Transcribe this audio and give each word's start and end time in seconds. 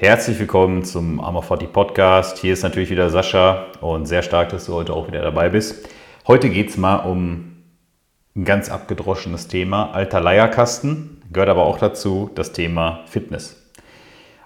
Herzlich 0.00 0.38
willkommen 0.38 0.82
zum 0.82 1.20
40 1.20 1.74
Podcast. 1.74 2.38
Hier 2.38 2.54
ist 2.54 2.62
natürlich 2.62 2.88
wieder 2.88 3.10
Sascha 3.10 3.66
und 3.82 4.06
sehr 4.06 4.22
stark, 4.22 4.48
dass 4.48 4.64
du 4.64 4.72
heute 4.72 4.94
auch 4.94 5.08
wieder 5.08 5.20
dabei 5.20 5.50
bist. 5.50 5.90
Heute 6.26 6.48
geht 6.48 6.70
es 6.70 6.78
mal 6.78 7.00
um 7.00 7.56
ein 8.34 8.46
ganz 8.46 8.70
abgedroschenes 8.70 9.48
Thema, 9.48 9.90
alter 9.90 10.22
Leierkasten, 10.22 11.20
gehört 11.30 11.50
aber 11.50 11.66
auch 11.66 11.76
dazu 11.76 12.30
das 12.34 12.52
Thema 12.52 13.00
Fitness. 13.08 13.70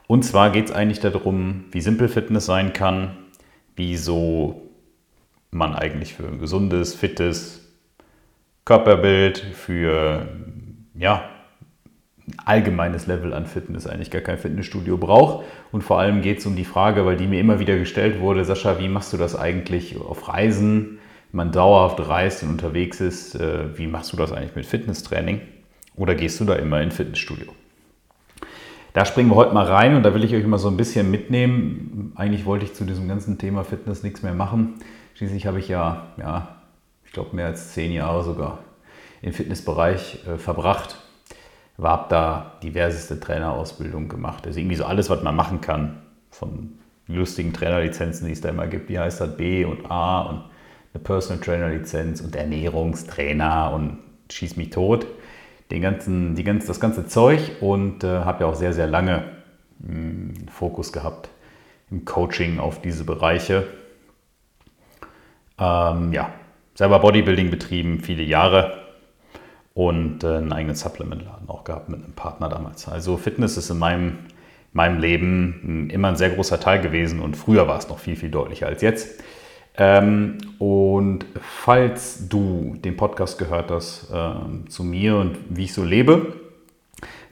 Und 0.08 0.24
zwar 0.24 0.50
geht 0.50 0.70
es 0.70 0.72
eigentlich 0.72 0.98
darum, 0.98 1.66
wie 1.70 1.80
simpel 1.80 2.08
Fitness 2.08 2.46
sein 2.46 2.72
kann, 2.72 3.16
wieso 3.76 4.60
man 5.52 5.76
eigentlich 5.76 6.14
für 6.14 6.26
ein 6.26 6.40
gesundes, 6.40 6.96
fittes 6.96 7.72
Körperbild, 8.64 9.38
für 9.38 10.26
ja, 10.96 11.30
allgemeines 12.44 13.06
Level 13.06 13.34
an 13.34 13.46
Fitness 13.46 13.86
eigentlich 13.86 14.10
gar 14.10 14.22
kein 14.22 14.38
Fitnessstudio 14.38 14.96
braucht. 14.96 15.44
Und 15.72 15.82
vor 15.82 15.98
allem 15.98 16.22
geht 16.22 16.38
es 16.38 16.46
um 16.46 16.56
die 16.56 16.64
Frage, 16.64 17.04
weil 17.04 17.16
die 17.16 17.26
mir 17.26 17.40
immer 17.40 17.58
wieder 17.58 17.76
gestellt 17.76 18.20
wurde, 18.20 18.44
Sascha, 18.44 18.78
wie 18.78 18.88
machst 18.88 19.12
du 19.12 19.16
das 19.16 19.36
eigentlich 19.36 20.00
auf 20.00 20.28
Reisen, 20.28 20.98
wenn 21.32 21.36
man 21.36 21.52
dauerhaft 21.52 22.06
reist 22.08 22.42
und 22.42 22.50
unterwegs 22.50 23.00
ist, 23.00 23.34
äh, 23.34 23.76
wie 23.76 23.86
machst 23.86 24.12
du 24.12 24.16
das 24.16 24.32
eigentlich 24.32 24.56
mit 24.56 24.66
Fitnesstraining? 24.66 25.40
Oder 25.96 26.14
gehst 26.14 26.40
du 26.40 26.44
da 26.44 26.54
immer 26.54 26.80
in 26.80 26.90
Fitnessstudio? 26.90 27.52
Da 28.94 29.04
springen 29.04 29.30
wir 29.30 29.36
heute 29.36 29.52
mal 29.52 29.66
rein 29.66 29.96
und 29.96 30.04
da 30.04 30.14
will 30.14 30.24
ich 30.24 30.34
euch 30.34 30.46
mal 30.46 30.58
so 30.58 30.68
ein 30.68 30.76
bisschen 30.76 31.10
mitnehmen. 31.10 32.12
Eigentlich 32.14 32.46
wollte 32.46 32.64
ich 32.64 32.74
zu 32.74 32.84
diesem 32.84 33.08
ganzen 33.08 33.38
Thema 33.38 33.64
Fitness 33.64 34.02
nichts 34.02 34.22
mehr 34.22 34.34
machen. 34.34 34.74
Schließlich 35.14 35.46
habe 35.46 35.58
ich 35.58 35.68
ja, 35.68 36.06
ja 36.16 36.56
ich 37.04 37.12
glaube, 37.12 37.34
mehr 37.34 37.46
als 37.46 37.72
zehn 37.72 37.92
Jahre 37.92 38.22
sogar 38.22 38.60
im 39.20 39.32
Fitnessbereich 39.32 40.20
äh, 40.26 40.38
verbracht 40.38 41.03
habe 41.82 42.06
da 42.08 42.52
diverseste 42.62 43.18
Trainerausbildungen 43.18 44.08
gemacht. 44.08 44.46
Also 44.46 44.60
irgendwie 44.60 44.76
so 44.76 44.84
alles, 44.84 45.10
was 45.10 45.22
man 45.22 45.34
machen 45.34 45.60
kann, 45.60 46.02
von 46.30 46.78
lustigen 47.06 47.52
Trainerlizenzen, 47.52 48.26
die 48.26 48.32
es 48.32 48.40
da 48.40 48.48
immer 48.48 48.66
gibt, 48.66 48.88
wie 48.88 48.98
heißt 48.98 49.20
das, 49.20 49.36
B 49.36 49.64
und 49.64 49.90
A 49.90 50.22
und 50.22 50.44
eine 50.94 51.02
Personal 51.02 51.42
Trainer 51.42 51.68
Lizenz 51.68 52.20
und 52.20 52.36
Ernährungstrainer 52.36 53.72
und 53.74 53.98
schieß 54.30 54.56
mich 54.56 54.70
tot. 54.70 55.06
Den 55.70 55.82
ganzen, 55.82 56.34
die 56.36 56.44
ganze, 56.44 56.68
das 56.68 56.78
ganze 56.78 57.06
Zeug 57.06 57.52
und 57.60 58.04
äh, 58.04 58.20
habe 58.20 58.44
ja 58.44 58.50
auch 58.50 58.54
sehr, 58.54 58.72
sehr 58.72 58.86
lange 58.86 59.24
mh, 59.80 59.88
hm, 59.88 60.34
Fokus 60.48 60.92
gehabt 60.92 61.28
im 61.90 62.04
Coaching 62.04 62.58
auf 62.58 62.80
diese 62.80 63.04
Bereiche. 63.04 63.66
Ähm, 65.58 66.12
ja, 66.12 66.32
selber 66.74 66.98
Bodybuilding 67.00 67.50
betrieben, 67.50 68.00
viele 68.00 68.22
Jahre 68.22 68.83
und 69.74 70.22
äh, 70.22 70.36
einen 70.36 70.52
eigenen 70.52 70.76
Supplementladen 70.76 71.48
auch 71.48 71.64
gehabt 71.64 71.88
mit 71.88 72.02
einem 72.02 72.14
Partner 72.14 72.48
damals. 72.48 72.88
Also 72.88 73.16
Fitness 73.16 73.56
ist 73.56 73.70
in 73.70 73.78
meinem, 73.78 74.18
meinem 74.72 75.00
Leben 75.00 75.90
immer 75.90 76.08
ein 76.08 76.16
sehr 76.16 76.30
großer 76.30 76.60
Teil 76.60 76.80
gewesen 76.80 77.20
und 77.20 77.36
früher 77.36 77.68
war 77.68 77.78
es 77.78 77.88
noch 77.88 77.98
viel, 77.98 78.16
viel 78.16 78.30
deutlicher 78.30 78.66
als 78.66 78.82
jetzt. 78.82 79.20
Ähm, 79.76 80.38
und 80.60 81.26
falls 81.40 82.28
du 82.28 82.76
den 82.84 82.96
Podcast 82.96 83.38
gehört 83.38 83.72
hast 83.72 84.08
äh, 84.12 84.68
zu 84.68 84.84
mir 84.84 85.16
und 85.16 85.36
wie 85.50 85.64
ich 85.64 85.74
so 85.74 85.82
lebe, 85.82 86.34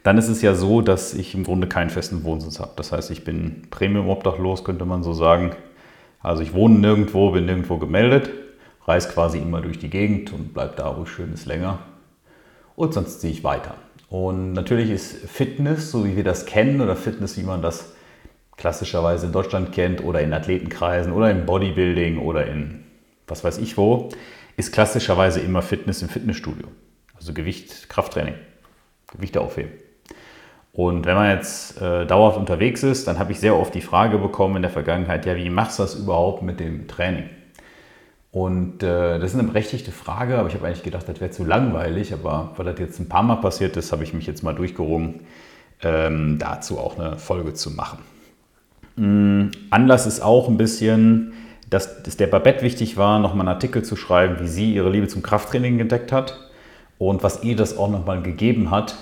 dann 0.02 0.18
ist 0.18 0.26
es 0.26 0.42
ja 0.42 0.54
so, 0.56 0.80
dass 0.80 1.14
ich 1.14 1.36
im 1.36 1.44
Grunde 1.44 1.68
keinen 1.68 1.90
festen 1.90 2.24
Wohnsitz 2.24 2.58
habe. 2.58 2.72
Das 2.74 2.90
heißt, 2.90 3.12
ich 3.12 3.22
bin 3.22 3.68
Premium-Obdachlos, 3.70 4.64
könnte 4.64 4.84
man 4.84 5.04
so 5.04 5.12
sagen. 5.12 5.52
Also 6.20 6.42
ich 6.42 6.52
wohne 6.52 6.80
nirgendwo, 6.80 7.30
bin 7.30 7.46
nirgendwo 7.46 7.78
gemeldet, 7.78 8.30
reise 8.84 9.08
quasi 9.10 9.38
immer 9.38 9.60
durch 9.60 9.78
die 9.78 9.90
Gegend 9.90 10.32
und 10.32 10.52
bleibe 10.52 10.74
da, 10.76 10.96
wo 10.98 11.06
schön 11.06 11.32
ist, 11.32 11.46
länger 11.46 11.78
und 12.82 12.92
sonst 12.92 13.20
ziehe 13.20 13.32
ich 13.32 13.44
weiter. 13.44 13.76
Und 14.08 14.54
natürlich 14.54 14.90
ist 14.90 15.16
Fitness, 15.30 15.92
so 15.92 16.04
wie 16.04 16.16
wir 16.16 16.24
das 16.24 16.46
kennen, 16.46 16.80
oder 16.80 16.96
Fitness, 16.96 17.38
wie 17.38 17.44
man 17.44 17.62
das 17.62 17.92
klassischerweise 18.56 19.26
in 19.26 19.32
Deutschland 19.32 19.70
kennt, 19.70 20.02
oder 20.02 20.20
in 20.20 20.32
Athletenkreisen, 20.32 21.12
oder 21.12 21.30
im 21.30 21.46
Bodybuilding, 21.46 22.18
oder 22.18 22.44
in 22.46 22.82
was 23.28 23.44
weiß 23.44 23.58
ich 23.58 23.76
wo, 23.76 24.08
ist 24.56 24.72
klassischerweise 24.72 25.38
immer 25.38 25.62
Fitness 25.62 26.02
im 26.02 26.08
Fitnessstudio. 26.08 26.66
Also 27.14 27.32
Gewicht, 27.32 27.88
Krafttraining, 27.88 28.34
Gewichte 29.12 29.40
aufheben. 29.40 29.70
Und 30.72 31.06
wenn 31.06 31.14
man 31.14 31.36
jetzt 31.36 31.80
äh, 31.80 32.04
dauerhaft 32.04 32.36
unterwegs 32.36 32.82
ist, 32.82 33.06
dann 33.06 33.20
habe 33.20 33.30
ich 33.30 33.38
sehr 33.38 33.56
oft 33.56 33.74
die 33.76 33.80
Frage 33.80 34.18
bekommen 34.18 34.56
in 34.56 34.62
der 34.62 34.72
Vergangenheit, 34.72 35.24
ja, 35.24 35.36
wie 35.36 35.50
machst 35.50 35.78
du 35.78 35.84
das 35.84 35.94
überhaupt 35.94 36.42
mit 36.42 36.58
dem 36.58 36.88
Training? 36.88 37.30
Und 38.32 38.82
äh, 38.82 39.18
das 39.18 39.34
ist 39.34 39.38
eine 39.38 39.46
berechtigte 39.46 39.92
Frage, 39.92 40.38
aber 40.38 40.48
ich 40.48 40.54
habe 40.54 40.66
eigentlich 40.66 40.82
gedacht, 40.82 41.06
das 41.06 41.20
wäre 41.20 41.30
zu 41.30 41.44
langweilig. 41.44 42.14
Aber 42.14 42.52
weil 42.56 42.64
das 42.64 42.78
jetzt 42.78 42.98
ein 42.98 43.08
paar 43.08 43.22
Mal 43.22 43.36
passiert 43.36 43.76
ist, 43.76 43.92
habe 43.92 44.02
ich 44.04 44.14
mich 44.14 44.26
jetzt 44.26 44.42
mal 44.42 44.54
durchgerungen, 44.54 45.20
ähm, 45.82 46.38
dazu 46.38 46.78
auch 46.78 46.98
eine 46.98 47.18
Folge 47.18 47.52
zu 47.52 47.70
machen. 47.70 47.98
Mhm. 48.96 49.50
Anlass 49.70 50.06
ist 50.06 50.22
auch 50.22 50.48
ein 50.48 50.56
bisschen, 50.56 51.34
dass 51.68 51.88
es 52.06 52.16
der 52.16 52.26
Babette 52.26 52.62
wichtig 52.62 52.96
war, 52.96 53.18
nochmal 53.18 53.46
einen 53.46 53.54
Artikel 53.54 53.82
zu 53.84 53.96
schreiben, 53.96 54.36
wie 54.40 54.48
sie 54.48 54.74
ihre 54.74 54.90
Liebe 54.90 55.08
zum 55.08 55.22
Krafttraining 55.22 55.78
entdeckt 55.80 56.10
hat 56.10 56.50
und 56.98 57.22
was 57.22 57.42
ihr 57.42 57.56
das 57.56 57.76
auch 57.76 57.90
nochmal 57.90 58.22
gegeben 58.22 58.70
hat, 58.70 58.96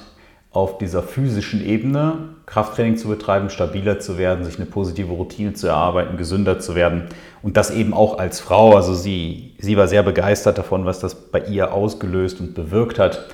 auf 0.52 0.78
dieser 0.78 1.02
physischen 1.02 1.64
Ebene 1.64 2.30
Krafttraining 2.46 2.96
zu 2.96 3.08
betreiben, 3.08 3.50
stabiler 3.50 4.00
zu 4.00 4.18
werden, 4.18 4.44
sich 4.44 4.56
eine 4.56 4.66
positive 4.66 5.12
Routine 5.12 5.52
zu 5.52 5.68
erarbeiten, 5.68 6.16
gesünder 6.16 6.58
zu 6.58 6.74
werden 6.74 7.04
und 7.42 7.56
das 7.56 7.70
eben 7.70 7.94
auch 7.94 8.18
als 8.18 8.40
Frau. 8.40 8.74
Also 8.74 8.94
sie, 8.94 9.54
sie 9.58 9.76
war 9.76 9.86
sehr 9.86 10.02
begeistert 10.02 10.58
davon, 10.58 10.84
was 10.84 10.98
das 10.98 11.14
bei 11.14 11.40
ihr 11.40 11.72
ausgelöst 11.72 12.40
und 12.40 12.54
bewirkt 12.54 12.98
hat 12.98 13.28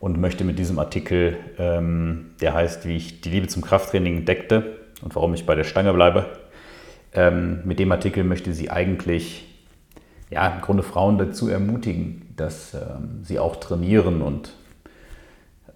und 0.00 0.18
möchte 0.18 0.44
mit 0.44 0.58
diesem 0.58 0.78
Artikel, 0.78 1.36
ähm, 1.58 2.30
der 2.40 2.54
heißt, 2.54 2.86
wie 2.86 2.96
ich 2.96 3.20
die 3.20 3.28
Liebe 3.28 3.48
zum 3.48 3.62
Krafttraining 3.62 4.16
entdeckte 4.18 4.78
und 5.02 5.14
warum 5.14 5.34
ich 5.34 5.44
bei 5.44 5.54
der 5.54 5.64
Stange 5.64 5.92
bleibe, 5.92 6.24
ähm, 7.12 7.60
mit 7.64 7.78
dem 7.78 7.92
Artikel 7.92 8.24
möchte 8.24 8.54
sie 8.54 8.70
eigentlich 8.70 9.46
ja, 10.30 10.46
im 10.48 10.62
Grunde 10.62 10.82
Frauen 10.82 11.18
dazu 11.18 11.48
ermutigen, 11.48 12.32
dass 12.36 12.72
ähm, 12.72 13.20
sie 13.22 13.38
auch 13.38 13.56
trainieren 13.56 14.22
und 14.22 14.54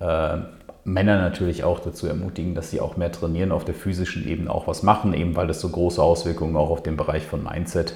äh, 0.01 0.39
Männer 0.87 1.21
natürlich 1.21 1.65
auch 1.65 1.81
dazu 1.81 2.07
ermutigen, 2.07 2.55
dass 2.55 2.71
sie 2.71 2.81
auch 2.81 2.97
mehr 2.97 3.11
trainieren, 3.11 3.51
auf 3.51 3.65
der 3.65 3.75
physischen 3.75 4.27
Ebene 4.27 4.51
auch 4.51 4.69
was 4.69 4.85
machen, 4.85 5.15
eben 5.15 5.35
weil 5.35 5.49
das 5.49 5.61
so 5.61 5.69
große 5.69 6.01
Auswirkungen 6.01 6.57
auch 6.57 6.71
auf 6.71 6.83
den 6.83 6.97
Bereich 6.97 7.25
von 7.25 7.43
Mindset 7.43 7.95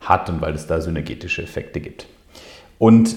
hat 0.00 0.30
und 0.30 0.40
weil 0.40 0.54
es 0.54 0.68
da 0.68 0.80
synergetische 0.80 1.42
Effekte 1.42 1.80
gibt. 1.80 2.06
Und 2.78 3.16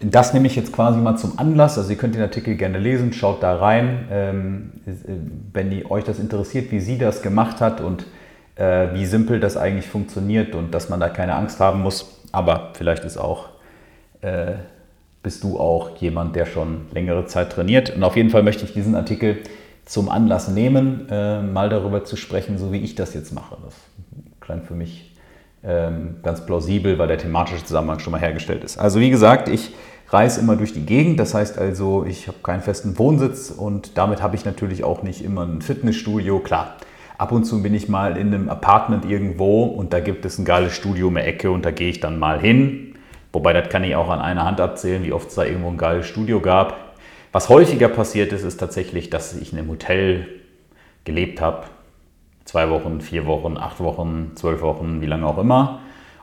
das 0.00 0.34
nehme 0.34 0.46
ich 0.46 0.54
jetzt 0.54 0.72
quasi 0.72 0.98
mal 0.98 1.16
zum 1.16 1.38
Anlass. 1.38 1.78
Also 1.78 1.90
ihr 1.90 1.96
könnt 1.96 2.14
den 2.14 2.22
Artikel 2.22 2.56
gerne 2.56 2.78
lesen, 2.78 3.14
schaut 3.14 3.42
da 3.42 3.56
rein, 3.56 4.06
ähm, 4.10 4.72
wenn 5.54 5.70
die, 5.70 5.90
euch 5.90 6.04
das 6.04 6.18
interessiert, 6.18 6.70
wie 6.70 6.80
sie 6.80 6.98
das 6.98 7.22
gemacht 7.22 7.62
hat 7.62 7.80
und 7.80 8.04
äh, 8.56 8.88
wie 8.92 9.06
simpel 9.06 9.40
das 9.40 9.56
eigentlich 9.56 9.86
funktioniert 9.86 10.54
und 10.54 10.72
dass 10.72 10.90
man 10.90 11.00
da 11.00 11.08
keine 11.08 11.34
Angst 11.34 11.58
haben 11.60 11.80
muss. 11.80 12.20
Aber 12.32 12.72
vielleicht 12.74 13.04
ist 13.04 13.16
auch 13.16 13.48
äh, 14.20 14.56
bist 15.26 15.42
du 15.42 15.58
auch 15.58 15.96
jemand, 15.96 16.36
der 16.36 16.46
schon 16.46 16.82
längere 16.92 17.26
Zeit 17.26 17.50
trainiert. 17.50 17.90
Und 17.90 18.04
auf 18.04 18.14
jeden 18.14 18.30
Fall 18.30 18.44
möchte 18.44 18.64
ich 18.64 18.74
diesen 18.74 18.94
Artikel 18.94 19.38
zum 19.84 20.08
Anlass 20.08 20.46
nehmen, 20.46 21.08
äh, 21.10 21.42
mal 21.42 21.68
darüber 21.68 22.04
zu 22.04 22.14
sprechen, 22.14 22.58
so 22.58 22.72
wie 22.72 22.78
ich 22.78 22.94
das 22.94 23.12
jetzt 23.12 23.34
mache. 23.34 23.56
Das 23.64 23.74
klang 24.38 24.62
für 24.62 24.74
mich 24.74 25.16
ähm, 25.64 26.18
ganz 26.22 26.46
plausibel, 26.46 26.96
weil 27.00 27.08
der 27.08 27.18
thematische 27.18 27.64
Zusammenhang 27.64 27.98
schon 27.98 28.12
mal 28.12 28.20
hergestellt 28.20 28.62
ist. 28.62 28.78
Also 28.78 29.00
wie 29.00 29.10
gesagt, 29.10 29.48
ich 29.48 29.74
reise 30.10 30.40
immer 30.40 30.54
durch 30.54 30.72
die 30.72 30.86
Gegend. 30.86 31.18
Das 31.18 31.34
heißt 31.34 31.58
also, 31.58 32.04
ich 32.04 32.28
habe 32.28 32.38
keinen 32.44 32.62
festen 32.62 32.96
Wohnsitz 32.96 33.50
und 33.50 33.98
damit 33.98 34.22
habe 34.22 34.36
ich 34.36 34.44
natürlich 34.44 34.84
auch 34.84 35.02
nicht 35.02 35.24
immer 35.24 35.44
ein 35.44 35.60
Fitnessstudio. 35.60 36.38
Klar, 36.38 36.76
ab 37.18 37.32
und 37.32 37.42
zu 37.42 37.64
bin 37.64 37.74
ich 37.74 37.88
mal 37.88 38.16
in 38.16 38.32
einem 38.32 38.48
Apartment 38.48 39.04
irgendwo 39.04 39.64
und 39.64 39.92
da 39.92 39.98
gibt 39.98 40.24
es 40.24 40.38
ein 40.38 40.44
geiles 40.44 40.72
Studio 40.72 41.08
um 41.08 41.16
die 41.16 41.22
Ecke 41.22 41.50
und 41.50 41.64
da 41.64 41.72
gehe 41.72 41.88
ich 41.88 41.98
dann 41.98 42.16
mal 42.16 42.38
hin. 42.38 42.92
Wobei, 43.36 43.52
das 43.52 43.68
kann 43.68 43.84
ich 43.84 43.94
auch 43.94 44.08
an 44.08 44.20
einer 44.20 44.46
Hand 44.46 44.62
abzählen, 44.62 45.04
wie 45.04 45.12
oft 45.12 45.28
es 45.28 45.34
da 45.34 45.44
irgendwo 45.44 45.68
ein 45.68 45.76
geiles 45.76 46.06
Studio 46.06 46.40
gab. 46.40 46.94
Was 47.32 47.50
häufiger 47.50 47.88
passiert 47.88 48.32
ist, 48.32 48.44
ist 48.44 48.56
tatsächlich, 48.56 49.10
dass 49.10 49.36
ich 49.36 49.52
in 49.52 49.58
einem 49.58 49.68
Hotel 49.68 50.26
gelebt 51.04 51.42
habe. 51.42 51.64
Zwei 52.46 52.70
Wochen, 52.70 53.02
vier 53.02 53.26
Wochen, 53.26 53.58
acht 53.58 53.78
Wochen, 53.80 54.32
zwölf 54.36 54.62
Wochen, 54.62 55.02
wie 55.02 55.06
lange 55.06 55.26
auch 55.26 55.36
immer. 55.36 55.80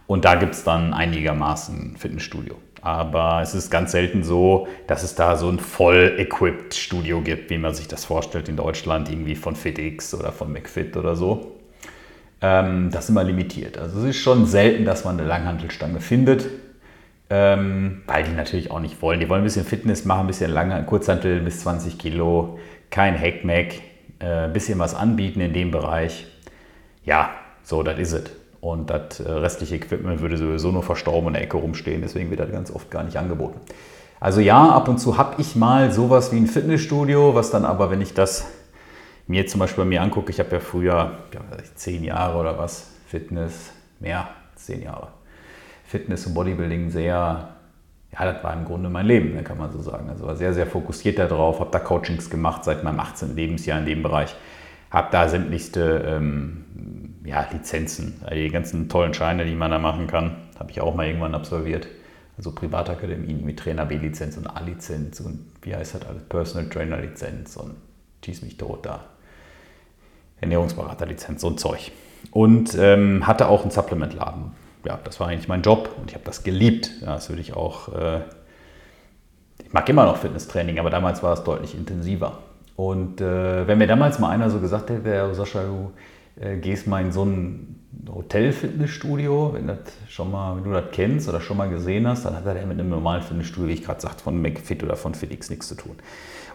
Und 0.08 0.26
da 0.26 0.34
gibt 0.34 0.56
es 0.56 0.64
dann 0.64 0.92
einigermaßen 0.92 1.98
Fitnessstudio. 1.98 2.56
Aber 2.82 3.42
es 3.44 3.54
ist 3.54 3.70
ganz 3.70 3.92
selten 3.92 4.24
so, 4.24 4.68
dass 4.88 5.04
es 5.04 5.14
da 5.14 5.36
so 5.36 5.50
ein 5.50 5.60
voll 5.60 6.16
equipped 6.18 6.74
Studio 6.74 7.22
gibt, 7.22 7.52
wie 7.52 7.60
man 7.60 7.76
sich 7.76 7.88
das 7.88 8.06
vorstellt 8.06 8.50
in 8.50 8.56
Deutschland, 8.56 9.08
irgendwie 9.12 9.36
von 9.36 9.56
FitX 9.56 10.16
oder 10.16 10.32
von 10.32 10.52
McFit 10.52 10.98
oder 10.98 11.16
so. 11.16 11.58
Ähm, 12.42 12.90
das 12.92 13.04
ist 13.04 13.10
immer 13.12 13.24
limitiert. 13.24 13.78
Also 13.78 14.00
es 14.00 14.16
ist 14.16 14.18
schon 14.18 14.48
selten, 14.48 14.84
dass 14.84 15.06
man 15.06 15.20
eine 15.20 15.28
Langhantelstange 15.28 16.00
findet 16.00 16.48
ähm, 17.30 18.04
weil 18.08 18.24
die 18.24 18.32
natürlich 18.32 18.72
auch 18.72 18.80
nicht 18.80 19.02
wollen. 19.02 19.20
Die 19.20 19.30
wollen 19.30 19.42
ein 19.42 19.46
bisschen 19.46 19.66
Fitness 19.66 20.06
machen, 20.06 20.22
ein 20.22 20.28
bisschen 20.28 20.52
lange, 20.52 20.84
Kurzhantel 20.84 21.42
bis 21.42 21.62
20 21.62 21.98
Kilo, 21.98 22.60
kein 22.90 23.20
Hackmack, 23.20 23.76
äh, 24.20 24.46
ein 24.46 24.54
bisschen 24.54 24.80
was 24.80 24.96
anbieten 24.96 25.42
in 25.42 25.54
dem 25.54 25.72
Bereich. 25.72 26.28
Ja, 27.06 27.32
so, 27.64 27.84
das 27.84 28.00
ist 28.00 28.14
es. 28.14 28.24
Und 28.62 28.90
das 28.90 29.20
äh, 29.20 29.30
restliche 29.30 29.76
Equipment 29.76 30.22
würde 30.22 30.38
sowieso 30.38 30.72
nur 30.72 30.84
verstorben 30.84 31.28
in 31.28 31.34
der 31.34 31.44
Ecke 31.44 31.58
rumstehen, 31.58 32.02
deswegen 32.02 32.30
wird 32.30 32.40
das 32.40 32.52
ganz 32.52 32.72
oft 32.72 32.90
gar 32.90 33.04
nicht 33.04 33.18
angeboten. 33.18 33.60
Also 34.22 34.40
ja, 34.40 34.70
ab 34.70 34.88
und 34.88 35.00
zu 35.00 35.18
habe 35.18 35.42
ich 35.42 35.58
mal 35.58 35.92
sowas 35.92 36.32
wie 36.32 36.38
ein 36.38 36.48
Fitnessstudio, 36.48 37.36
was 37.36 37.52
dann 37.52 37.66
aber, 37.66 37.92
wenn 37.92 38.00
ich 38.00 38.14
das 38.14 38.48
mir 39.28 39.48
zum 39.48 39.60
Beispiel 39.60 39.84
bei 39.84 39.90
mir 39.90 40.02
angucke, 40.02 40.32
ich 40.32 40.40
habe 40.40 40.50
ja 40.52 40.60
früher, 40.62 41.18
ja, 41.34 41.42
zehn 41.76 42.06
Jahre 42.06 42.40
oder 42.40 42.58
was, 42.58 42.90
Fitness, 43.06 43.72
mehr, 44.00 44.30
zehn 44.56 44.82
Jahre, 44.82 45.10
Fitness 45.94 46.26
und 46.26 46.34
Bodybuilding 46.34 46.90
sehr, 46.90 47.50
ja, 48.12 48.26
das 48.26 48.44
war 48.44 48.52
im 48.54 48.66
Grunde 48.66 48.90
mein 48.90 49.06
Leben, 49.06 49.36
ne, 49.36 49.44
kann 49.44 49.60
man 49.60 49.72
so 49.72 49.80
sagen. 49.80 50.10
Also 50.10 50.26
war 50.26 50.36
sehr, 50.36 50.52
sehr 50.52 50.66
fokussiert 50.66 51.20
darauf, 51.20 51.60
habe 51.60 51.70
da 51.70 51.78
Coachings 51.78 52.32
gemacht 52.32 52.64
seit 52.66 52.84
meinem 52.84 53.00
18. 53.00 53.36
Lebensjahr 53.36 53.78
in 53.78 53.86
dem 53.86 54.02
Bereich, 54.02 54.36
habe 54.90 55.10
da 55.12 55.30
sämtlichste 55.30 56.04
ähm, 56.08 56.66
ja, 57.24 57.48
Lizenzen, 57.52 58.20
die 58.34 58.50
ganzen 58.50 58.90
tollen 58.90 59.14
Scheine, 59.14 59.46
die 59.46 59.54
man 59.54 59.70
da 59.70 59.78
machen 59.78 60.08
kann, 60.08 60.38
habe 60.58 60.72
ich 60.72 60.82
auch 60.82 60.96
mal 60.96 61.06
irgendwann 61.06 61.36
absolviert. 61.36 61.88
Also 62.38 62.52
Privatakademien 62.52 63.46
mit 63.46 63.60
Trainer 63.60 63.86
B-Lizenz 63.86 64.36
und 64.38 64.48
A-Lizenz 64.48 65.20
und 65.20 65.46
wie 65.62 65.76
heißt 65.76 65.94
das 65.94 66.08
alles, 66.08 66.24
Personal 66.24 66.70
Trainer 66.70 66.98
Lizenz 66.98 67.56
und 67.56 67.76
schieß 68.26 68.42
mich 68.42 68.58
tot 68.58 68.84
da. 68.84 69.02
Ernährungsberater-Lizenz, 70.42 71.42
so 71.42 71.50
ein 71.50 71.60
Zeug. 71.60 71.92
Und 72.32 72.76
ähm, 72.80 73.28
hatte 73.28 73.48
auch 73.48 73.62
einen 73.62 73.70
Supplementladen. 73.70 74.63
Ja, 74.86 75.00
das 75.04 75.20
war 75.20 75.28
eigentlich 75.28 75.48
mein 75.48 75.62
Job 75.62 75.90
und 76.00 76.10
ich 76.10 76.16
habe 76.16 76.26
das 76.26 76.44
geliebt. 76.44 76.92
Ja, 77.02 77.14
das 77.14 77.30
würde 77.30 77.42
ich 77.42 77.56
auch. 77.56 77.94
Äh, 77.94 78.22
ich 79.64 79.72
mag 79.72 79.88
immer 79.90 80.06
noch 80.06 80.18
Fitnesstraining, 80.18 80.80
aber 80.80 80.90
damals 80.90 81.24
war 81.24 81.34
es 81.34 81.44
deutlich 81.44 81.76
intensiver. 81.76 82.40
Und 82.76 83.22
äh, 83.22 83.68
wenn 83.68 83.78
mir 83.78 83.88
damals 83.88 84.20
mal 84.20 84.30
einer 84.30 84.50
so 84.50 84.60
gesagt 84.60 84.90
hätte, 84.90 85.34
Sascha, 85.34 85.64
du 85.64 85.92
äh, 86.40 86.58
gehst 86.58 86.88
mal 86.88 87.02
in 87.02 87.12
so 87.12 87.24
ein 87.24 87.80
Hotel-Fitnessstudio, 88.14 89.54
wenn, 89.54 89.68
wenn 89.68 90.64
du 90.64 90.72
das 90.72 90.86
kennst 90.92 91.30
oder 91.30 91.40
schon 91.40 91.58
mal 91.58 91.70
gesehen 91.70 92.08
hast, 92.08 92.26
dann 92.26 92.36
hat 92.36 92.46
er 92.46 92.66
mit 92.66 92.80
einem 92.80 92.90
normalen 92.90 93.22
Fitnessstudio, 93.22 93.70
wie 93.70 93.74
ich 93.74 93.84
gerade 93.84 94.02
sagte, 94.02 94.24
von 94.24 94.42
McFit 94.42 94.84
oder 94.84 94.96
von 94.96 95.14
FitX 95.14 95.50
nichts 95.50 95.68
zu 95.68 95.76
tun. 95.76 95.96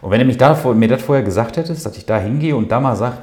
Und 0.01 0.11
wenn 0.11 0.19
du 0.19 0.25
mich 0.25 0.37
da, 0.37 0.57
mir 0.73 0.87
das 0.87 1.01
vorher 1.01 1.23
gesagt 1.23 1.57
hättest, 1.57 1.85
dass 1.85 1.97
ich 1.97 2.05
da 2.05 2.19
hingehe 2.19 2.55
und 2.55 2.71
da 2.71 2.79
mal 2.79 2.95
sage, 2.95 3.17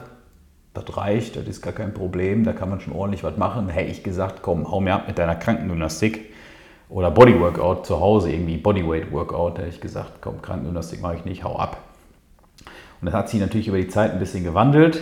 das 0.77 0.97
reicht, 0.97 1.37
das 1.37 1.47
ist 1.47 1.63
gar 1.63 1.73
kein 1.73 1.95
Problem, 1.95 2.45
da 2.45 2.53
kann 2.53 2.69
man 2.69 2.81
schon 2.81 2.93
ordentlich 2.93 3.25
was 3.25 3.37
machen, 3.37 3.69
hätte 3.69 3.91
ich 3.91 4.03
gesagt, 4.03 4.43
komm, 4.43 4.71
hau 4.71 4.81
mir 4.81 4.95
ab 4.95 5.05
mit 5.07 5.19
deiner 5.19 5.35
Krankengymnastik 5.35 6.33
oder 6.89 7.11
Bodyworkout 7.11 7.87
zu 7.87 8.01
Hause, 8.01 8.31
irgendwie 8.31 8.57
Bodyweight-Workout, 8.57 9.59
hätte 9.59 9.69
ich 9.69 9.81
gesagt, 9.81 10.21
komm, 10.21 10.43
Krankengymnastik 10.43 11.01
mache 11.01 11.17
ich 11.17 11.25
nicht, 11.25 11.45
hau 11.45 11.57
ab. 11.57 11.79
Und 13.01 13.07
das 13.07 13.15
hat 13.15 13.29
sich 13.29 13.41
natürlich 13.41 13.69
über 13.69 13.79
die 13.79 13.89
Zeit 13.89 14.13
ein 14.13 14.19
bisschen 14.19 14.45
gewandelt 14.45 15.01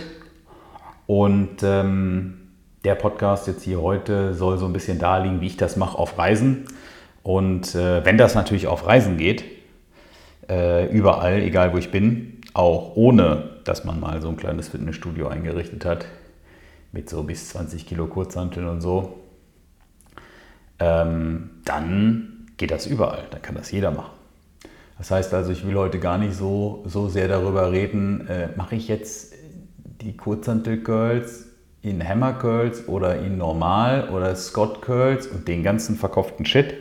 und 1.07 1.63
ähm, 1.63 2.45
der 2.83 2.95
Podcast 2.95 3.47
jetzt 3.47 3.63
hier 3.63 3.81
heute 3.81 4.33
soll 4.33 4.57
so 4.57 4.65
ein 4.65 4.73
bisschen 4.73 4.99
darlegen, 4.99 5.41
wie 5.41 5.47
ich 5.47 5.57
das 5.57 5.75
mache 5.75 5.97
auf 5.97 6.17
Reisen. 6.17 6.65
Und 7.23 7.73
äh, 7.73 8.05
wenn 8.05 8.17
das 8.17 8.35
natürlich 8.35 8.67
auf 8.67 8.85
Reisen 8.85 9.17
geht, 9.17 9.43
äh, 10.47 10.87
überall, 10.89 11.41
egal 11.41 11.73
wo 11.73 11.77
ich 11.77 11.89
bin, 11.89 12.34
auch 12.55 12.95
ohne, 12.95 13.49
dass 13.65 13.83
man 13.83 13.99
mal 13.99 14.21
so 14.21 14.29
ein 14.29 14.37
kleines 14.37 14.69
Fitnessstudio 14.69 15.27
eingerichtet 15.27 15.85
hat, 15.85 16.05
mit 16.93 17.09
so 17.09 17.21
bis 17.23 17.49
20 17.49 17.85
Kilo 17.85 18.07
Kurzhanteln 18.07 18.67
und 18.67 18.79
so, 18.79 19.19
ähm, 20.79 21.49
dann 21.65 22.47
geht 22.55 22.71
das 22.71 22.87
überall, 22.87 23.25
dann 23.29 23.41
kann 23.41 23.55
das 23.55 23.71
jeder 23.71 23.91
machen. 23.91 24.13
Das 24.97 25.11
heißt 25.11 25.33
also, 25.33 25.51
ich 25.51 25.67
will 25.67 25.75
heute 25.75 25.99
gar 25.99 26.17
nicht 26.17 26.33
so, 26.33 26.83
so 26.87 27.09
sehr 27.09 27.27
darüber 27.27 27.73
reden, 27.73 28.27
äh, 28.29 28.47
mache 28.55 28.75
ich 28.75 28.87
jetzt 28.87 29.33
die 30.01 30.15
Kurzhantel-Girls 30.15 31.47
in 31.81 32.07
Hammer 32.07 32.33
Curls 32.33 32.87
oder 32.87 33.19
in 33.19 33.37
Normal 33.37 34.09
oder 34.09 34.33
Scott 34.37 34.81
Curls 34.81 35.27
und 35.27 35.49
den 35.49 35.61
ganzen 35.61 35.97
verkauften 35.97 36.45
Shit. 36.45 36.73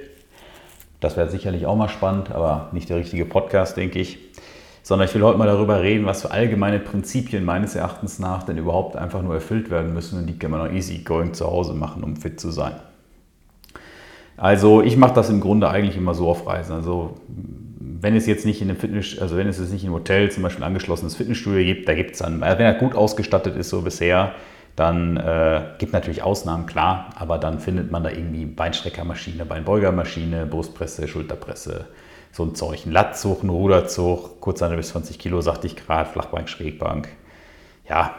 Das 1.01 1.17
wäre 1.17 1.29
sicherlich 1.29 1.67
auch 1.67 1.77
mal 1.77 1.89
spannend, 1.89 2.31
aber 2.31 2.69
nicht 2.71 2.89
der 2.89 2.99
richtige 2.99 3.25
Podcast, 3.25 3.77
denke 3.77 3.99
ich. 3.99 4.19
Sondern 4.85 5.09
ich 5.09 5.15
will 5.15 5.23
heute 5.23 5.39
mal 5.39 5.49
darüber 5.49 5.83
reden, 5.83 6.07
was 6.07 6.23
für 6.23 6.31
allgemeine 6.31 6.79
Prinzipien 6.79 7.45
meines 7.45 7.75
Erachtens 7.75 8.21
nach 8.21 8.45
denn 8.45 8.59
überhaupt 8.59 8.95
einfach 8.95 9.23
nur 9.23 9.35
erfüllt 9.35 9.71
werden 9.71 9.93
müssen 9.93 10.19
und 10.21 10.27
die 10.27 10.39
kann 10.39 10.53
man 10.53 10.61
auch 10.61 10.71
easy 10.71 10.99
going 10.99 11.35
zu 11.35 11.47
Hause 11.47 11.75
machen, 11.75 12.05
um 12.05 12.15
fit 12.15 12.39
zu 12.39 12.51
sein. 12.53 12.75
Also 14.37 14.83
ich 14.83 14.97
mache 14.97 15.15
das 15.15 15.31
im 15.31 15.41
Grunde 15.41 15.69
eigentlich 15.69 15.97
immer 15.97 16.15
so 16.15 16.29
auf 16.29 16.47
Reisen. 16.47 16.75
Also 16.75 17.17
wenn 17.79 18.15
es 18.15 18.27
jetzt 18.27 18.45
nicht 18.45 18.61
in 18.61 18.69
einem 18.69 18.79
Fitness, 18.79 19.19
also 19.19 19.39
wenn 19.39 19.49
es 19.49 19.59
jetzt 19.59 19.73
nicht 19.73 19.85
im 19.85 19.93
Hotel 19.93 20.31
zum 20.31 20.43
Beispiel 20.43 20.63
ein 20.63 20.69
angeschlossenes 20.69 21.17
Fitnessstudio 21.17 21.65
gibt, 21.65 21.89
da 21.89 21.95
gibt 21.95 22.13
es 22.13 22.19
dann, 22.19 22.43
wenn 22.43 22.61
er 22.61 22.75
gut 22.75 22.95
ausgestattet 22.95 23.57
ist 23.57 23.71
so 23.71 23.81
bisher, 23.81 24.33
dann 24.77 25.17
äh, 25.17 25.63
gibt 25.79 25.93
natürlich 25.93 26.23
Ausnahmen, 26.23 26.67
klar, 26.67 27.11
aber 27.15 27.39
dann 27.39 27.61
findet 27.61 27.91
man 27.91 28.03
da 28.03 28.11
irgendwie 28.11 28.45
Beinstreckermaschine, 28.45 29.47
Beinbeugermaschine, 29.47 30.47
Brustpresse, 30.47 31.07
Schulterpresse, 31.07 31.87
so 32.35 32.43
ein 32.43 32.57
Zeug, 32.57 32.85
ein 32.85 32.91
Latzug, 32.91 33.45
ein 33.45 33.49
Ruderzug, 33.49 34.41
kurz 34.41 34.61
eine 34.61 34.77
bis 34.77 34.89
20 34.89 35.21
Kilo, 35.21 35.41
sagte 35.41 35.69
ich 35.69 35.77
gerade, 35.77 36.11
Flachbank, 36.11 36.49
Schrägbank. 36.49 37.09
Ja, 37.89 38.17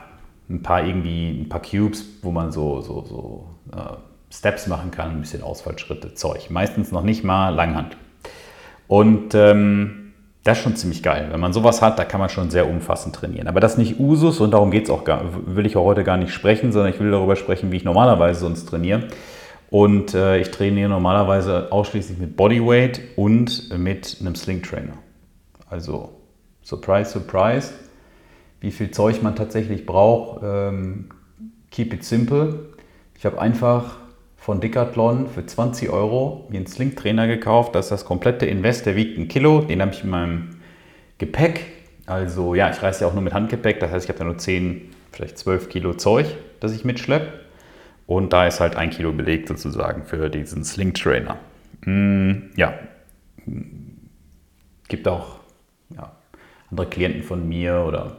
ein 0.50 0.62
paar 0.62 0.86
irgendwie, 0.86 1.42
ein 1.42 1.50
paar 1.50 1.62
Cubes, 1.62 2.06
wo 2.22 2.32
man 2.32 2.54
so, 2.54 2.80
so, 2.80 3.04
so 3.04 3.50
äh, 3.74 3.98
Steps 4.34 4.68
machen 4.68 4.90
kann, 4.92 5.12
ein 5.12 5.20
bisschen 5.20 5.44
Ausfallschritte, 5.44 6.14
Zeug. 6.14 6.50
Meistens 6.50 6.94
noch 6.94 7.04
nicht 7.04 7.26
mal 7.26 7.50
Langhand. 7.50 7.98
Und 8.88 9.36
ähm, 9.36 10.14
das 10.46 10.60
ist 10.60 10.64
schon 10.64 10.78
ziemlich 10.78 11.04
geil. 11.04 11.28
Wenn 11.32 11.42
man 11.42 11.52
sowas 11.52 11.82
hat, 11.82 12.00
da 12.00 12.06
kann 12.06 12.22
man 12.22 12.30
schon 12.30 12.50
sehr 12.50 12.70
umfassend 12.70 13.16
trainieren. 13.16 13.50
Aber 13.50 13.60
das 13.60 13.74
ist 13.74 13.80
nicht 13.80 14.00
Usus 14.00 14.40
und 14.40 14.52
darum 14.52 14.72
geht 14.72 14.86
es 14.86 14.90
auch 14.92 15.04
gar, 15.04 15.24
will 15.46 15.66
ich 15.66 15.76
auch 15.76 15.84
heute 15.84 16.06
gar 16.06 16.16
nicht 16.16 16.32
sprechen, 16.32 16.72
sondern 16.72 16.94
ich 16.94 17.02
will 17.02 17.12
darüber 17.12 17.36
sprechen, 17.36 17.70
wie 17.74 17.78
ich 17.78 17.84
normalerweise 17.84 18.40
sonst 18.40 18.66
trainiere. 18.70 19.10
Und 19.76 20.14
äh, 20.14 20.38
ich 20.38 20.52
trainiere 20.52 20.88
normalerweise 20.88 21.70
ausschließlich 21.70 22.18
mit 22.18 22.38
Bodyweight 22.38 23.02
und 23.18 23.78
mit 23.78 24.16
einem 24.22 24.34
Sling 24.34 24.62
Trainer. 24.62 24.94
Also, 25.70 26.14
surprise, 26.64 27.12
surprise, 27.12 27.74
wie 28.62 28.72
viel 28.72 28.92
Zeug 28.92 29.22
man 29.22 29.36
tatsächlich 29.36 29.86
braucht. 29.86 30.40
Ähm, 30.46 31.10
keep 31.72 31.94
it 31.94 32.06
simple. 32.06 32.70
Ich 33.18 33.26
habe 33.26 33.38
einfach 33.42 33.98
von 34.38 34.62
Decathlon 34.62 35.28
für 35.28 35.46
20 35.46 35.90
Euro 35.90 36.48
mir 36.50 36.60
einen 36.60 36.68
Sling-Trainer 36.68 37.28
gekauft. 37.28 37.76
Das 37.76 37.88
ist 37.88 37.92
das 37.92 38.06
komplette 38.06 38.46
Invest, 38.46 38.86
der 38.86 38.96
wiegt 38.96 39.18
ein 39.18 39.28
Kilo. 39.28 39.60
Den 39.60 39.82
habe 39.82 39.92
ich 39.92 40.06
in 40.06 40.10
meinem 40.10 40.52
Gepäck. 41.18 41.66
Also 42.06 42.56
ja, 42.56 42.70
ich 42.70 42.82
reise 42.82 43.02
ja 43.02 43.08
auch 43.10 43.14
nur 43.14 43.24
mit 43.24 43.34
Handgepäck. 43.34 43.82
Das 43.82 43.92
heißt, 43.92 44.06
ich 44.06 44.10
habe 44.10 44.20
da 44.20 44.24
nur 44.24 44.38
10, 44.38 44.84
vielleicht 45.12 45.38
12 45.38 45.68
Kilo 45.68 45.96
Zeug, 45.96 46.28
das 46.62 46.72
ich 46.72 46.86
mitschleppe. 46.86 47.45
Und 48.08 48.34
da 48.34 48.46
ist 48.46 48.60
halt 48.60 48.76
ein 48.76 48.90
Kilo 48.92 49.12
belegt 49.12 49.48
sozusagen 49.48 50.06
für 50.06 50.30
diesen 50.30 50.64
Sling-Trainer. 50.64 51.38
Mm, 51.86 52.52
ja, 52.56 52.74
gibt 54.88 55.08
auch 55.08 55.40
ja, 55.90 56.12
andere 56.70 56.88
Klienten 56.88 57.24
von 57.24 57.48
mir 57.48 57.84
oder 57.88 58.18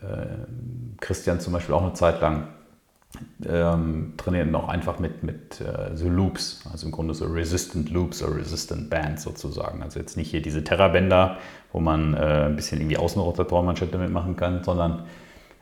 äh, 0.00 0.26
Christian 1.00 1.40
zum 1.40 1.52
Beispiel 1.52 1.74
auch 1.74 1.82
eine 1.82 1.92
Zeit 1.92 2.20
lang 2.20 2.48
ähm, 3.46 4.14
trainieren 4.16 4.54
auch 4.54 4.68
einfach 4.68 4.98
mit, 4.98 5.22
mit 5.22 5.60
äh, 5.60 5.94
so 5.94 6.08
Loops, 6.08 6.64
also 6.70 6.86
im 6.86 6.92
Grunde 6.92 7.14
so 7.14 7.26
Resistant 7.26 7.90
Loops 7.90 8.22
oder 8.22 8.36
Resistant 8.36 8.88
Bands 8.88 9.22
sozusagen. 9.22 9.82
Also 9.82 10.00
jetzt 10.00 10.16
nicht 10.16 10.30
hier 10.30 10.40
diese 10.40 10.64
Terra-Bänder, 10.64 11.36
wo 11.72 11.80
man 11.80 12.14
äh, 12.14 12.46
ein 12.46 12.56
bisschen 12.56 12.80
irgendwie 12.80 12.96
Außenrotatormanschette 12.96 13.98
mitmachen 13.98 14.36
kann, 14.36 14.64
sondern 14.64 15.04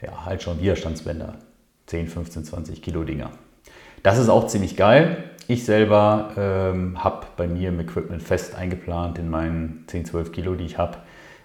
ja, 0.00 0.24
halt 0.24 0.42
schon 0.42 0.60
Widerstandsbänder. 0.60 1.34
10, 1.90 2.06
15, 2.06 2.44
20 2.44 2.82
Kilo 2.82 3.02
Dinger. 3.02 3.30
Das 4.04 4.16
ist 4.16 4.28
auch 4.28 4.46
ziemlich 4.46 4.76
geil. 4.76 5.24
Ich 5.48 5.64
selber 5.64 6.30
ähm, 6.36 7.02
habe 7.02 7.26
bei 7.36 7.48
mir 7.48 7.70
im 7.70 7.80
Equipment 7.80 8.22
fest 8.22 8.54
eingeplant 8.54 9.18
in 9.18 9.28
meinen 9.28 9.84
10, 9.88 10.04
12 10.04 10.30
Kilo, 10.30 10.54
die 10.54 10.64
ich 10.64 10.78
habe, 10.78 10.98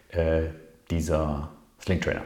äh, 0.10 0.44
dieser 0.92 1.50
Sling 1.82 2.00
Trainer. 2.00 2.22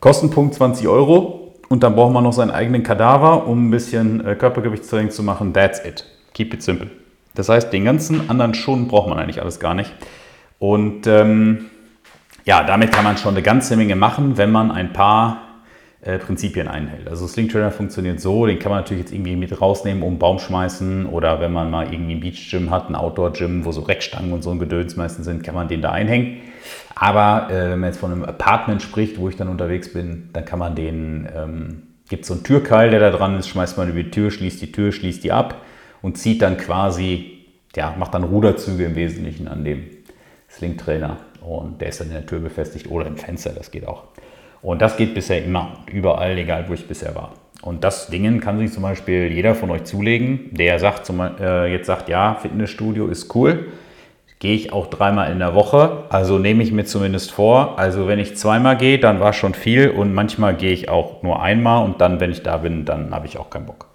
Kostenpunkt 0.00 0.54
20 0.54 0.86
Euro, 0.86 1.54
und 1.70 1.82
dann 1.82 1.96
braucht 1.96 2.12
man 2.12 2.22
noch 2.22 2.34
seinen 2.34 2.50
eigenen 2.50 2.82
Kadaver, 2.82 3.46
um 3.46 3.68
ein 3.68 3.70
bisschen 3.70 4.24
äh, 4.24 4.34
Körpergewichtstraining 4.36 5.10
zu 5.10 5.22
machen. 5.22 5.54
That's 5.54 5.82
it. 5.84 6.04
Keep 6.34 6.52
it 6.52 6.62
simple. 6.62 6.90
Das 7.34 7.48
heißt, 7.48 7.72
den 7.72 7.86
ganzen 7.86 8.28
anderen 8.28 8.52
Schon 8.52 8.86
braucht 8.86 9.08
man 9.08 9.18
eigentlich 9.18 9.40
alles 9.40 9.58
gar 9.58 9.72
nicht. 9.72 9.92
Und 10.58 11.06
ähm, 11.06 11.70
ja, 12.44 12.62
damit 12.62 12.92
kann 12.92 13.04
man 13.04 13.16
schon 13.16 13.34
eine 13.34 13.42
ganze 13.42 13.76
Menge 13.76 13.96
machen, 13.96 14.36
wenn 14.36 14.52
man 14.52 14.70
ein 14.70 14.92
paar 14.92 15.45
äh, 16.06 16.18
Prinzipien 16.18 16.68
einhält. 16.68 17.08
Also 17.08 17.26
Sling 17.26 17.48
Trainer 17.48 17.72
funktioniert 17.72 18.20
so, 18.20 18.46
den 18.46 18.60
kann 18.60 18.70
man 18.70 18.80
natürlich 18.80 19.02
jetzt 19.02 19.12
irgendwie 19.12 19.34
mit 19.34 19.60
rausnehmen, 19.60 20.04
um 20.04 20.18
Baum 20.20 20.38
schmeißen 20.38 21.06
oder 21.06 21.40
wenn 21.40 21.52
man 21.52 21.68
mal 21.68 21.92
irgendwie 21.92 22.14
ein 22.14 22.20
Beach 22.20 22.48
Gym 22.48 22.70
hat, 22.70 22.88
ein 22.88 22.94
Outdoor 22.94 23.32
Gym, 23.32 23.64
wo 23.64 23.72
so 23.72 23.80
Reckstangen 23.80 24.32
und 24.32 24.42
so 24.42 24.52
ein 24.52 24.60
Gedöns 24.60 24.94
meistens 24.94 25.24
sind, 25.24 25.42
kann 25.42 25.56
man 25.56 25.66
den 25.66 25.82
da 25.82 25.90
einhängen. 25.90 26.38
Aber 26.94 27.50
äh, 27.50 27.70
wenn 27.70 27.80
man 27.80 27.90
jetzt 27.90 27.98
von 27.98 28.12
einem 28.12 28.24
Apartment 28.24 28.82
spricht, 28.82 29.18
wo 29.18 29.28
ich 29.28 29.36
dann 29.36 29.48
unterwegs 29.48 29.92
bin, 29.92 30.30
dann 30.32 30.44
kann 30.44 30.60
man 30.60 30.76
den, 30.76 31.28
ähm, 31.34 31.82
gibt 32.08 32.22
es 32.22 32.28
so 32.28 32.34
einen 32.34 32.44
Türkeil, 32.44 32.90
der 32.90 33.00
da 33.00 33.10
dran 33.10 33.36
ist, 33.36 33.48
schmeißt 33.48 33.76
man 33.76 33.88
über 33.88 34.02
die 34.02 34.10
Tür, 34.12 34.30
schließt 34.30 34.62
die 34.62 34.70
Tür, 34.70 34.92
schließt 34.92 35.24
die 35.24 35.32
ab 35.32 35.62
und 36.02 36.18
zieht 36.18 36.40
dann 36.40 36.56
quasi, 36.56 37.42
ja, 37.74 37.96
macht 37.98 38.14
dann 38.14 38.22
Ruderzüge 38.22 38.84
im 38.84 38.94
Wesentlichen 38.94 39.48
an 39.48 39.64
dem 39.64 39.84
Sling-Trainer. 40.50 41.16
Und 41.40 41.80
der 41.80 41.88
ist 41.88 42.00
dann 42.00 42.08
in 42.08 42.14
der 42.14 42.26
Tür 42.26 42.38
befestigt 42.38 42.88
oder 42.90 43.06
im 43.06 43.16
Fenster, 43.16 43.50
das 43.50 43.70
geht 43.70 43.86
auch. 43.86 44.04
Und 44.62 44.82
das 44.82 44.96
geht 44.96 45.14
bisher 45.14 45.44
immer, 45.44 45.78
überall, 45.90 46.36
egal 46.38 46.68
wo 46.68 46.74
ich 46.74 46.88
bisher 46.88 47.14
war. 47.14 47.32
Und 47.62 47.84
das 47.84 48.08
Dingen 48.08 48.40
kann 48.40 48.58
sich 48.58 48.72
zum 48.72 48.82
Beispiel 48.82 49.32
jeder 49.32 49.54
von 49.54 49.70
euch 49.70 49.84
zulegen, 49.84 50.50
der 50.52 50.78
sagt 50.78 51.06
zum, 51.06 51.20
äh, 51.20 51.66
jetzt 51.66 51.86
sagt, 51.86 52.08
ja, 52.08 52.34
Fitnessstudio 52.34 53.08
ist 53.08 53.34
cool 53.34 53.66
gehe 54.38 54.54
ich 54.54 54.72
auch 54.72 54.88
dreimal 54.88 55.32
in 55.32 55.38
der 55.38 55.54
Woche. 55.54 56.04
Also 56.08 56.38
nehme 56.38 56.62
ich 56.62 56.72
mir 56.72 56.84
zumindest 56.84 57.32
vor. 57.32 57.78
Also 57.78 58.06
wenn 58.06 58.18
ich 58.18 58.36
zweimal 58.36 58.76
gehe, 58.76 58.98
dann 58.98 59.20
war 59.20 59.32
schon 59.32 59.54
viel 59.54 59.90
und 59.90 60.12
manchmal 60.12 60.54
gehe 60.54 60.72
ich 60.72 60.88
auch 60.88 61.22
nur 61.22 61.42
einmal 61.42 61.84
und 61.84 62.00
dann, 62.00 62.20
wenn 62.20 62.30
ich 62.30 62.42
da 62.42 62.58
bin, 62.58 62.84
dann 62.84 63.14
habe 63.14 63.26
ich 63.26 63.38
auch 63.38 63.50
keinen 63.50 63.66
Bock. 63.66 63.86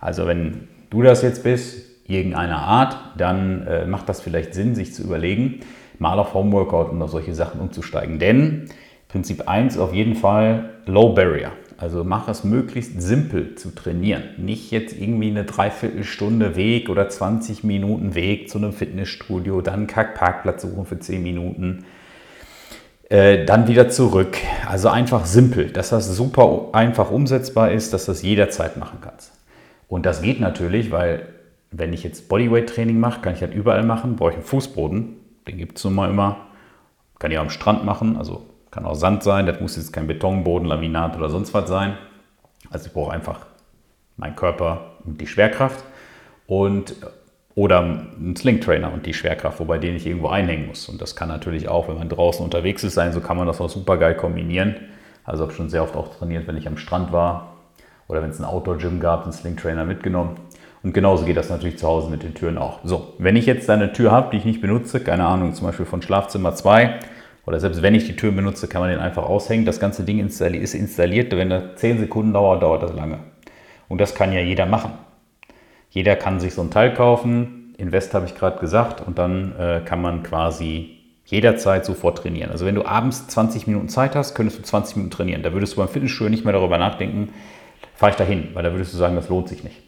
Also 0.00 0.26
wenn 0.26 0.68
du 0.90 1.02
das 1.02 1.22
jetzt 1.22 1.44
bist, 1.44 1.86
irgendeiner 2.06 2.58
Art, 2.58 2.96
dann 3.16 3.66
äh, 3.66 3.86
macht 3.86 4.08
das 4.08 4.20
vielleicht 4.20 4.54
Sinn, 4.54 4.74
sich 4.74 4.94
zu 4.94 5.02
überlegen, 5.02 5.60
mal 5.98 6.18
auf 6.18 6.34
Homeworkout 6.34 6.90
und 6.90 7.02
auf 7.02 7.10
solche 7.10 7.34
Sachen 7.34 7.60
umzusteigen. 7.60 8.18
Denn 8.18 8.68
Prinzip 9.08 9.48
1 9.48 9.78
auf 9.78 9.94
jeden 9.94 10.14
Fall 10.14 10.70
Low 10.86 11.14
Barrier. 11.14 11.52
Also 11.78 12.02
mach 12.02 12.28
es 12.28 12.42
möglichst 12.42 13.00
simpel 13.00 13.54
zu 13.54 13.72
trainieren. 13.74 14.24
Nicht 14.36 14.70
jetzt 14.72 14.98
irgendwie 14.98 15.30
eine 15.30 15.44
Dreiviertelstunde 15.44 16.56
Weg 16.56 16.88
oder 16.88 17.08
20 17.08 17.62
Minuten 17.62 18.14
Weg 18.14 18.50
zu 18.50 18.58
einem 18.58 18.72
Fitnessstudio, 18.72 19.60
dann 19.60 19.86
Kackparkplatz 19.86 20.62
suchen 20.62 20.86
für 20.86 20.98
10 20.98 21.22
Minuten, 21.22 21.84
äh, 23.08 23.44
dann 23.44 23.68
wieder 23.68 23.88
zurück. 23.88 24.38
Also 24.66 24.88
einfach 24.88 25.24
simpel, 25.24 25.70
dass 25.70 25.90
das 25.90 26.14
super 26.14 26.70
einfach 26.72 27.12
umsetzbar 27.12 27.70
ist, 27.70 27.92
dass 27.92 28.06
das 28.06 28.22
jederzeit 28.22 28.76
machen 28.76 28.98
kannst. 29.00 29.32
Und 29.86 30.04
das 30.04 30.20
geht 30.20 30.40
natürlich, 30.40 30.90
weil 30.90 31.28
wenn 31.70 31.92
ich 31.92 32.02
jetzt 32.02 32.28
Bodyweight-Training 32.28 32.98
mache, 32.98 33.20
kann 33.20 33.34
ich 33.34 33.40
halt 33.40 33.54
überall 33.54 33.84
machen, 33.84 34.16
brauche 34.16 34.30
ich 34.30 34.36
einen 34.36 34.44
Fußboden, 34.44 35.16
den 35.46 35.58
gibt 35.58 35.78
es 35.78 35.84
nun 35.84 35.94
mal 35.94 36.10
immer. 36.10 36.48
Kann 37.20 37.30
ich 37.30 37.38
auch 37.38 37.42
am 37.42 37.50
Strand 37.50 37.84
machen, 37.84 38.16
also 38.16 38.46
kann 38.70 38.84
auch 38.84 38.94
Sand 38.94 39.22
sein, 39.22 39.46
das 39.46 39.60
muss 39.60 39.76
jetzt 39.76 39.92
kein 39.92 40.06
Betonboden, 40.06 40.68
Laminat 40.68 41.16
oder 41.16 41.30
sonst 41.30 41.54
was 41.54 41.68
sein. 41.68 41.96
Also 42.70 42.86
ich 42.86 42.92
brauche 42.92 43.12
einfach 43.12 43.46
meinen 44.16 44.36
Körper 44.36 44.92
und 45.04 45.20
die 45.20 45.26
Schwerkraft 45.26 45.84
und 46.46 46.94
oder 47.54 47.80
einen 47.80 48.36
Sling-Trainer 48.36 48.92
und 48.92 49.04
die 49.04 49.14
Schwerkraft, 49.14 49.58
wobei 49.58 49.78
den 49.78 49.96
ich 49.96 50.06
irgendwo 50.06 50.28
einhängen 50.28 50.68
muss. 50.68 50.88
Und 50.88 51.02
das 51.02 51.16
kann 51.16 51.28
natürlich 51.28 51.68
auch, 51.68 51.88
wenn 51.88 51.98
man 51.98 52.08
draußen 52.08 52.44
unterwegs 52.44 52.84
ist, 52.84 52.94
sein. 52.94 53.12
So 53.12 53.20
kann 53.20 53.36
man 53.36 53.48
das 53.48 53.60
auch 53.60 53.68
super 53.68 53.96
geil 53.96 54.14
kombinieren. 54.14 54.76
Also 55.24 55.42
habe 55.42 55.52
schon 55.52 55.68
sehr 55.68 55.82
oft 55.82 55.96
auch 55.96 56.14
trainiert, 56.16 56.46
wenn 56.46 56.56
ich 56.56 56.68
am 56.68 56.76
Strand 56.76 57.10
war 57.10 57.56
oder 58.06 58.22
wenn 58.22 58.30
es 58.30 58.38
ein 58.38 58.44
Outdoor-Gym 58.44 59.00
gab, 59.00 59.24
einen 59.24 59.32
Sling-Trainer 59.32 59.84
mitgenommen. 59.84 60.36
Und 60.84 60.92
genauso 60.92 61.24
geht 61.24 61.36
das 61.36 61.50
natürlich 61.50 61.78
zu 61.78 61.88
Hause 61.88 62.08
mit 62.10 62.22
den 62.22 62.34
Türen 62.34 62.58
auch. 62.58 62.78
So, 62.84 63.14
wenn 63.18 63.34
ich 63.34 63.46
jetzt 63.46 63.68
eine 63.68 63.92
Tür 63.92 64.12
habe, 64.12 64.30
die 64.30 64.36
ich 64.36 64.44
nicht 64.44 64.60
benutze, 64.60 65.00
keine 65.00 65.26
Ahnung, 65.26 65.52
zum 65.52 65.66
Beispiel 65.66 65.84
von 65.86 66.00
Schlafzimmer 66.00 66.54
2, 66.54 67.00
oder 67.48 67.60
selbst 67.60 67.80
wenn 67.80 67.94
ich 67.94 68.06
die 68.06 68.14
Tür 68.14 68.30
benutze, 68.30 68.68
kann 68.68 68.82
man 68.82 68.90
den 68.90 69.00
einfach 69.00 69.24
aushängen. 69.24 69.64
Das 69.64 69.80
ganze 69.80 70.04
Ding 70.04 70.18
ist 70.18 70.42
installiert. 70.42 71.34
Wenn 71.34 71.48
das 71.48 71.76
10 71.76 71.98
Sekunden 71.98 72.34
dauert, 72.34 72.62
dauert 72.62 72.82
das 72.82 72.92
lange. 72.92 73.20
Und 73.88 74.02
das 74.02 74.14
kann 74.14 74.34
ja 74.34 74.40
jeder 74.40 74.66
machen. 74.66 74.92
Jeder 75.88 76.14
kann 76.14 76.40
sich 76.40 76.52
so 76.52 76.60
ein 76.60 76.70
Teil 76.70 76.92
kaufen. 76.92 77.72
Invest 77.78 78.12
habe 78.12 78.26
ich 78.26 78.34
gerade 78.34 78.60
gesagt. 78.60 79.00
Und 79.00 79.18
dann 79.18 79.58
äh, 79.58 79.80
kann 79.82 80.02
man 80.02 80.24
quasi 80.24 80.90
jederzeit 81.24 81.86
sofort 81.86 82.18
trainieren. 82.18 82.50
Also 82.50 82.66
wenn 82.66 82.74
du 82.74 82.84
abends 82.84 83.28
20 83.28 83.66
Minuten 83.66 83.88
Zeit 83.88 84.14
hast, 84.14 84.34
könntest 84.34 84.58
du 84.58 84.62
20 84.62 84.96
Minuten 84.96 85.10
trainieren. 85.10 85.42
Da 85.42 85.54
würdest 85.54 85.72
du 85.72 85.78
beim 85.78 85.88
Fitnessstudio 85.88 86.28
nicht 86.28 86.44
mehr 86.44 86.52
darüber 86.52 86.76
nachdenken, 86.76 87.30
fahre 87.94 88.10
ich 88.10 88.16
da 88.16 88.24
hin, 88.24 88.48
weil 88.52 88.62
da 88.62 88.72
würdest 88.72 88.92
du 88.92 88.98
sagen, 88.98 89.16
das 89.16 89.30
lohnt 89.30 89.48
sich 89.48 89.64
nicht. 89.64 89.80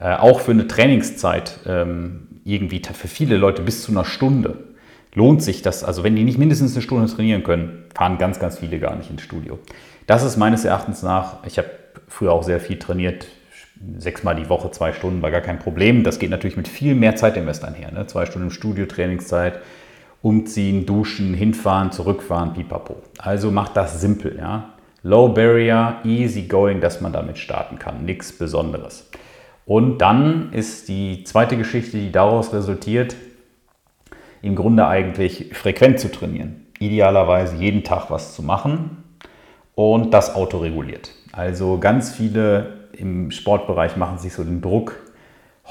Äh, 0.00 0.16
auch 0.16 0.40
für 0.40 0.50
eine 0.50 0.66
Trainingszeit 0.66 1.60
ähm, 1.66 2.28
irgendwie 2.44 2.82
für 2.92 3.08
viele 3.08 3.38
Leute 3.38 3.62
bis 3.62 3.82
zu 3.82 3.90
einer 3.90 4.04
Stunde 4.04 4.73
lohnt 5.14 5.42
sich 5.42 5.62
das, 5.62 5.84
also 5.84 6.04
wenn 6.04 6.16
die 6.16 6.24
nicht 6.24 6.38
mindestens 6.38 6.74
eine 6.74 6.82
Stunde 6.82 7.12
trainieren 7.12 7.42
können, 7.44 7.84
fahren 7.94 8.18
ganz, 8.18 8.38
ganz 8.38 8.58
viele 8.58 8.78
gar 8.78 8.96
nicht 8.96 9.10
ins 9.10 9.22
Studio. 9.22 9.58
Das 10.06 10.22
ist 10.22 10.36
meines 10.36 10.64
Erachtens 10.64 11.02
nach, 11.02 11.44
ich 11.46 11.58
habe 11.58 11.70
früher 12.08 12.32
auch 12.32 12.42
sehr 12.42 12.60
viel 12.60 12.78
trainiert, 12.78 13.26
sechsmal 13.98 14.36
die 14.36 14.48
Woche, 14.48 14.70
zwei 14.70 14.92
Stunden 14.92 15.22
war 15.22 15.30
gar 15.30 15.40
kein 15.40 15.58
Problem. 15.58 16.04
Das 16.04 16.18
geht 16.18 16.30
natürlich 16.30 16.56
mit 16.56 16.68
viel 16.68 16.94
mehr 16.94 17.16
Zeitinvest 17.16 17.64
einher. 17.64 17.92
Ne? 17.92 18.06
Zwei 18.06 18.26
Stunden 18.26 18.48
im 18.48 18.52
Studio, 18.52 18.86
Trainingszeit, 18.86 19.60
umziehen, 20.22 20.86
duschen, 20.86 21.34
hinfahren, 21.34 21.92
zurückfahren, 21.92 22.54
pipapo. 22.54 22.96
Also 23.18 23.50
macht 23.50 23.76
das 23.76 24.00
simpel. 24.00 24.36
Ja? 24.38 24.74
Low 25.02 25.28
Barrier, 25.28 25.96
easy 26.04 26.42
going, 26.42 26.80
dass 26.80 27.00
man 27.00 27.12
damit 27.12 27.38
starten 27.38 27.78
kann. 27.78 28.04
Nichts 28.04 28.32
Besonderes. 28.32 29.10
Und 29.66 29.98
dann 29.98 30.52
ist 30.52 30.88
die 30.88 31.24
zweite 31.24 31.56
Geschichte, 31.56 31.96
die 31.96 32.12
daraus 32.12 32.52
resultiert, 32.52 33.16
im 34.44 34.56
Grunde 34.56 34.86
eigentlich 34.86 35.50
frequent 35.54 35.98
zu 35.98 36.12
trainieren. 36.12 36.66
Idealerweise 36.78 37.56
jeden 37.56 37.82
Tag 37.82 38.10
was 38.10 38.34
zu 38.34 38.42
machen 38.42 39.02
und 39.74 40.12
das 40.12 40.34
autoreguliert. 40.34 41.12
Also 41.32 41.78
ganz 41.78 42.12
viele 42.12 42.88
im 42.92 43.30
Sportbereich 43.30 43.96
machen 43.96 44.18
sich 44.18 44.34
so 44.34 44.44
den 44.44 44.60
Druck, 44.60 44.96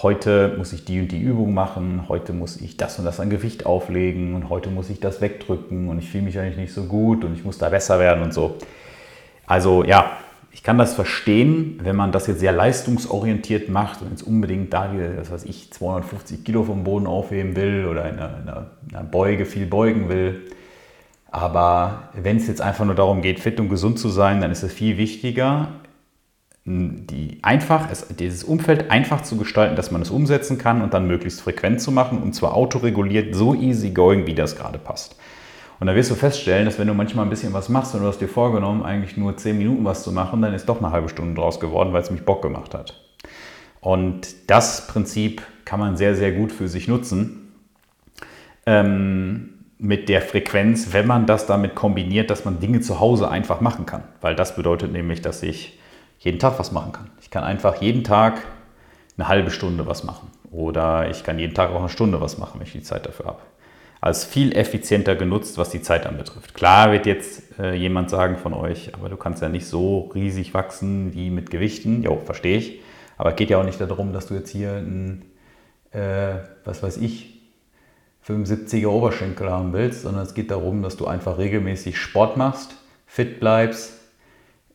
heute 0.02 0.56
muss 0.58 0.74
ich 0.74 0.86
die 0.86 1.00
und 1.00 1.12
die 1.12 1.22
Übung 1.22 1.54
machen, 1.54 2.06
heute 2.10 2.34
muss 2.34 2.60
ich 2.60 2.76
das 2.76 2.98
und 2.98 3.06
das 3.06 3.20
an 3.20 3.30
Gewicht 3.30 3.68
auflegen 3.68 4.34
und 4.34 4.50
heute 4.50 4.72
muss 4.72 4.90
ich 4.90 5.00
das 5.00 5.22
wegdrücken 5.22 5.88
und 5.90 6.00
ich 6.00 6.10
fühle 6.10 6.24
mich 6.24 6.40
eigentlich 6.40 6.58
nicht 6.58 6.74
so 6.74 6.86
gut 6.86 7.24
und 7.24 7.36
ich 7.36 7.46
muss 7.46 7.60
da 7.60 7.70
besser 7.70 8.00
werden 8.00 8.24
und 8.24 8.34
so. 8.34 8.58
Also 9.46 9.84
ja, 9.84 10.18
ich 10.54 10.62
kann 10.62 10.78
das 10.78 10.94
verstehen, 10.94 11.80
wenn 11.82 11.96
man 11.96 12.12
das 12.12 12.28
jetzt 12.28 12.40
sehr 12.40 12.52
leistungsorientiert 12.52 13.70
macht 13.70 14.02
und 14.02 14.12
jetzt 14.12 14.22
unbedingt 14.22 14.72
da 14.72 14.94
was 15.18 15.32
weiß 15.32 15.46
ich, 15.46 15.74
250 15.74 16.44
Kilo 16.46 16.64
vom 16.64 16.84
Boden 16.84 17.08
aufheben 17.08 17.56
will 17.56 17.88
oder 17.88 18.08
in 18.08 18.20
einer, 18.20 18.68
in 18.88 18.96
einer 18.96 19.04
Beuge 19.04 19.46
viel 19.46 19.66
beugen 19.66 20.10
will. 20.10 20.42
Aber 21.32 22.10
wenn 22.14 22.38
es 22.38 22.48
jetzt 22.48 22.62
einfach 22.62 22.86
nur 22.86 22.94
darum 22.94 23.24
geht, 23.24 23.40
fit 23.40 23.60
und 23.60 23.70
gesund 23.70 23.98
zu 23.98 24.10
sein, 24.10 24.42
dann 24.42 24.52
ist 24.52 24.62
es 24.62 24.72
viel 24.72 24.98
wichtiger, 24.98 25.70
die 26.66 27.40
einfach, 27.42 27.90
dieses 28.20 28.44
Umfeld 28.44 28.92
einfach 28.92 29.24
zu 29.24 29.38
gestalten, 29.38 29.76
dass 29.76 29.90
man 29.90 30.04
es 30.04 30.12
umsetzen 30.12 30.60
kann 30.60 30.84
und 30.84 30.94
dann 30.94 31.08
möglichst 31.08 31.42
frequent 31.42 31.82
zu 31.82 31.92
machen 31.92 32.22
und 32.22 32.34
zwar 32.34 32.54
autoreguliert, 32.54 33.34
so 33.34 33.56
easy 33.56 33.90
going, 33.90 34.28
wie 34.28 34.36
das 34.36 34.56
gerade 34.56 34.78
passt. 34.78 35.16
Und 35.84 35.88
da 35.88 35.96
wirst 35.96 36.12
du 36.12 36.16
feststellen, 36.16 36.64
dass 36.64 36.80
wenn 36.80 36.88
du 36.88 36.94
manchmal 36.94 37.26
ein 37.26 37.30
bisschen 37.30 37.52
was 37.52 37.68
machst 37.68 37.94
und 37.94 38.00
du 38.00 38.08
hast 38.08 38.22
dir 38.22 38.30
vorgenommen, 38.30 38.84
eigentlich 38.84 39.18
nur 39.18 39.36
10 39.36 39.58
Minuten 39.58 39.84
was 39.84 40.02
zu 40.02 40.14
machen, 40.14 40.42
dann 40.42 40.54
ist 40.54 40.70
doch 40.70 40.78
eine 40.78 40.92
halbe 40.92 41.10
Stunde 41.10 41.34
draus 41.34 41.60
geworden, 41.60 41.92
weil 41.92 42.02
es 42.02 42.10
mich 42.10 42.24
Bock 42.24 42.42
gemacht 42.42 42.74
hat. 42.74 43.04
Und 43.82 44.50
das 44.50 44.88
Prinzip 44.88 45.42
kann 45.66 45.82
man 45.82 45.98
sehr, 45.98 46.16
sehr 46.16 46.32
gut 46.32 46.54
für 46.54 46.70
sich 46.70 46.88
nutzen. 46.88 47.52
Ähm, 48.66 49.66
mit 49.78 50.08
der 50.08 50.22
Frequenz, 50.22 50.94
wenn 50.94 51.06
man 51.06 51.26
das 51.26 51.48
damit 51.48 51.76
kombiniert, 51.76 52.30
dass 52.30 52.46
man 52.46 52.62
Dinge 52.62 52.80
zu 52.80 53.02
Hause 53.02 53.30
einfach 53.30 53.60
machen 53.60 53.86
kann. 53.86 54.06
Weil 54.22 54.36
das 54.38 54.56
bedeutet 54.56 54.94
nämlich, 54.94 55.20
dass 55.20 55.44
ich 55.44 55.78
jeden 56.18 56.40
Tag 56.40 56.60
was 56.60 56.72
machen 56.72 56.94
kann. 56.94 57.10
Ich 57.20 57.30
kann 57.30 57.44
einfach 57.44 57.82
jeden 57.82 58.06
Tag 58.06 58.42
eine 59.18 59.28
halbe 59.28 59.52
Stunde 59.52 59.86
was 59.86 60.06
machen. 60.06 60.30
Oder 60.50 61.10
ich 61.10 61.26
kann 61.26 61.40
jeden 61.40 61.54
Tag 61.54 61.72
auch 61.72 61.80
eine 61.82 61.90
Stunde 61.90 62.22
was 62.22 62.38
machen, 62.38 62.62
wenn 62.62 62.68
ich 62.68 62.72
die 62.72 62.84
Zeit 62.84 63.06
dafür 63.06 63.26
habe 63.26 63.40
als 64.04 64.26
viel 64.26 64.52
effizienter 64.52 65.16
genutzt, 65.16 65.58
was 65.58 65.70
die 65.70 65.82
Zeit 65.82 66.06
anbetrifft. 66.06 66.54
Klar 66.54 66.92
wird 66.92 67.06
jetzt 67.06 67.58
äh, 67.58 67.74
jemand 67.74 68.10
sagen 68.10 68.36
von 68.36 68.54
euch, 68.54 68.94
aber 68.94 69.08
du 69.08 69.16
kannst 69.16 69.42
ja 69.42 69.48
nicht 69.48 69.66
so 69.66 70.12
riesig 70.14 70.54
wachsen 70.54 71.14
wie 71.14 71.30
mit 71.30 71.50
Gewichten. 71.50 72.04
Jo, 72.04 72.20
verstehe 72.26 72.58
ich. 72.58 72.82
Aber 73.18 73.30
es 73.30 73.38
geht 73.38 73.50
ja 73.50 73.60
auch 73.60 73.64
nicht 73.64 73.80
darum, 73.80 74.12
dass 74.12 74.28
du 74.28 74.34
jetzt 74.34 74.50
hier 74.50 74.74
ein, 74.74 75.24
äh, 75.92 76.34
was 76.66 76.84
weiß 76.84 76.98
ich, 76.98 77.40
75er 78.28 78.88
Oberschenkel 78.88 79.50
haben 79.50 79.72
willst, 79.72 80.02
sondern 80.02 80.24
es 80.24 80.34
geht 80.34 80.52
darum, 80.52 80.82
dass 80.82 80.98
du 80.98 81.08
einfach 81.08 81.38
regelmäßig 81.38 81.98
Sport 81.98 82.36
machst, 82.36 82.76
fit 83.08 83.40
bleibst, 83.40 83.94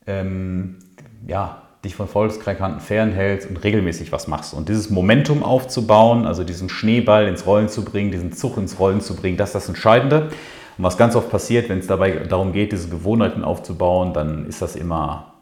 ähm, 0.07 0.79
ja, 1.27 1.68
dich 1.85 1.95
von 1.95 2.09
Volkskrankheiten 2.09 2.81
fernhältst 2.81 3.49
und 3.49 3.63
regelmäßig 3.63 4.11
was 4.11 4.27
machst. 4.27 4.53
Und 4.53 4.69
dieses 4.69 4.91
Momentum 4.91 5.43
aufzubauen, 5.43 6.27
also 6.27 6.43
diesen 6.43 6.69
Schneeball 6.69 7.29
ins 7.29 7.47
Rollen 7.47 7.69
zu 7.69 7.85
bringen, 7.85 8.11
diesen 8.11 8.33
Zug 8.33 8.57
ins 8.57 8.79
Rollen 8.79 9.01
zu 9.01 9.15
bringen, 9.15 9.37
das 9.37 9.51
ist 9.51 9.55
das 9.55 9.69
Entscheidende. 9.69 10.31
Und 10.77 10.85
was 10.85 10.97
ganz 10.97 11.15
oft 11.15 11.31
passiert, 11.31 11.69
wenn 11.69 11.79
es 11.79 11.87
dabei 11.87 12.11
darum 12.11 12.53
geht, 12.53 12.73
diese 12.73 12.89
Gewohnheiten 12.89 13.45
aufzubauen, 13.45 14.13
dann 14.13 14.47
ist 14.47 14.61
das 14.61 14.75
immer, 14.75 15.35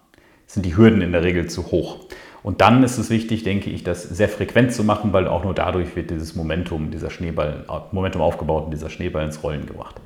sind 0.46 0.66
die 0.66 0.76
Hürden 0.76 1.00
in 1.00 1.12
der 1.12 1.22
Regel 1.22 1.48
zu 1.48 1.70
hoch. 1.70 2.00
Und 2.42 2.60
dann 2.60 2.84
ist 2.84 2.96
es 2.98 3.10
wichtig, 3.10 3.42
denke 3.42 3.70
ich, 3.70 3.82
das 3.82 4.04
sehr 4.04 4.28
frequent 4.28 4.72
zu 4.72 4.84
machen, 4.84 5.12
weil 5.12 5.26
auch 5.26 5.42
nur 5.42 5.52
dadurch 5.52 5.96
wird 5.96 6.10
dieses 6.10 6.36
Momentum, 6.36 6.90
dieser 6.90 7.10
Schneeball, 7.10 7.64
Momentum 7.90 8.22
aufgebaut 8.22 8.66
und 8.66 8.70
dieser 8.70 8.88
Schneeball 8.88 9.24
ins 9.24 9.42
Rollen 9.42 9.66
gebracht. 9.66 9.96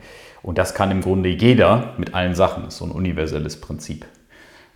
Und 0.42 0.56
das 0.56 0.74
kann 0.74 0.90
im 0.90 1.02
Grunde 1.02 1.28
jeder 1.28 1.92
mit 1.98 2.14
allen 2.14 2.34
Sachen. 2.34 2.64
Das 2.64 2.74
ist 2.74 2.78
so 2.78 2.86
ein 2.86 2.92
universelles 2.92 3.60
Prinzip. 3.60 4.06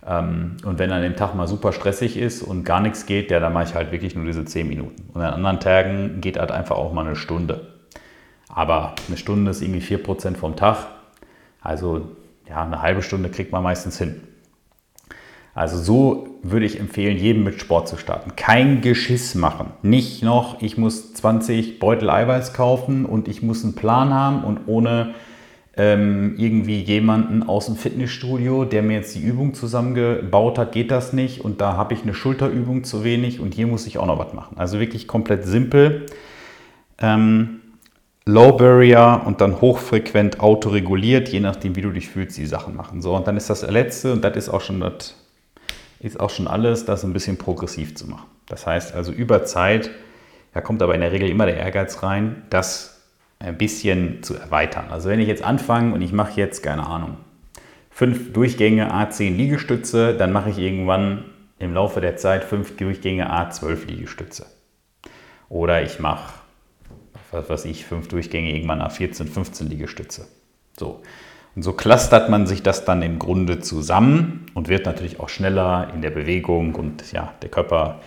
Ähm, 0.07 0.57
und 0.63 0.79
wenn 0.79 0.91
an 0.91 1.01
dem 1.01 1.15
Tag 1.15 1.33
mal 1.35 1.47
super 1.47 1.73
stressig 1.73 2.17
ist 2.17 2.41
und 2.43 2.63
gar 2.63 2.79
nichts 2.79 3.05
geht, 3.05 3.31
ja, 3.31 3.39
dann 3.39 3.53
mache 3.53 3.65
ich 3.65 3.75
halt 3.75 3.91
wirklich 3.91 4.15
nur 4.15 4.25
diese 4.25 4.45
10 4.45 4.67
Minuten. 4.67 5.09
Und 5.13 5.21
an 5.21 5.33
anderen 5.33 5.59
Tagen 5.59 6.21
geht 6.21 6.37
halt 6.37 6.51
einfach 6.51 6.75
auch 6.75 6.93
mal 6.93 7.05
eine 7.05 7.15
Stunde. 7.15 7.73
Aber 8.47 8.95
eine 9.07 9.17
Stunde 9.17 9.51
ist 9.51 9.61
irgendwie 9.61 9.81
4% 9.81 10.35
vom 10.35 10.55
Tag. 10.55 10.87
Also 11.61 12.09
ja, 12.47 12.63
eine 12.63 12.81
halbe 12.81 13.01
Stunde 13.01 13.29
kriegt 13.29 13.51
man 13.51 13.63
meistens 13.63 13.97
hin. 13.97 14.21
Also 15.55 15.77
so 15.77 16.27
würde 16.43 16.65
ich 16.65 16.79
empfehlen, 16.79 17.17
jedem 17.17 17.45
mit 17.45 17.61
Sport 17.61 17.87
zu 17.87 17.97
starten. 17.97 18.35
Kein 18.35 18.81
Geschiss 18.81 19.35
machen. 19.35 19.71
Nicht 19.81 20.21
noch, 20.21 20.61
ich 20.61 20.77
muss 20.77 21.13
20 21.13 21.79
Beutel 21.79 22.09
Eiweiß 22.09 22.53
kaufen 22.53 23.05
und 23.05 23.29
ich 23.29 23.41
muss 23.41 23.63
einen 23.63 23.73
Plan 23.73 24.13
haben 24.13 24.43
und 24.43 24.67
ohne 24.67 25.15
ähm, 25.77 26.35
irgendwie 26.37 26.79
jemanden 26.81 27.43
aus 27.43 27.65
dem 27.65 27.75
Fitnessstudio, 27.75 28.65
der 28.65 28.81
mir 28.81 28.95
jetzt 28.95 29.15
die 29.15 29.21
Übung 29.21 29.53
zusammengebaut 29.53 30.57
hat, 30.57 30.71
geht 30.71 30.91
das 30.91 31.11
nicht 31.11 31.41
und 31.41 31.59
da 31.59 31.75
habe 31.75 31.93
ich 31.93 32.03
eine 32.03 32.13
Schulterübung 32.13 32.83
zu 32.83 33.03
wenig 33.03 33.39
und 33.39 33.53
hier 33.53 33.67
muss 33.67 33.85
ich 33.85 33.97
auch 33.97 34.05
noch 34.05 34.19
was 34.19 34.33
machen. 34.33 34.57
Also 34.57 34.79
wirklich 34.79 35.07
komplett 35.07 35.43
simpel. 35.43 36.05
Ähm, 36.99 37.61
Low 38.27 38.53
Barrier 38.53 39.21
und 39.25 39.39
dann 39.41 39.61
hochfrequent 39.61 40.39
autoreguliert, 40.39 41.29
je 41.29 41.41
nachdem, 41.41 41.75
wie 41.75 41.81
du 41.81 41.91
dich 41.91 42.07
fühlst, 42.07 42.37
die 42.37 42.47
Sachen 42.47 42.75
machen. 42.75 43.03
So, 43.03 43.15
und 43.15 43.27
dann 43.27 43.37
ist 43.37 43.51
das 43.51 43.61
letzte, 43.69 44.13
und 44.13 44.23
das 44.23 44.35
ist 44.35 44.49
auch 44.49 44.61
schon 44.61 44.79
das 44.79 45.15
ist 45.99 46.19
auch 46.19 46.29
schon 46.29 46.47
alles, 46.47 46.85
das 46.85 47.03
ein 47.03 47.13
bisschen 47.13 47.37
progressiv 47.37 47.95
zu 47.95 48.07
machen. 48.07 48.25
Das 48.47 48.65
heißt 48.65 48.95
also 48.95 49.11
über 49.11 49.43
Zeit, 49.45 49.91
da 50.53 50.61
kommt 50.61 50.81
aber 50.81 50.95
in 50.95 51.01
der 51.01 51.11
Regel 51.11 51.29
immer 51.29 51.45
der 51.45 51.57
Ehrgeiz 51.57 52.01
rein, 52.01 52.43
das 52.49 52.94
ein 53.39 53.57
bisschen 53.57 54.23
zu 54.23 54.35
erweitern. 54.35 54.85
Also 54.89 55.09
wenn 55.09 55.19
ich 55.19 55.27
jetzt 55.27 55.43
anfange 55.43 55.93
und 55.93 56.01
ich 56.01 56.13
mache 56.13 56.39
jetzt, 56.39 56.63
keine 56.63 56.87
Ahnung, 56.87 57.17
fünf 57.89 58.33
Durchgänge 58.33 58.93
A10 58.93 59.35
Liegestütze, 59.35 60.15
dann 60.15 60.31
mache 60.31 60.49
ich 60.49 60.57
irgendwann 60.57 61.25
im 61.59 61.73
Laufe 61.73 62.01
der 62.01 62.17
Zeit 62.17 62.43
fünf 62.43 62.75
Durchgänge 62.77 63.31
A12 63.31 63.87
Liegestütze. 63.87 64.45
Oder 65.49 65.83
ich 65.83 65.99
mache, 65.99 66.33
was 67.31 67.49
weiß 67.49 67.65
ich, 67.65 67.85
fünf 67.85 68.07
Durchgänge 68.07 68.53
irgendwann 68.53 68.81
A14, 68.81 69.27
15 69.27 69.67
Liegestütze. 69.69 70.27
So. 70.77 71.01
Und 71.55 71.61
so 71.61 71.71
clustert 71.71 72.29
man 72.29 72.47
sich 72.47 72.63
das 72.63 72.83
dann 72.83 73.01
im 73.01 73.17
Grunde 73.17 73.61
zusammen 73.61 74.47
und 74.53 74.67
wird 74.67 74.85
natürlich 74.85 75.19
auch 75.21 75.29
schneller 75.29 75.89
in 75.93 76.01
der 76.01 76.09
Bewegung 76.09 76.75
und 76.75 77.11
ja, 77.13 77.33
der 77.41 77.49
Körper 77.49 78.01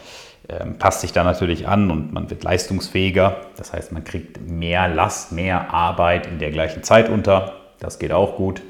passt 0.79 1.03
sich 1.03 1.13
da 1.13 1.25
natürlich 1.25 1.69
an 1.69 1.91
und 1.91 2.13
man 2.13 2.31
wird 2.31 2.43
leistungsfähiger. 2.43 3.37
Das 3.57 3.73
heißt, 3.73 3.93
man 3.93 4.05
kriegt 4.05 4.41
mehr 4.41 4.89
Last, 4.89 5.33
mehr 5.33 5.73
Arbeit 5.75 6.27
in 6.27 6.39
der 6.39 6.51
gleichen 6.51 6.83
Zeit 6.83 7.11
unter. 7.11 7.55
Das 7.79 7.99
geht 7.99 8.13
auch 8.13 8.37
gut. 8.37 8.63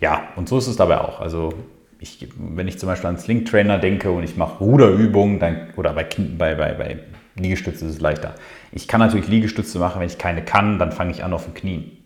Ja, 0.00 0.28
und 0.34 0.48
so 0.48 0.58
ist 0.58 0.66
es 0.66 0.76
dabei 0.76 1.00
auch. 1.00 1.20
Also 1.20 1.54
ich, 2.00 2.28
wenn 2.36 2.66
ich 2.66 2.78
zum 2.80 2.88
Beispiel 2.88 3.08
an 3.08 3.18
Sling 3.18 3.44
Trainer 3.44 3.78
denke 3.78 4.10
und 4.10 4.24
ich 4.24 4.36
mache 4.36 4.58
Ruderübungen, 4.58 5.38
dann, 5.38 5.70
oder 5.76 5.92
bei, 5.92 6.04
bei, 6.36 6.56
bei, 6.56 6.72
bei 6.74 6.98
Liegestütze 7.36 7.86
ist 7.86 7.94
es 7.94 8.00
leichter. 8.00 8.34
Ich 8.72 8.88
kann 8.88 8.98
natürlich 8.98 9.28
Liegestütze 9.28 9.78
machen, 9.78 10.00
wenn 10.00 10.08
ich 10.08 10.18
keine 10.18 10.44
kann, 10.44 10.80
dann 10.80 10.90
fange 10.90 11.12
ich 11.12 11.22
an 11.22 11.32
auf 11.32 11.44
den 11.44 11.54
Knien. 11.54 11.98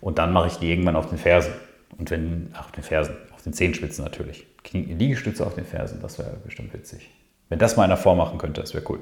Und 0.00 0.18
dann 0.18 0.32
mache 0.32 0.48
ich 0.48 0.54
die 0.54 0.70
irgendwann 0.70 0.96
auf 0.96 1.10
den 1.10 1.18
Fersen. 1.18 1.52
Und 1.98 2.10
wenn, 2.10 2.48
ach, 2.54 2.64
auf 2.64 2.72
den 2.72 2.82
Fersen, 2.82 3.14
auf 3.34 3.42
den 3.42 3.52
Zehenspitzen 3.52 4.02
natürlich. 4.02 4.46
Liegestütze 4.72 5.46
auf 5.46 5.54
den 5.54 5.66
Fersen, 5.66 6.00
das 6.00 6.18
wäre 6.18 6.38
bestimmt 6.42 6.72
witzig. 6.72 7.10
Wenn 7.52 7.58
das 7.58 7.76
mal 7.76 7.84
einer 7.84 7.96
vormachen 7.96 8.38
könnte, 8.38 8.60
das 8.60 8.74
wäre 8.74 8.84
cool. 8.88 8.98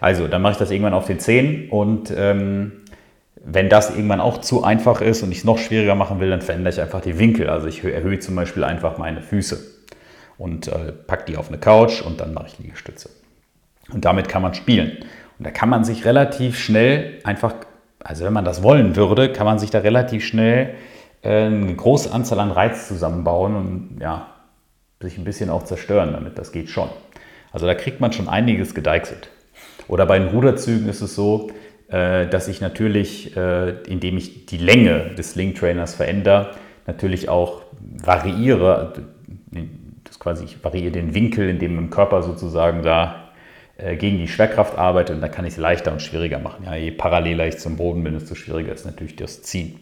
Also, 0.00 0.28
dann 0.28 0.42
mache 0.42 0.52
ich 0.52 0.58
das 0.58 0.70
irgendwann 0.70 0.92
auf 0.92 1.06
den 1.06 1.18
Zehen 1.18 1.70
und 1.70 2.12
ähm, 2.14 2.82
wenn 3.44 3.68
das 3.68 3.90
irgendwann 3.90 4.20
auch 4.20 4.38
zu 4.38 4.62
einfach 4.62 5.00
ist 5.00 5.22
und 5.22 5.32
ich 5.32 5.38
es 5.38 5.44
noch 5.44 5.58
schwieriger 5.58 5.94
machen 5.94 6.20
will, 6.20 6.30
dann 6.30 6.42
verändere 6.42 6.72
ich 6.72 6.80
einfach 6.80 7.00
die 7.00 7.18
Winkel. 7.18 7.48
Also 7.50 7.66
ich 7.66 7.82
erhöhe 7.82 8.20
zum 8.20 8.36
Beispiel 8.36 8.62
einfach 8.62 8.98
meine 8.98 9.20
Füße 9.20 9.58
und 10.38 10.68
äh, 10.68 10.92
packe 10.92 11.24
die 11.24 11.36
auf 11.36 11.48
eine 11.48 11.58
Couch 11.58 12.02
und 12.02 12.20
dann 12.20 12.34
mache 12.34 12.46
ich 12.46 12.58
Liegestütze. 12.60 13.10
Und 13.92 14.04
damit 14.04 14.28
kann 14.28 14.42
man 14.42 14.54
spielen. 14.54 14.98
Und 15.38 15.46
da 15.46 15.50
kann 15.50 15.68
man 15.68 15.82
sich 15.82 16.04
relativ 16.04 16.56
schnell 16.56 17.18
einfach 17.24 17.54
also 18.04 18.24
wenn 18.24 18.32
man 18.32 18.44
das 18.44 18.62
wollen 18.62 18.96
würde, 18.96 19.32
kann 19.32 19.46
man 19.46 19.58
sich 19.58 19.70
da 19.70 19.78
relativ 19.78 20.24
schnell 20.26 20.74
äh, 21.22 21.46
eine 21.46 21.74
große 21.74 22.12
Anzahl 22.12 22.40
an 22.40 22.50
Reiz 22.50 22.88
zusammenbauen 22.88 23.56
und 23.56 23.98
ja, 24.00 24.26
sich 25.00 25.18
ein 25.18 25.24
bisschen 25.24 25.50
auch 25.50 25.64
zerstören 25.64 26.12
damit. 26.12 26.38
Das 26.38 26.52
geht 26.52 26.68
schon. 26.68 26.88
Also 27.52 27.66
da 27.66 27.74
kriegt 27.74 28.00
man 28.00 28.12
schon 28.12 28.28
einiges 28.28 28.74
gedeichselt. 28.74 29.28
Oder 29.88 30.06
bei 30.06 30.18
den 30.18 30.28
Ruderzügen 30.28 30.88
ist 30.88 31.02
es 31.02 31.14
so, 31.14 31.50
äh, 31.88 32.26
dass 32.26 32.48
ich 32.48 32.60
natürlich, 32.60 33.36
äh, 33.36 33.82
indem 33.86 34.16
ich 34.16 34.46
die 34.46 34.58
Länge 34.58 35.10
des 35.16 35.34
Link 35.34 35.56
Trainers 35.56 35.94
verändere, 35.94 36.52
natürlich 36.86 37.28
auch 37.28 37.62
variiere, 37.80 38.94
das 40.04 40.18
quasi 40.18 40.44
ich 40.44 40.64
variiere 40.64 40.92
den 40.92 41.14
Winkel, 41.14 41.48
in 41.48 41.58
dem 41.58 41.78
im 41.78 41.90
Körper 41.90 42.22
sozusagen 42.22 42.82
da 42.82 43.30
äh, 43.76 43.96
gegen 43.96 44.18
die 44.18 44.28
Schwerkraft 44.28 44.78
arbeite 44.78 45.12
und 45.14 45.20
dann 45.20 45.30
kann 45.30 45.44
ich 45.44 45.54
es 45.54 45.58
leichter 45.58 45.92
und 45.92 46.02
schwieriger 46.02 46.38
machen. 46.38 46.64
Ja, 46.64 46.74
je 46.74 46.90
paralleler 46.90 47.46
ich 47.46 47.58
zum 47.58 47.76
Boden 47.76 48.02
bin, 48.02 48.14
desto 48.14 48.34
schwieriger 48.34 48.72
ist 48.72 48.86
natürlich 48.86 49.16
das 49.16 49.42
Ziehen. 49.42 49.80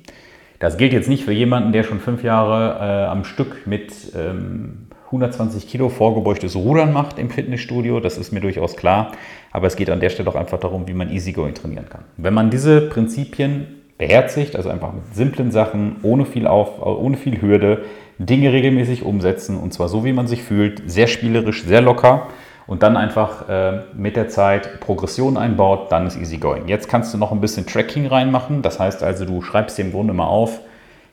Das 0.58 0.76
gilt 0.76 0.92
jetzt 0.92 1.08
nicht 1.08 1.24
für 1.24 1.32
jemanden, 1.32 1.72
der 1.72 1.84
schon 1.84 2.00
fünf 2.00 2.22
Jahre 2.22 2.78
äh, 2.78 3.06
am 3.06 3.24
Stück 3.24 3.66
mit 3.66 3.92
ähm, 4.16 4.86
120 5.10 5.68
Kilo 5.68 5.88
vorgebeugtes 5.88 6.54
Rudern 6.54 6.92
macht 6.92 7.18
im 7.18 7.30
Fitnessstudio. 7.30 7.98
Das 7.98 8.16
ist 8.16 8.32
mir 8.32 8.40
durchaus 8.40 8.76
klar. 8.76 9.12
Aber 9.50 9.66
es 9.66 9.74
geht 9.74 9.90
an 9.90 9.98
der 9.98 10.10
Stelle 10.10 10.30
auch 10.30 10.36
einfach 10.36 10.60
darum, 10.60 10.86
wie 10.86 10.94
man 10.94 11.10
Easygoing 11.10 11.54
trainieren 11.54 11.88
kann. 11.88 12.04
Wenn 12.16 12.32
man 12.32 12.50
diese 12.50 12.82
Prinzipien 12.82 13.66
beherzigt, 13.98 14.54
also 14.54 14.70
einfach 14.70 14.92
mit 14.92 15.14
simplen 15.14 15.50
Sachen, 15.50 15.96
ohne 16.02 16.24
viel, 16.24 16.46
Auf, 16.46 16.80
ohne 16.80 17.16
viel 17.16 17.42
Hürde, 17.42 17.82
Dinge 18.18 18.52
regelmäßig 18.52 19.02
umsetzen 19.02 19.58
und 19.58 19.72
zwar 19.74 19.88
so, 19.88 20.04
wie 20.04 20.12
man 20.12 20.26
sich 20.26 20.42
fühlt, 20.42 20.82
sehr 20.88 21.06
spielerisch, 21.06 21.64
sehr 21.64 21.80
locker, 21.80 22.28
und 22.70 22.84
dann 22.84 22.96
einfach 22.96 23.48
äh, 23.48 23.80
mit 23.96 24.14
der 24.14 24.28
Zeit 24.28 24.78
Progression 24.78 25.36
einbaut, 25.36 25.90
dann 25.90 26.06
ist 26.06 26.16
easy 26.16 26.36
going. 26.36 26.68
Jetzt 26.68 26.88
kannst 26.88 27.12
du 27.12 27.18
noch 27.18 27.32
ein 27.32 27.40
bisschen 27.40 27.66
Tracking 27.66 28.06
reinmachen. 28.06 28.62
Das 28.62 28.78
heißt 28.78 29.02
also, 29.02 29.24
du 29.24 29.42
schreibst 29.42 29.76
dir 29.76 29.82
im 29.82 29.90
Grunde 29.90 30.12
mal 30.12 30.28
auf, 30.28 30.60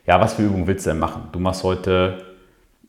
ja, 0.06 0.20
was 0.20 0.34
für 0.34 0.42
Übungen 0.42 0.68
willst 0.68 0.86
du 0.86 0.90
denn 0.90 1.00
machen? 1.00 1.22
Du 1.32 1.40
machst 1.40 1.64
heute 1.64 2.27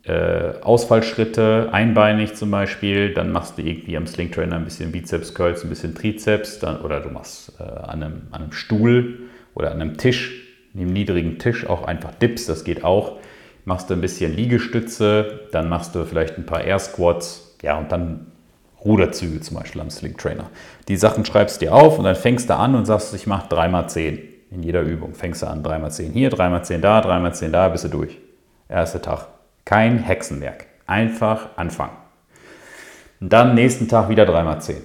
äh, 0.04 0.54
Ausfallschritte, 0.62 1.70
einbeinig 1.72 2.36
zum 2.36 2.52
Beispiel, 2.52 3.14
dann 3.14 3.32
machst 3.32 3.58
du 3.58 3.62
irgendwie 3.62 3.98
am 3.98 4.08
Sling 4.08 4.32
Trainer 4.32 4.56
ein 4.56 4.64
bisschen 4.64 4.92
Bizeps 4.92 5.34
Curls, 5.34 5.64
ein 5.64 5.70
bisschen 5.70 5.94
Trizeps, 5.94 6.60
dann, 6.60 6.82
oder 6.82 7.02
du 7.02 7.10
machst 7.10 7.54
äh, 7.60 7.64
an, 7.64 8.04
einem, 8.04 8.22
an 8.32 8.44
einem 8.44 8.52
Stuhl 8.52 9.20
oder 9.56 9.72
an 9.72 9.82
einem 9.82 9.98
Tisch, 9.98 10.48
einem 10.74 10.94
niedrigen 10.94 11.38
Tisch 11.38 11.68
auch 11.68 11.84
einfach 11.84 12.14
Dips, 12.16 12.46
das 12.46 12.64
geht 12.64 12.84
auch. 12.84 13.18
Machst 13.66 13.90
du 13.90 13.94
ein 13.94 14.02
bisschen 14.02 14.36
Liegestütze, 14.36 15.42
dann 15.52 15.68
machst 15.68 15.94
du 15.96 16.06
vielleicht 16.06 16.38
ein 16.38 16.46
paar 16.46 16.64
Air 16.64 16.80
Squats, 16.80 17.58
ja, 17.62 17.78
und 17.78 17.92
dann 17.92 18.28
Ruderzüge 18.84 19.42
zum 19.42 19.58
Beispiel 19.58 19.82
am 19.82 19.90
Sling 19.90 20.16
Trainer. 20.16 20.50
Die 20.88 20.96
Sachen 20.96 21.26
schreibst 21.26 21.62
du 21.62 21.66
dir 21.66 21.76
auf 21.76 21.98
und 21.98 22.06
dann 22.06 22.16
fängst 22.16 22.50
du 22.50 22.56
an 22.56 22.76
und 22.76 22.86
sagst, 22.86 23.14
ich 23.14 23.28
mache 23.28 23.54
3x10 23.54 24.20
in 24.52 24.64
jeder 24.64 24.82
Übung. 24.82 25.14
Fängst 25.14 25.42
du 25.42 25.48
an, 25.48 25.62
3x10 25.64 26.14
hier, 26.14 26.32
3x10 26.32 26.80
da, 26.80 27.02
3x10 27.02 27.50
da, 27.50 27.68
bist 27.68 27.84
du 27.84 27.90
durch. 27.90 28.18
Erster 28.70 29.02
Tag. 29.02 29.38
Kein 29.70 30.00
Hexenwerk. 30.00 30.66
Einfach 30.88 31.50
anfangen. 31.56 31.96
Und 33.22 33.32
dann 33.32 33.54
nächsten 33.54 33.88
Tag 33.88 34.10
wieder 34.10 34.24
3x10. 34.24 34.78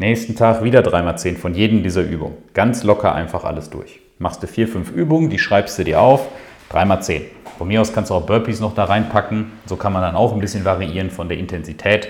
Nächsten 0.00 0.34
Tag 0.34 0.64
wieder 0.64 0.80
3x10 0.80 1.36
von 1.36 1.54
jedem 1.54 1.84
dieser 1.84 2.02
Übungen. 2.02 2.38
Ganz 2.52 2.82
locker 2.82 3.14
einfach 3.14 3.44
alles 3.44 3.70
durch. 3.70 4.00
Machst 4.18 4.42
du 4.42 4.48
vier, 4.48 4.66
fünf 4.66 4.90
Übungen, 4.90 5.30
die 5.30 5.38
schreibst 5.38 5.78
du 5.78 5.84
dir 5.84 6.00
auf. 6.00 6.26
3x10. 6.72 7.20
Von 7.56 7.68
mir 7.68 7.80
aus 7.80 7.92
kannst 7.92 8.10
du 8.10 8.14
auch 8.16 8.26
Burpees 8.26 8.58
noch 8.58 8.74
da 8.74 8.82
reinpacken. 8.82 9.52
So 9.66 9.76
kann 9.76 9.92
man 9.92 10.02
dann 10.02 10.16
auch 10.16 10.32
ein 10.32 10.40
bisschen 10.40 10.64
variieren 10.64 11.12
von 11.12 11.28
der 11.28 11.38
Intensität. 11.38 12.08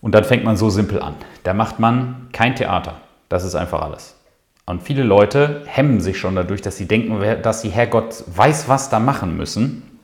Und 0.00 0.14
dann 0.14 0.22
fängt 0.22 0.44
man 0.44 0.56
so 0.56 0.70
simpel 0.70 1.02
an. 1.02 1.16
Da 1.42 1.54
macht 1.54 1.80
man 1.80 2.28
kein 2.30 2.54
Theater. 2.54 3.00
Das 3.28 3.42
ist 3.42 3.56
einfach 3.56 3.82
alles. 3.82 4.14
Und 4.64 4.84
viele 4.84 5.02
Leute 5.02 5.64
hemmen 5.66 6.00
sich 6.00 6.20
schon 6.20 6.36
dadurch, 6.36 6.62
dass 6.62 6.76
sie 6.76 6.86
denken, 6.86 7.20
dass 7.42 7.62
sie 7.62 7.70
Herrgott 7.70 8.22
weiß, 8.28 8.68
was 8.68 8.90
da 8.90 9.00
machen 9.00 9.36
müssen, 9.36 9.95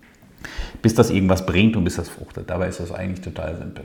bis 0.83 0.95
das 0.95 1.11
irgendwas 1.11 1.47
bringt 1.47 1.77
und 1.77 1.85
bis 1.85 1.97
das 1.97 2.09
fruchtet. 2.09 2.51
Dabei 2.51 2.69
ist 2.69 2.81
das 2.81 2.93
eigentlich 2.93 3.21
total 3.21 3.57
simpel. 3.57 3.85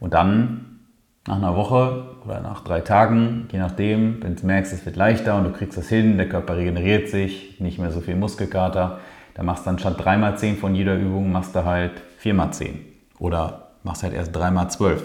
Und 0.00 0.14
dann 0.14 0.80
nach 1.26 1.36
einer 1.36 1.56
Woche 1.56 2.16
oder 2.24 2.40
nach 2.40 2.64
drei 2.64 2.80
Tagen, 2.80 3.48
je 3.52 3.58
nachdem, 3.58 4.22
wenn 4.22 4.36
du 4.36 4.46
merkst, 4.46 4.72
es 4.72 4.86
wird 4.86 4.96
leichter 4.96 5.36
und 5.36 5.44
du 5.44 5.52
kriegst 5.52 5.76
das 5.76 5.88
hin, 5.88 6.16
der 6.16 6.28
Körper 6.28 6.56
regeneriert 6.56 7.08
sich, 7.08 7.60
nicht 7.60 7.78
mehr 7.78 7.90
so 7.90 8.00
viel 8.00 8.16
Muskelkater, 8.16 9.00
dann 9.34 9.46
machst 9.46 9.64
du 9.64 9.70
dann 9.70 9.78
statt 9.78 10.00
3x10 10.00 10.56
von 10.56 10.74
jeder 10.74 10.96
Übung, 10.96 11.30
machst 11.30 11.54
du 11.54 11.64
halt 11.64 11.92
4x10 12.22 12.70
oder 13.18 13.68
machst 13.82 14.02
halt 14.02 14.14
erst 14.14 14.34
3x12 14.34 15.00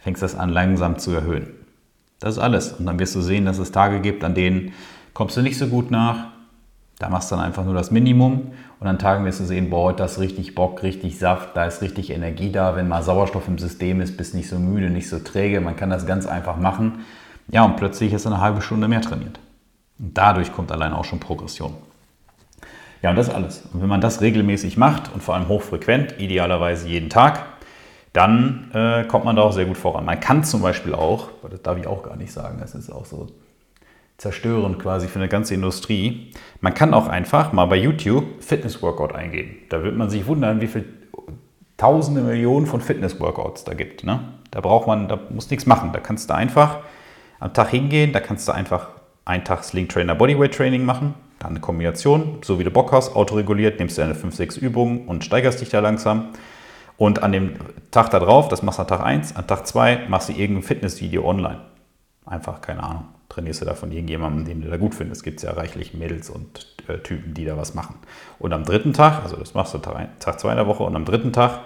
fängst 0.00 0.22
das 0.22 0.34
an 0.34 0.50
langsam 0.50 0.98
zu 0.98 1.12
erhöhen. 1.12 1.48
Das 2.18 2.34
ist 2.34 2.38
alles. 2.38 2.72
Und 2.72 2.86
dann 2.86 2.98
wirst 2.98 3.14
du 3.14 3.20
sehen, 3.20 3.44
dass 3.44 3.58
es 3.58 3.72
Tage 3.72 4.00
gibt, 4.00 4.24
an 4.24 4.34
denen 4.34 4.72
kommst 5.14 5.36
du 5.36 5.42
nicht 5.42 5.58
so 5.58 5.68
gut 5.68 5.90
nach. 5.90 6.28
Da 7.00 7.08
machst 7.08 7.32
du 7.32 7.34
dann 7.34 7.46
einfach 7.46 7.64
nur 7.64 7.72
das 7.72 7.90
Minimum. 7.90 8.52
Und 8.78 8.86
an 8.86 8.98
Tagen 8.98 9.24
wirst 9.24 9.40
du 9.40 9.44
sehen, 9.44 9.70
boah, 9.70 9.96
das 9.96 10.12
ist 10.12 10.18
richtig 10.20 10.54
Bock, 10.54 10.82
richtig 10.82 11.18
Saft, 11.18 11.56
da 11.56 11.64
ist 11.64 11.80
richtig 11.80 12.10
Energie 12.10 12.52
da. 12.52 12.76
Wenn 12.76 12.88
mal 12.88 13.02
Sauerstoff 13.02 13.48
im 13.48 13.56
System 13.56 14.02
ist, 14.02 14.18
bist 14.18 14.34
nicht 14.34 14.50
so 14.50 14.58
müde, 14.58 14.90
nicht 14.90 15.08
so 15.08 15.18
träge. 15.18 15.62
Man 15.62 15.76
kann 15.76 15.88
das 15.88 16.06
ganz 16.06 16.26
einfach 16.26 16.58
machen. 16.58 17.06
Ja, 17.48 17.64
und 17.64 17.76
plötzlich 17.76 18.12
ist 18.12 18.26
eine 18.26 18.42
halbe 18.42 18.60
Stunde 18.60 18.86
mehr 18.86 19.00
trainiert. 19.00 19.40
Und 19.98 20.16
dadurch 20.16 20.52
kommt 20.52 20.70
allein 20.70 20.92
auch 20.92 21.04
schon 21.04 21.20
Progression. 21.20 21.72
Ja, 23.02 23.10
und 23.10 23.16
das 23.16 23.28
ist 23.28 23.34
alles. 23.34 23.62
Und 23.72 23.80
wenn 23.80 23.88
man 23.88 24.02
das 24.02 24.20
regelmäßig 24.20 24.76
macht 24.76 25.10
und 25.14 25.22
vor 25.22 25.34
allem 25.34 25.48
hochfrequent, 25.48 26.20
idealerweise 26.20 26.86
jeden 26.86 27.08
Tag, 27.08 27.46
dann 28.12 28.70
äh, 28.74 29.04
kommt 29.04 29.24
man 29.24 29.36
da 29.36 29.42
auch 29.42 29.52
sehr 29.52 29.64
gut 29.64 29.78
voran. 29.78 30.04
Man 30.04 30.20
kann 30.20 30.44
zum 30.44 30.60
Beispiel 30.60 30.94
auch, 30.94 31.30
das 31.50 31.62
darf 31.62 31.78
ich 31.78 31.86
auch 31.86 32.02
gar 32.02 32.16
nicht 32.16 32.30
sagen, 32.30 32.58
das 32.60 32.74
ist 32.74 32.90
auch 32.90 33.06
so 33.06 33.28
zerstörend 34.20 34.78
quasi 34.78 35.08
für 35.08 35.18
eine 35.18 35.28
ganze 35.28 35.54
Industrie, 35.54 36.30
man 36.60 36.74
kann 36.74 36.92
auch 36.92 37.08
einfach 37.08 37.54
mal 37.54 37.64
bei 37.64 37.76
YouTube 37.76 38.24
Fitness-Workout 38.40 39.14
eingeben. 39.14 39.56
Da 39.70 39.82
wird 39.82 39.96
man 39.96 40.10
sich 40.10 40.26
wundern, 40.26 40.60
wie 40.60 40.66
viele 40.66 40.84
tausende 41.78 42.20
Millionen 42.20 42.66
von 42.66 42.82
Fitness-Workouts 42.82 43.64
da 43.64 43.72
gibt. 43.72 44.04
Ne? 44.04 44.20
Da 44.50 44.60
braucht 44.60 44.86
man, 44.86 45.08
da 45.08 45.18
muss 45.30 45.48
nichts 45.48 45.64
machen. 45.64 45.92
Da 45.94 46.00
kannst 46.00 46.28
du 46.28 46.34
einfach 46.34 46.80
am 47.38 47.54
Tag 47.54 47.70
hingehen, 47.70 48.12
da 48.12 48.20
kannst 48.20 48.46
du 48.46 48.52
einfach 48.52 48.90
einen 49.24 49.44
Tag 49.44 49.64
Sling 49.64 49.88
Trainer 49.88 50.14
Bodyweight 50.14 50.54
Training 50.54 50.84
machen, 50.84 51.14
dann 51.38 51.52
eine 51.52 51.60
Kombination, 51.60 52.40
so 52.44 52.58
wie 52.58 52.64
du 52.64 52.70
Bock 52.70 52.92
hast, 52.92 53.16
autoreguliert, 53.16 53.78
nimmst 53.78 53.96
du 53.96 54.02
deine 54.02 54.14
5, 54.14 54.34
6 54.34 54.56
Übungen 54.58 55.06
und 55.06 55.24
steigerst 55.24 55.62
dich 55.62 55.70
da 55.70 55.80
langsam. 55.80 56.28
Und 56.98 57.22
an 57.22 57.32
dem 57.32 57.54
Tag 57.90 58.10
darauf, 58.10 58.48
das 58.48 58.62
machst 58.62 58.78
du 58.78 58.82
an 58.82 58.88
Tag 58.88 59.00
1, 59.00 59.36
an 59.36 59.46
Tag 59.46 59.66
2 59.66 60.08
machst 60.08 60.28
du 60.28 60.34
irgendein 60.34 60.64
Fitnessvideo 60.64 61.26
online. 61.26 61.62
Einfach, 62.26 62.60
keine 62.60 62.82
Ahnung, 62.82 63.04
trainierst 63.30 63.62
du 63.62 63.64
da 63.64 63.74
von 63.74 63.90
irgendjemandem, 63.90 64.44
den 64.44 64.60
du 64.60 64.68
da 64.68 64.76
gut 64.76 64.94
findest. 64.94 65.20
Es 65.20 65.22
gibt 65.24 65.42
ja 65.42 65.52
reichlich 65.52 65.94
Mädels 65.94 66.28
und 66.28 66.66
äh, 66.88 66.98
Typen, 66.98 67.32
die 67.32 67.46
da 67.46 67.56
was 67.56 67.74
machen. 67.74 67.94
Und 68.38 68.52
am 68.52 68.64
dritten 68.64 68.92
Tag, 68.92 69.22
also 69.22 69.36
das 69.36 69.54
machst 69.54 69.72
du 69.72 69.78
Tag 69.78 70.40
2 70.40 70.50
in 70.50 70.56
der 70.56 70.66
Woche 70.66 70.82
und 70.82 70.94
am 70.94 71.06
dritten 71.06 71.32
Tag 71.32 71.60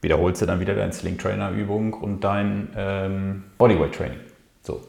wiederholst 0.00 0.40
du 0.40 0.46
dann 0.46 0.60
wieder 0.60 0.74
deine 0.74 0.92
Sling 0.92 1.18
Trainer 1.18 1.50
Übung 1.50 1.92
und 1.92 2.24
dein 2.24 2.70
ähm, 2.76 3.44
Bodyweight 3.58 3.94
Training. 3.94 4.18
So. 4.62 4.80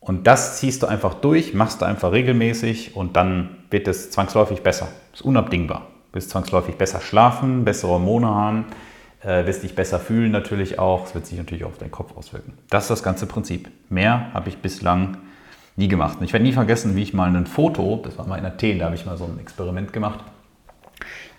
Und 0.00 0.26
das 0.26 0.58
ziehst 0.58 0.82
du 0.82 0.86
einfach 0.86 1.14
durch, 1.14 1.52
machst 1.52 1.82
du 1.82 1.84
einfach 1.84 2.12
regelmäßig 2.12 2.96
und 2.96 3.16
dann 3.16 3.58
wird 3.70 3.86
es 3.86 4.10
zwangsläufig 4.10 4.62
besser. 4.62 4.88
Das 5.12 5.20
ist 5.20 5.26
unabdingbar. 5.26 5.86
Du 6.10 6.16
wirst 6.16 6.30
zwangsläufig 6.30 6.76
besser 6.76 7.00
schlafen, 7.00 7.64
bessere 7.64 7.92
Hormone 7.92 8.26
haben, 8.26 8.64
äh, 9.22 9.46
wirst 9.46 9.62
dich 9.62 9.74
besser 9.74 9.98
fühlen 9.98 10.32
natürlich 10.32 10.78
auch. 10.78 11.06
Es 11.06 11.14
wird 11.14 11.26
sich 11.26 11.38
natürlich 11.38 11.64
auch 11.64 11.70
auf 11.70 11.78
deinen 11.78 11.90
Kopf 11.90 12.16
auswirken. 12.16 12.54
Das 12.70 12.84
ist 12.84 12.90
das 12.90 13.02
ganze 13.02 13.26
Prinzip. 13.26 13.70
Mehr 13.88 14.32
habe 14.32 14.48
ich 14.48 14.58
bislang 14.58 15.18
nie 15.76 15.88
gemacht. 15.88 16.18
Und 16.18 16.24
ich 16.24 16.32
werde 16.32 16.44
nie 16.44 16.52
vergessen, 16.52 16.96
wie 16.96 17.02
ich 17.02 17.14
mal 17.14 17.34
ein 17.34 17.46
Foto, 17.46 18.00
das 18.04 18.18
war 18.18 18.26
mal 18.26 18.38
in 18.38 18.44
Athen, 18.44 18.78
da 18.78 18.86
habe 18.86 18.94
ich 18.94 19.06
mal 19.06 19.16
so 19.16 19.24
ein 19.24 19.38
Experiment 19.40 19.92
gemacht. 19.92 20.20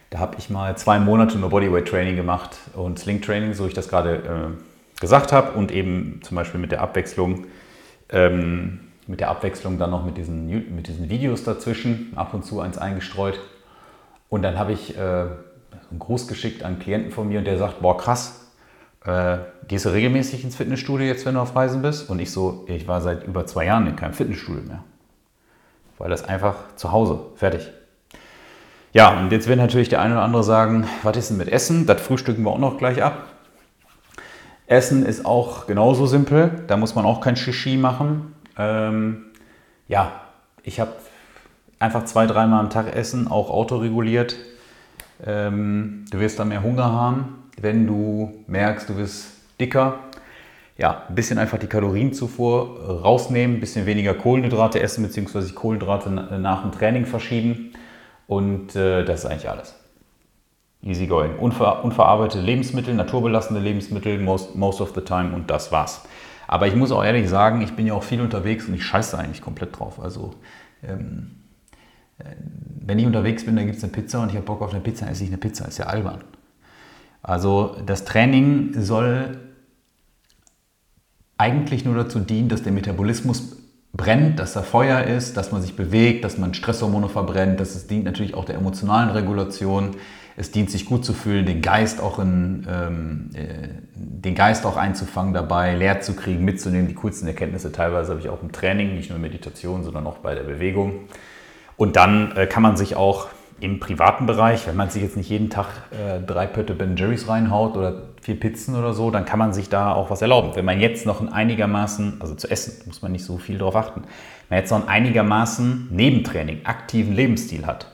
Da 0.09 0.19
habe 0.19 0.35
ich 0.37 0.49
mal 0.49 0.75
zwei 0.77 0.99
Monate 0.99 1.37
nur 1.37 1.49
Bodyweight 1.49 1.87
Training 1.87 2.17
gemacht 2.17 2.57
und 2.73 2.99
Sling 2.99 3.21
Training, 3.21 3.53
so 3.53 3.65
ich 3.65 3.73
das 3.73 3.87
gerade 3.87 4.15
äh, 4.15 4.99
gesagt 4.99 5.31
habe, 5.31 5.57
und 5.57 5.71
eben 5.71 6.19
zum 6.23 6.35
Beispiel 6.35 6.59
mit 6.59 6.71
der 6.71 6.81
Abwechslung, 6.81 7.45
ähm, 8.09 8.81
mit 9.07 9.21
der 9.21 9.29
Abwechslung 9.29 9.77
dann 9.77 9.91
noch 9.91 10.05
mit 10.05 10.17
diesen, 10.17 10.47
mit 10.75 10.87
diesen 10.87 11.09
Videos 11.09 11.43
dazwischen, 11.43 12.11
ab 12.15 12.33
und 12.33 12.43
zu 12.43 12.59
eins 12.59 12.77
eingestreut. 12.77 13.39
Und 14.27 14.41
dann 14.41 14.59
habe 14.59 14.73
ich 14.73 14.97
äh, 14.97 15.25
einen 15.91 15.99
Gruß 15.99 16.27
geschickt 16.27 16.63
an 16.63 16.73
einen 16.73 16.81
Klienten 16.81 17.11
von 17.11 17.27
mir 17.27 17.39
und 17.39 17.45
der 17.45 17.57
sagt, 17.57 17.81
boah 17.81 17.97
krass, 17.97 18.51
äh, 19.05 19.37
gehst 19.67 19.85
du 19.85 19.89
regelmäßig 19.89 20.43
ins 20.43 20.55
Fitnessstudio 20.55 21.05
jetzt, 21.05 21.25
wenn 21.25 21.35
du 21.35 21.41
auf 21.41 21.55
Reisen 21.55 21.81
bist? 21.81 22.09
Und 22.09 22.19
ich 22.19 22.31
so, 22.31 22.65
ich 22.67 22.87
war 22.87 23.01
seit 23.01 23.25
über 23.25 23.45
zwei 23.45 23.65
Jahren 23.65 23.87
in 23.87 23.95
keinem 23.95 24.13
Fitnessstudio 24.13 24.63
mehr. 24.63 24.83
Weil 25.97 26.09
das 26.09 26.23
einfach 26.23 26.55
zu 26.75 26.91
Hause, 26.91 27.19
fertig. 27.35 27.69
Ja, 28.93 29.19
und 29.19 29.31
jetzt 29.31 29.47
wird 29.47 29.57
natürlich 29.57 29.89
der 29.89 30.01
eine 30.01 30.15
oder 30.15 30.23
andere 30.23 30.43
sagen, 30.43 30.85
was 31.03 31.15
ist 31.15 31.29
denn 31.29 31.37
mit 31.37 31.47
Essen? 31.47 31.85
Das 31.85 32.01
frühstücken 32.01 32.43
wir 32.43 32.51
auch 32.51 32.59
noch 32.59 32.77
gleich 32.77 33.01
ab. 33.01 33.25
Essen 34.67 35.05
ist 35.05 35.25
auch 35.25 35.67
genauso 35.67 36.07
simpel, 36.07 36.63
da 36.67 36.77
muss 36.77 36.95
man 36.95 37.05
auch 37.05 37.21
kein 37.21 37.35
Shishi 37.35 37.77
machen. 37.77 38.35
Ähm, 38.57 39.25
ja, 39.87 40.21
ich 40.63 40.79
habe 40.79 40.91
einfach 41.79 42.05
zwei, 42.05 42.25
dreimal 42.25 42.59
am 42.59 42.69
Tag 42.69 42.95
essen, 42.95 43.27
auch 43.27 43.49
autoreguliert. 43.49 44.35
Ähm, 45.25 46.05
du 46.11 46.19
wirst 46.19 46.39
dann 46.39 46.49
mehr 46.49 46.63
Hunger 46.63 46.91
haben, 46.91 47.43
wenn 47.59 47.87
du 47.87 48.33
merkst, 48.47 48.89
du 48.89 48.97
wirst 48.97 49.33
dicker. 49.59 49.99
Ja, 50.77 51.03
ein 51.07 51.15
bisschen 51.15 51.37
einfach 51.37 51.59
die 51.59 51.67
Kalorienzufuhr 51.67 53.01
rausnehmen, 53.03 53.57
ein 53.57 53.59
bisschen 53.59 53.85
weniger 53.85 54.13
Kohlenhydrate 54.15 54.81
essen, 54.81 55.03
beziehungsweise 55.03 55.53
Kohlenhydrate 55.53 56.09
nach 56.09 56.63
dem 56.63 56.71
Training 56.71 57.05
verschieben. 57.05 57.73
Und 58.25 58.75
äh, 58.75 59.03
das 59.03 59.19
ist 59.19 59.25
eigentlich 59.25 59.49
alles. 59.49 59.75
Easy 60.81 61.05
going. 61.05 61.37
Unver 61.37 61.83
unverarbeitete 61.83 62.43
Lebensmittel, 62.43 62.95
naturbelassene 62.95 63.59
Lebensmittel, 63.59 64.17
most, 64.19 64.55
most 64.55 64.81
of 64.81 64.93
the 64.95 65.01
time 65.01 65.35
und 65.35 65.51
das 65.51 65.71
war's. 65.71 66.03
Aber 66.47 66.67
ich 66.67 66.75
muss 66.75 66.91
auch 66.91 67.03
ehrlich 67.03 67.29
sagen, 67.29 67.61
ich 67.61 67.75
bin 67.75 67.85
ja 67.85 67.93
auch 67.93 68.03
viel 68.03 68.19
unterwegs 68.19 68.67
und 68.67 68.73
ich 68.73 68.83
scheiße 68.83 69.17
eigentlich 69.17 69.41
komplett 69.41 69.77
drauf. 69.77 69.99
Also 70.01 70.33
ähm, 70.83 71.40
wenn 72.85 72.99
ich 72.99 73.05
unterwegs 73.05 73.45
bin, 73.45 73.55
dann 73.55 73.65
gibt 73.65 73.77
es 73.77 73.83
eine 73.83 73.93
Pizza 73.93 74.21
und 74.21 74.29
ich 74.29 74.35
habe 74.35 74.45
Bock 74.45 74.61
auf 74.61 74.71
eine 74.71 74.81
Pizza, 74.81 75.09
esse 75.09 75.23
ich 75.23 75.29
eine 75.29 75.37
Pizza. 75.37 75.67
Ist 75.67 75.77
ja 75.77 75.85
albern. 75.85 76.23
Also 77.21 77.75
das 77.85 78.05
Training 78.05 78.73
soll 78.81 79.39
eigentlich 81.37 81.85
nur 81.85 81.95
dazu 81.95 82.19
dienen, 82.19 82.49
dass 82.49 82.63
der 82.63 82.71
Metabolismus 82.71 83.57
brennt, 83.93 84.39
dass 84.39 84.53
da 84.53 84.61
Feuer 84.61 85.03
ist, 85.03 85.37
dass 85.37 85.51
man 85.51 85.61
sich 85.61 85.75
bewegt, 85.75 86.23
dass 86.23 86.37
man 86.37 86.53
Stresshormone 86.53 87.09
verbrennt. 87.09 87.59
Das 87.59 87.75
ist, 87.75 87.89
dient 87.91 88.05
natürlich 88.05 88.33
auch 88.33 88.45
der 88.45 88.55
emotionalen 88.55 89.09
Regulation. 89.09 89.95
Es 90.37 90.51
dient 90.51 90.71
sich 90.71 90.85
gut 90.85 91.03
zu 91.03 91.13
fühlen, 91.13 91.45
den 91.45 91.61
Geist 91.61 91.99
auch 91.99 92.17
in, 92.17 92.65
ähm, 92.69 93.29
äh, 93.33 93.67
den 93.93 94.33
Geist 94.33 94.65
auch 94.65 94.77
einzufangen 94.77 95.33
dabei, 95.33 95.75
leer 95.75 95.99
zu 95.99 96.13
kriegen, 96.13 96.45
mitzunehmen. 96.45 96.87
Die 96.87 96.95
coolsten 96.95 97.27
Erkenntnisse 97.27 97.71
teilweise 97.71 98.11
habe 98.11 98.21
ich 98.21 98.29
auch 98.29 98.41
im 98.41 98.51
Training, 98.51 98.95
nicht 98.95 99.09
nur 99.09 99.17
in 99.17 99.21
Meditation, 99.21 99.83
sondern 99.83 100.07
auch 100.07 100.19
bei 100.19 100.33
der 100.33 100.43
Bewegung. 100.43 101.01
Und 101.81 101.95
dann 101.95 102.37
äh, 102.37 102.45
kann 102.45 102.61
man 102.61 102.77
sich 102.77 102.95
auch 102.95 103.29
im 103.59 103.79
privaten 103.79 104.27
Bereich, 104.27 104.67
wenn 104.67 104.75
man 104.75 104.91
sich 104.91 105.01
jetzt 105.01 105.17
nicht 105.17 105.31
jeden 105.31 105.49
Tag 105.49 105.65
äh, 105.89 106.19
drei 106.19 106.45
Pötte 106.45 106.75
Ben 106.75 106.95
Jerry's 106.95 107.27
reinhaut 107.27 107.75
oder 107.75 108.03
vier 108.21 108.39
Pizzen 108.39 108.75
oder 108.75 108.93
so, 108.93 109.09
dann 109.09 109.25
kann 109.25 109.39
man 109.39 109.51
sich 109.51 109.67
da 109.67 109.91
auch 109.91 110.11
was 110.11 110.21
erlauben. 110.21 110.51
Wenn 110.53 110.63
man 110.63 110.79
jetzt 110.79 111.07
noch 111.07 111.21
ein 111.21 111.33
einigermaßen, 111.33 112.17
also 112.19 112.35
zu 112.35 112.47
essen, 112.51 112.83
muss 112.85 113.01
man 113.01 113.11
nicht 113.11 113.25
so 113.25 113.39
viel 113.39 113.57
darauf 113.57 113.75
achten, 113.75 114.01
wenn 114.01 114.57
man 114.57 114.59
jetzt 114.59 114.69
noch 114.69 114.83
ein 114.83 114.89
einigermaßen 114.89 115.87
Nebentraining, 115.89 116.65
aktiven 116.65 117.15
Lebensstil 117.15 117.65
hat. 117.65 117.87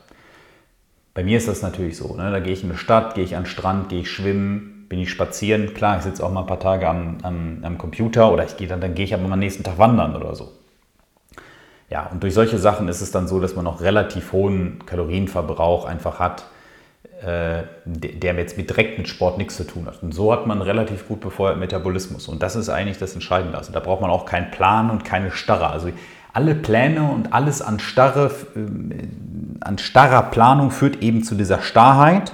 Bei 1.13 1.23
mir 1.23 1.38
ist 1.38 1.47
das 1.47 1.62
natürlich 1.62 1.95
so. 1.95 2.13
Ne? 2.13 2.30
Da 2.30 2.41
gehe 2.41 2.52
ich 2.52 2.65
in 2.65 2.69
eine 2.69 2.78
Stadt, 2.78 3.15
gehe 3.15 3.23
ich 3.23 3.38
an 3.38 3.43
den 3.43 3.50
Strand, 3.50 3.88
gehe 3.88 4.02
ich 4.02 4.12
schwimmen, 4.12 4.86
bin 4.89 5.00
ich 5.00 5.10
spazieren. 5.10 5.73
Klar, 5.73 5.95
ich 5.95 6.04
sitze 6.04 6.26
auch 6.26 6.32
mal 6.34 6.41
ein 6.41 6.47
paar 6.47 6.60
Tage 6.60 6.89
am, 6.89 7.19
am, 7.23 7.60
am 7.62 7.78
Computer 7.78 8.34
oder 8.34 8.43
ich 8.43 8.58
gehe 8.58 8.67
dann, 8.67 8.82
dann 8.82 8.95
gehe 8.95 9.06
ich 9.06 9.13
aber 9.13 9.32
am 9.32 9.39
nächsten 9.39 9.63
Tag 9.63 9.78
wandern 9.78 10.17
oder 10.17 10.36
so. 10.36 10.52
Ja, 11.89 12.08
und 12.12 12.21
durch 12.21 12.34
solche 12.34 12.58
Sachen 12.58 12.89
ist 12.89 13.02
es 13.02 13.12
dann 13.12 13.28
so, 13.28 13.39
dass 13.39 13.56
man 13.56 13.63
noch 13.63 13.82
relativ 13.82 14.34
hohen 14.34 14.86
Kalorienverbrauch 14.86 15.86
einfach 15.86 16.19
hat, 16.19 16.45
äh, 17.21 17.63
der 17.86 18.36
jetzt 18.36 18.58
mit, 18.58 18.69
direkt 18.69 18.97
mit 18.97 19.08
Sport 19.08 19.38
nichts 19.38 19.56
zu 19.56 19.65
tun 19.65 19.86
hat. 19.88 20.04
Und 20.04 20.13
so 20.13 20.32
hat 20.34 20.45
man 20.47 20.62
relativ 20.62 21.08
gut 21.08 21.21
befeuert 21.21 21.58
Metabolismus. 21.58 22.28
Und 22.28 22.43
das 22.43 22.56
ist 22.56 22.69
eigentlich 22.69 22.97
das 22.97 23.13
Entscheidende. 23.13 23.58
Also 23.58 23.71
da 23.71 23.80
braucht 23.80 24.02
man 24.02 24.12
auch 24.12 24.26
keinen 24.26 24.52
Plan 24.52 24.91
und 24.91 25.06
keine 25.06 25.32
Starre. 25.32 25.69
Also 25.69 25.89
alle 26.34 26.56
Pläne 26.56 27.04
und 27.04 27.34
alles 27.34 27.62
an, 27.62 27.80
starre, 27.80 28.32
äh, 28.56 29.08
an 29.62 29.78
starrer 29.78 30.23
Planung 30.23 30.71
führt 30.71 31.02
eben 31.02 31.23
zu 31.23 31.36
dieser 31.36 31.62
Starrheit. 31.62 32.34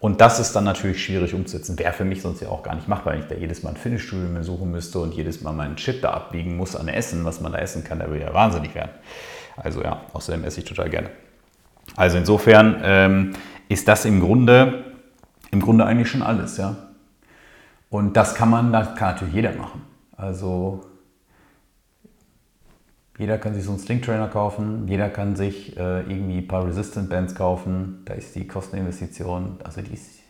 Und 0.00 0.22
das 0.22 0.40
ist 0.40 0.56
dann 0.56 0.64
natürlich 0.64 1.04
schwierig 1.04 1.34
umzusetzen. 1.34 1.78
Wäre 1.78 1.92
für 1.92 2.06
mich 2.06 2.22
sonst 2.22 2.40
ja 2.40 2.48
auch 2.48 2.62
gar 2.62 2.74
nicht 2.74 2.88
machbar, 2.88 3.12
wenn 3.12 3.20
ich 3.20 3.26
da 3.26 3.34
jedes 3.34 3.62
Mal 3.62 3.70
ein 3.70 3.76
Fitnessstudio 3.76 4.28
mir 4.28 4.42
suchen 4.42 4.70
müsste 4.70 4.98
und 4.98 5.12
jedes 5.12 5.42
Mal 5.42 5.52
meinen 5.52 5.76
Chip 5.76 6.00
da 6.00 6.12
abbiegen 6.12 6.56
muss 6.56 6.74
an 6.74 6.88
Essen, 6.88 7.24
was 7.26 7.42
man 7.42 7.52
da 7.52 7.58
essen 7.58 7.84
kann, 7.84 7.98
da 7.98 8.08
würde 8.08 8.24
ja 8.24 8.32
wahnsinnig 8.32 8.74
werden. 8.74 8.92
Also 9.58 9.82
ja, 9.82 10.00
außerdem 10.14 10.42
esse 10.44 10.60
ich 10.60 10.66
total 10.66 10.88
gerne. 10.88 11.10
Also 11.96 12.16
insofern 12.16 12.80
ähm, 12.82 13.32
ist 13.68 13.88
das 13.88 14.06
im 14.06 14.20
Grunde, 14.20 14.84
im 15.50 15.60
Grunde 15.60 15.84
eigentlich 15.84 16.08
schon 16.08 16.22
alles, 16.22 16.56
ja. 16.56 16.76
Und 17.90 18.16
das 18.16 18.34
kann 18.34 18.48
man, 18.48 18.72
das 18.72 18.94
kann 18.94 19.14
natürlich 19.14 19.34
jeder 19.34 19.52
machen. 19.52 19.82
Also 20.16 20.84
jeder 23.20 23.36
kann 23.36 23.52
sich 23.52 23.64
so 23.64 23.70
einen 23.70 23.78
Sling 23.78 24.00
Trainer 24.00 24.28
kaufen, 24.28 24.88
jeder 24.88 25.10
kann 25.10 25.36
sich 25.36 25.76
äh, 25.76 26.00
irgendwie 26.00 26.38
ein 26.38 26.48
paar 26.48 26.66
Resistant 26.66 27.10
Bands 27.10 27.34
kaufen. 27.34 28.00
Da 28.06 28.14
ist 28.14 28.34
die 28.34 28.46
Kosteninvestition, 28.46 29.58
also 29.62 29.82
die 29.82 29.92
ist 29.92 30.20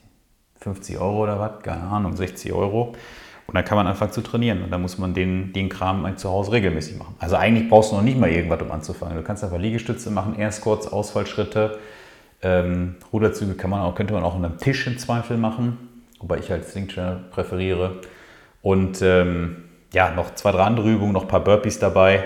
50 0.58 0.98
Euro 0.98 1.22
oder 1.22 1.38
was, 1.38 1.62
keine 1.62 1.82
Ahnung, 1.82 2.16
60 2.16 2.52
Euro. 2.52 2.94
Und 3.46 3.54
dann 3.54 3.64
kann 3.64 3.76
man 3.76 3.86
anfangen 3.86 4.10
zu 4.10 4.22
trainieren. 4.22 4.64
Und 4.64 4.72
dann 4.72 4.82
muss 4.82 4.98
man 4.98 5.14
den, 5.14 5.52
den 5.52 5.68
Kram 5.68 6.16
zu 6.16 6.30
Hause 6.30 6.50
regelmäßig 6.50 6.98
machen. 6.98 7.14
Also 7.20 7.36
eigentlich 7.36 7.68
brauchst 7.68 7.92
du 7.92 7.96
noch 7.96 8.02
nicht 8.02 8.18
mal 8.18 8.28
irgendwas, 8.28 8.60
um 8.60 8.72
anzufangen. 8.72 9.16
Du 9.16 9.22
kannst 9.22 9.44
einfach 9.44 9.58
Liegestütze 9.58 10.10
machen, 10.10 10.34
kurz 10.60 10.88
Ausfallschritte. 10.88 11.78
Ähm, 12.42 12.96
Ruderzüge 13.12 13.54
kann 13.54 13.70
man 13.70 13.82
auch, 13.82 13.94
könnte 13.94 14.14
man 14.14 14.24
auch 14.24 14.34
an 14.34 14.44
einem 14.44 14.58
Tisch 14.58 14.88
im 14.88 14.98
Zweifel 14.98 15.36
machen, 15.36 15.78
wobei 16.18 16.38
ich 16.38 16.50
halt 16.50 16.64
Sling 16.64 16.88
Trainer 16.88 17.20
präferiere. 17.30 18.00
Und 18.62 19.00
ähm, 19.00 19.64
ja, 19.92 20.10
noch 20.10 20.34
zwei, 20.34 20.50
drei 20.50 20.64
andere 20.64 20.90
Übungen, 20.90 21.12
noch 21.12 21.22
ein 21.22 21.28
paar 21.28 21.44
Burpees 21.44 21.78
dabei 21.78 22.24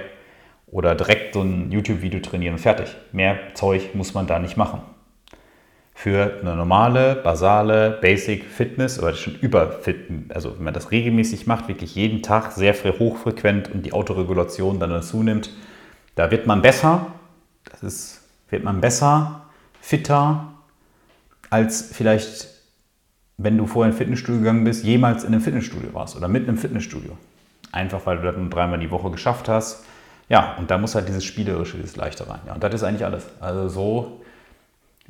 oder 0.75 0.97
direkt 0.97 1.35
so 1.35 1.41
ein 1.41 1.71
YouTube-Video 1.71 2.19
trainieren 2.19 2.55
und 2.55 2.59
fertig. 2.59 2.97
Mehr 3.13 3.39
Zeug 3.55 3.95
muss 3.95 4.13
man 4.13 4.27
da 4.27 4.41
nicht 4.41 4.57
machen. 4.57 4.81
Für 5.95 6.41
eine 6.41 6.57
normale, 6.57 7.15
basale, 7.15 7.97
Basic 8.01 8.45
Fitness 8.45 8.99
oder 8.99 9.15
schon 9.15 9.37
überfit, 9.37 10.11
also 10.31 10.57
wenn 10.57 10.65
man 10.65 10.75
das 10.75 10.91
regelmäßig 10.91 11.47
macht, 11.47 11.69
wirklich 11.69 11.95
jeden 11.95 12.25
Tag 12.25 12.51
sehr 12.51 12.75
hochfrequent 12.75 13.71
und 13.73 13.87
die 13.87 13.93
Autoregulation 13.93 14.81
dann 14.81 14.91
dazu 14.91 15.23
nimmt, 15.23 15.51
da 16.17 16.33
wird 16.33 16.49
man 16.49 16.61
besser, 16.61 17.07
das 17.71 17.85
ist, 17.85 18.29
wird 18.51 18.65
man 18.65 18.81
besser, 18.81 19.43
fitter, 19.81 20.55
als 21.51 21.91
vielleicht, 21.93 22.49
wenn 23.37 23.57
du 23.57 23.69
vorher 23.69 23.91
in 23.91 23.95
ein 23.95 23.99
Fitnessstudio 23.99 24.41
gegangen 24.41 24.65
bist, 24.65 24.83
jemals 24.83 25.23
in 25.23 25.29
einem 25.29 25.41
Fitnessstudio 25.41 25.95
warst 25.95 26.17
oder 26.17 26.27
mit 26.27 26.49
einem 26.49 26.59
Fitnessstudio. 26.59 27.17
Einfach 27.71 28.05
weil 28.07 28.17
du 28.17 28.25
das 28.25 28.37
nur 28.37 28.51
dreimal 28.51 28.81
die 28.81 28.91
Woche 28.91 29.13
geschafft 29.13 29.49
hast 29.49 29.85
ja, 30.29 30.55
und 30.59 30.71
da 30.71 30.79
muss 30.79 30.95
halt 30.95 31.09
dieses 31.09 31.25
Spielerische, 31.25 31.77
dieses 31.77 31.97
Leichte 31.97 32.29
rein. 32.29 32.41
Ja, 32.47 32.55
und 32.55 32.63
das 32.63 32.75
ist 32.75 32.83
eigentlich 32.83 33.05
alles. 33.05 33.27
Also 33.41 33.69
so 33.69 34.21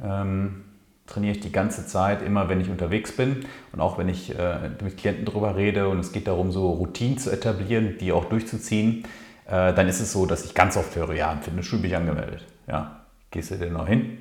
ähm, 0.03 0.65
trainiere 1.07 1.35
ich 1.35 1.41
die 1.41 1.53
ganze 1.53 1.87
Zeit, 1.87 2.23
immer 2.23 2.49
wenn 2.49 2.61
ich 2.61 2.71
unterwegs 2.71 3.17
bin 3.17 3.45
und 3.73 3.81
auch 3.81 3.99
wenn 3.99 4.09
ich 4.09 4.37
äh, 4.39 4.71
mit 4.83 4.97
Klienten 4.97 5.25
darüber 5.25 5.57
rede 5.57 5.89
und 5.89 5.99
es 5.99 6.13
geht 6.13 6.27
darum, 6.27 6.51
so 6.51 6.71
Routinen 6.71 7.19
zu 7.19 7.31
etablieren, 7.31 7.99
die 7.99 8.13
auch 8.13 8.25
durchzuziehen, 8.25 9.05
äh, 9.47 9.73
dann 9.75 9.89
ist 9.89 10.01
es 10.01 10.13
so, 10.13 10.27
dass 10.27 10.45
ich 10.45 10.55
ganz 10.55 10.77
oft 10.77 10.97
höre, 10.97 11.15
ja, 11.15 11.33
im 11.33 11.43
Fitnessstudio 11.43 11.83
bin 11.83 11.95
angemeldet. 11.95 12.45
Ja, 12.67 13.01
gehst 13.31 13.51
du 13.51 13.57
denn 13.57 13.75
noch 13.75 13.87
hin? 13.87 14.19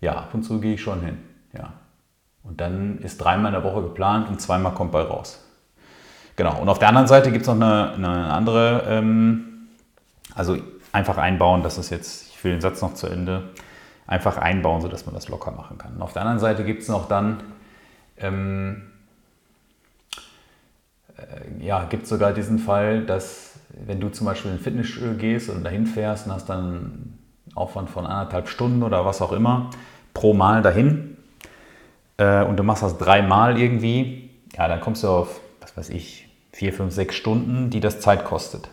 Ja, 0.00 0.14
ab 0.14 0.30
und 0.32 0.42
zu 0.42 0.60
gehe 0.60 0.74
ich 0.74 0.82
schon 0.82 1.02
hin. 1.02 1.18
Ja. 1.56 1.72
Und 2.42 2.60
dann 2.60 2.98
ist 2.98 3.18
dreimal 3.18 3.54
in 3.54 3.60
der 3.60 3.64
Woche 3.70 3.82
geplant 3.82 4.28
und 4.28 4.40
zweimal 4.40 4.72
kommt 4.72 4.92
bei 4.92 5.02
raus. 5.02 5.44
Genau. 6.36 6.60
Und 6.60 6.68
auf 6.68 6.78
der 6.78 6.88
anderen 6.88 7.08
Seite 7.08 7.30
gibt 7.30 7.42
es 7.42 7.48
noch 7.48 7.56
eine, 7.56 7.92
eine 7.94 8.32
andere, 8.32 8.84
ähm, 8.88 9.47
also 10.34 10.58
einfach 10.92 11.18
einbauen, 11.18 11.62
das 11.62 11.78
ist 11.78 11.90
jetzt, 11.90 12.28
ich 12.28 12.42
will 12.44 12.52
den 12.52 12.60
Satz 12.60 12.82
noch 12.82 12.94
zu 12.94 13.06
Ende, 13.06 13.50
einfach 14.06 14.38
einbauen, 14.38 14.80
sodass 14.80 15.06
man 15.06 15.14
das 15.14 15.28
locker 15.28 15.50
machen 15.50 15.78
kann. 15.78 15.94
Und 15.94 16.02
auf 16.02 16.12
der 16.12 16.22
anderen 16.22 16.38
Seite 16.38 16.64
gibt 16.64 16.82
es 16.82 16.88
noch 16.88 17.08
dann, 17.08 17.42
ähm, 18.16 18.82
äh, 21.16 21.64
ja, 21.64 21.84
gibt 21.84 22.04
es 22.04 22.08
sogar 22.08 22.32
diesen 22.32 22.58
Fall, 22.58 23.04
dass 23.04 23.58
wenn 23.86 24.00
du 24.00 24.08
zum 24.08 24.26
Beispiel 24.26 24.50
in 24.50 24.56
ein 24.56 24.60
Fitnessstudio 24.60 25.14
gehst 25.14 25.50
und 25.50 25.62
dahin 25.64 25.86
fährst 25.86 26.26
und 26.26 26.32
hast 26.32 26.48
dann 26.48 26.58
einen 26.58 27.18
Aufwand 27.54 27.90
von 27.90 28.06
anderthalb 28.06 28.48
Stunden 28.48 28.82
oder 28.82 29.04
was 29.04 29.20
auch 29.20 29.32
immer 29.32 29.70
pro 30.14 30.32
Mal 30.34 30.62
dahin 30.62 31.16
äh, 32.16 32.44
und 32.44 32.56
du 32.56 32.62
machst 32.62 32.82
das 32.82 32.98
dreimal 32.98 33.58
irgendwie, 33.58 34.30
ja, 34.56 34.68
dann 34.68 34.80
kommst 34.80 35.04
du 35.04 35.08
auf, 35.08 35.40
was 35.60 35.76
weiß 35.76 35.90
ich, 35.90 36.28
vier, 36.52 36.72
fünf, 36.72 36.92
sechs 36.92 37.14
Stunden, 37.14 37.70
die 37.70 37.80
das 37.80 38.00
Zeit 38.00 38.24
kostet. 38.24 38.68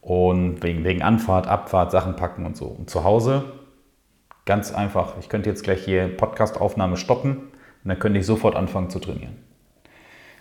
Und 0.00 0.62
wegen, 0.62 0.84
wegen 0.84 1.02
Anfahrt, 1.02 1.46
Abfahrt, 1.46 1.90
Sachen 1.90 2.16
packen 2.16 2.46
und 2.46 2.56
so. 2.56 2.66
Und 2.66 2.88
zu 2.88 3.04
Hause 3.04 3.44
ganz 4.48 4.72
einfach, 4.72 5.18
ich 5.20 5.28
könnte 5.28 5.50
jetzt 5.50 5.62
gleich 5.62 5.84
hier 5.84 6.08
Podcast-Aufnahme 6.08 6.96
stoppen 6.96 7.36
und 7.36 7.50
dann 7.84 7.98
könnte 7.98 8.18
ich 8.18 8.24
sofort 8.24 8.56
anfangen 8.56 8.88
zu 8.88 8.98
trainieren. 8.98 9.36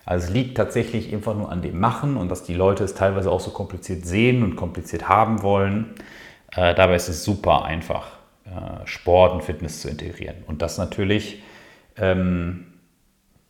Also 0.05 0.27
es 0.27 0.33
liegt 0.33 0.55
tatsächlich 0.55 1.13
einfach 1.13 1.35
nur 1.35 1.51
an 1.51 1.61
dem 1.61 1.77
Machen 1.77 2.15
und 2.15 2.29
dass 2.29 2.43
die 2.43 2.53
Leute 2.53 2.85
es 2.85 2.93
teilweise 2.93 3.29
auch 3.29 3.41
so 3.41 3.51
kompliziert 3.51 4.05
sehen 4.05 4.43
und 4.43 4.55
kompliziert 4.55 5.09
haben 5.09 5.41
wollen. 5.41 5.93
Äh, 6.55 6.73
dabei 6.73 6.95
ist 6.95 7.09
es 7.09 7.25
super 7.25 7.65
einfach, 7.65 8.07
äh, 8.45 8.87
Sport 8.87 9.33
und 9.33 9.43
Fitness 9.43 9.81
zu 9.81 9.89
integrieren. 9.89 10.37
Und 10.47 10.61
das 10.61 10.77
natürlich, 10.77 11.43
ähm, 11.97 12.67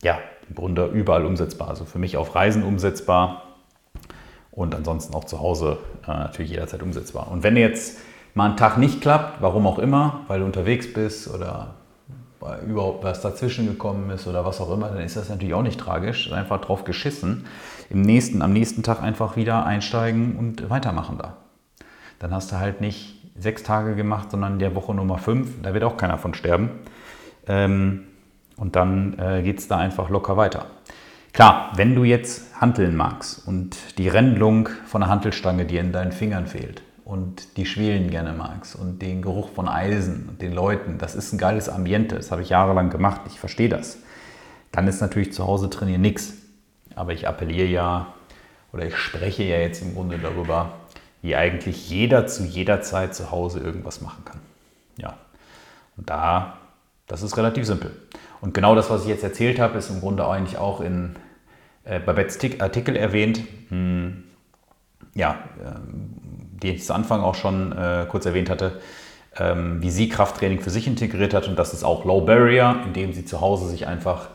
ja, 0.01 0.17
im 0.49 0.55
Grunde 0.55 0.87
überall 0.87 1.27
umsetzbar. 1.27 1.67
Also 1.67 1.85
für 1.85 1.99
mich 1.99 2.17
auf 2.17 2.33
Reisen 2.33 2.63
umsetzbar 2.63 3.43
und 4.57 4.73
ansonsten 4.73 5.13
auch 5.13 5.25
zu 5.25 5.39
Hause 5.39 5.77
äh, 6.03 6.07
natürlich 6.07 6.51
jederzeit 6.51 6.81
umsetzbar. 6.81 7.31
Und 7.31 7.43
wenn 7.43 7.55
jetzt 7.55 7.99
mal 8.33 8.49
ein 8.49 8.57
Tag 8.57 8.77
nicht 8.77 9.01
klappt, 9.01 9.39
warum 9.39 9.67
auch 9.67 9.77
immer, 9.77 10.21
weil 10.27 10.39
du 10.39 10.45
unterwegs 10.45 10.91
bist 10.91 11.33
oder 11.33 11.75
weil 12.39 12.61
überhaupt 12.61 13.03
was 13.03 13.21
dazwischen 13.21 13.67
gekommen 13.67 14.09
ist 14.09 14.25
oder 14.25 14.45
was 14.45 14.59
auch 14.59 14.73
immer, 14.73 14.89
dann 14.89 15.01
ist 15.01 15.15
das 15.15 15.29
natürlich 15.29 15.53
auch 15.53 15.61
nicht 15.61 15.79
tragisch. 15.79 16.31
Einfach 16.31 16.59
drauf 16.59 16.85
geschissen. 16.85 17.45
Im 17.91 18.01
nächsten, 18.01 18.41
am 18.41 18.51
nächsten 18.51 18.81
Tag 18.81 19.03
einfach 19.03 19.35
wieder 19.35 19.63
einsteigen 19.65 20.35
und 20.37 20.69
weitermachen 20.71 21.19
da. 21.19 21.37
Dann 22.17 22.33
hast 22.33 22.51
du 22.51 22.57
halt 22.57 22.81
nicht 22.81 23.21
sechs 23.37 23.61
Tage 23.61 23.95
gemacht, 23.95 24.31
sondern 24.31 24.57
der 24.57 24.73
Woche 24.73 24.95
Nummer 24.95 25.19
fünf. 25.19 25.61
Da 25.61 25.75
wird 25.75 25.83
auch 25.83 25.97
keiner 25.97 26.17
von 26.17 26.33
sterben. 26.33 26.71
Ähm, 27.47 28.05
und 28.55 28.75
dann 28.75 29.19
äh, 29.19 29.43
geht 29.43 29.59
es 29.59 29.67
da 29.67 29.77
einfach 29.77 30.09
locker 30.09 30.35
weiter. 30.35 30.65
Klar, 31.37 31.71
wenn 31.75 31.93
du 31.93 32.03
jetzt 32.03 32.59
handeln 32.59 32.95
magst 32.95 33.47
und 33.47 33.99
die 33.99 34.07
Rändelung 34.07 34.69
von 34.87 35.01
der 35.01 35.09
Hantelstange 35.11 35.65
dir 35.65 35.81
in 35.81 35.91
deinen 35.91 36.11
Fingern 36.11 36.47
fehlt 36.47 36.81
und 37.05 37.57
die 37.57 37.67
Schwelen 37.67 38.09
gerne 38.09 38.33
magst 38.33 38.75
und 38.75 39.03
den 39.03 39.21
Geruch 39.21 39.49
von 39.49 39.67
Eisen 39.67 40.27
und 40.27 40.41
den 40.41 40.51
Leuten, 40.51 40.97
das 40.97 41.13
ist 41.13 41.33
ein 41.33 41.37
geiles 41.37 41.69
Ambiente, 41.69 42.15
das 42.15 42.31
habe 42.31 42.41
ich 42.41 42.49
jahrelang 42.49 42.89
gemacht, 42.89 43.21
ich 43.27 43.39
verstehe 43.39 43.69
das. 43.69 43.99
Dann 44.71 44.87
ist 44.87 44.99
natürlich 44.99 45.31
zu 45.31 45.45
Hause 45.45 45.69
trainieren 45.69 46.01
nichts. 46.01 46.33
Aber 46.95 47.13
ich 47.13 47.27
appelliere 47.27 47.67
ja 47.67 48.07
oder 48.73 48.87
ich 48.87 48.97
spreche 48.97 49.43
ja 49.43 49.57
jetzt 49.57 49.83
im 49.83 49.93
Grunde 49.93 50.17
darüber, 50.17 50.71
wie 51.21 51.35
eigentlich 51.35 51.87
jeder 51.87 52.25
zu 52.25 52.45
jeder 52.45 52.81
Zeit 52.81 53.13
zu 53.13 53.29
Hause 53.29 53.59
irgendwas 53.59 54.01
machen 54.01 54.25
kann. 54.25 54.39
Ja, 54.97 55.13
und 55.97 56.09
da, 56.09 56.57
das 57.05 57.21
ist 57.21 57.37
relativ 57.37 57.67
simpel. 57.67 57.91
Und 58.41 58.55
genau 58.55 58.73
das, 58.73 58.89
was 58.89 59.03
ich 59.03 59.09
jetzt 59.09 59.23
erzählt 59.23 59.59
habe, 59.59 59.77
ist 59.77 59.91
im 59.91 59.99
Grunde 59.99 60.27
eigentlich 60.27 60.57
auch 60.57 60.81
in, 60.81 61.15
äh, 61.87 62.59
Artikel 62.59 62.95
erwähnt. 62.95 63.41
Hm, 63.69 64.23
ja, 65.13 65.31
äh, 65.63 65.79
die 66.61 66.71
ich 66.71 66.85
zu 66.85 66.93
Anfang 66.93 67.21
auch 67.21 67.35
schon 67.35 67.71
äh, 67.71 68.05
kurz 68.09 68.25
erwähnt 68.25 68.49
hatte, 68.49 68.79
ähm, 69.37 69.81
wie 69.81 69.89
sie 69.89 70.09
Krafttraining 70.09 70.59
für 70.59 70.69
sich 70.69 70.87
integriert 70.87 71.33
hat. 71.33 71.47
Und 71.47 71.57
das 71.57 71.73
ist 71.73 71.83
auch 71.83 72.05
Low 72.05 72.21
Barrier, 72.21 72.81
indem 72.85 73.13
sie 73.13 73.25
zu 73.25 73.41
Hause 73.41 73.67
sich 73.69 73.87
einfach 73.87 74.29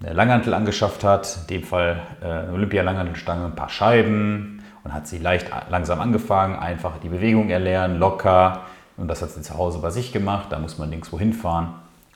eine 0.00 0.12
Langhantel 0.12 0.52
angeschafft 0.54 1.04
hat, 1.04 1.38
in 1.42 1.46
dem 1.56 1.62
Fall 1.64 2.02
äh, 2.22 2.26
eine 2.26 2.52
Olympia-Langhantelstange, 2.52 3.46
ein 3.46 3.54
paar 3.54 3.70
Scheiben 3.70 4.62
und 4.84 4.92
hat 4.92 5.06
sie 5.06 5.18
leicht 5.18 5.50
langsam 5.70 6.00
angefangen, 6.00 6.56
einfach 6.56 6.98
die 6.98 7.08
Bewegung 7.08 7.48
erlernen, 7.48 7.98
locker. 7.98 8.62
Und 8.96 9.08
das 9.08 9.22
hat 9.22 9.30
sie 9.30 9.42
zu 9.42 9.56
Hause 9.56 9.78
bei 9.78 9.90
sich 9.90 10.12
gemacht, 10.12 10.48
da 10.50 10.58
muss 10.58 10.78
man 10.78 10.90
nirgendwo 10.90 11.18
hinfahren 11.18 11.68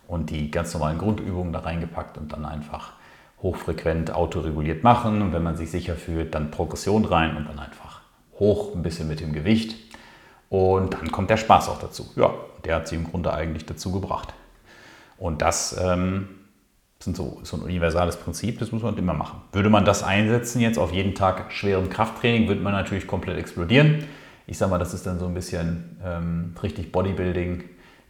und 0.07 0.31
die 0.31 0.51
ganz 0.51 0.73
normalen 0.75 0.99
Grundübungen 0.99 1.53
da 1.53 1.61
reingepackt 1.61 2.17
und 2.19 2.33
dann 2.33 2.45
einfach 2.45 2.93
hochfrequent 3.43 4.13
autoreguliert 4.13 4.83
machen. 4.83 5.23
Und 5.23 5.33
wenn 5.33 5.43
man 5.43 5.57
sich 5.57 5.71
sicher 5.71 5.95
fühlt, 5.95 6.35
dann 6.35 6.51
Progression 6.51 7.05
rein 7.05 7.37
und 7.37 7.49
dann 7.49 7.59
einfach 7.59 8.01
hoch 8.39 8.75
ein 8.75 8.83
bisschen 8.83 9.09
mit 9.09 9.21
dem 9.21 9.33
Gewicht. 9.33 9.77
Und 10.49 10.95
dann 10.95 11.13
kommt 11.13 11.31
der 11.31 11.37
Spaß 11.37 11.69
auch 11.69 11.79
dazu. 11.79 12.11
Ja, 12.17 12.35
der 12.65 12.77
hat 12.77 12.89
sie 12.89 12.97
im 12.97 13.05
Grunde 13.05 13.33
eigentlich 13.33 13.67
dazu 13.67 13.93
gebracht. 13.93 14.35
Und 15.17 15.43
das 15.43 15.77
ähm, 15.81 16.29
ist 16.99 17.17
so, 17.17 17.41
so 17.43 17.57
ein 17.57 17.63
universales 17.63 18.17
Prinzip, 18.17 18.59
das 18.59 18.73
muss 18.73 18.83
man 18.83 18.97
immer 18.97 19.15
machen. 19.15 19.41
Würde 19.53 19.71
man 19.71 19.85
das 19.85 20.03
einsetzen 20.03 20.61
jetzt 20.61 20.79
auf 20.79 20.93
jeden 20.93 21.15
Tag 21.15 21.53
schwerem 21.53 21.89
Krafttraining, 21.89 22.49
würde 22.49 22.61
man 22.61 22.73
natürlich 22.73 23.07
komplett 23.07 23.39
explodieren. 23.39 24.05
Ich 24.47 24.59
sage 24.59 24.71
mal, 24.71 24.79
das 24.79 24.93
ist 24.95 25.07
dann 25.07 25.19
so 25.19 25.27
ein 25.27 25.35
bisschen 25.35 26.01
ähm, 26.05 26.55
richtig 26.63 26.91
Bodybuilding 26.91 27.65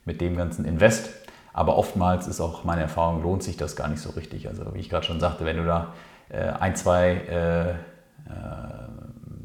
mit 0.05 0.21
dem 0.21 0.37
ganzen 0.37 0.65
Invest. 0.65 1.11
Aber 1.53 1.77
oftmals 1.77 2.29
ist 2.29 2.41
auch 2.41 2.65
meine 2.65 2.83
Erfahrung, 2.83 3.23
lohnt 3.23 3.43
sich 3.43 3.57
das 3.57 3.77
gar 3.77 3.89
nicht 3.89 4.01
so 4.01 4.11
richtig. 4.11 4.49
Also 4.49 4.75
wie 4.75 4.81
ich 4.81 4.89
gerade 4.89 5.05
schon 5.05 5.21
sagte, 5.21 5.45
wenn 5.45 5.57
du 5.57 5.65
da 5.65 5.95
äh, 6.29 6.39
ein, 6.39 6.77
zwei, 6.77 7.13
äh, 7.29 7.71
äh, 7.71 7.75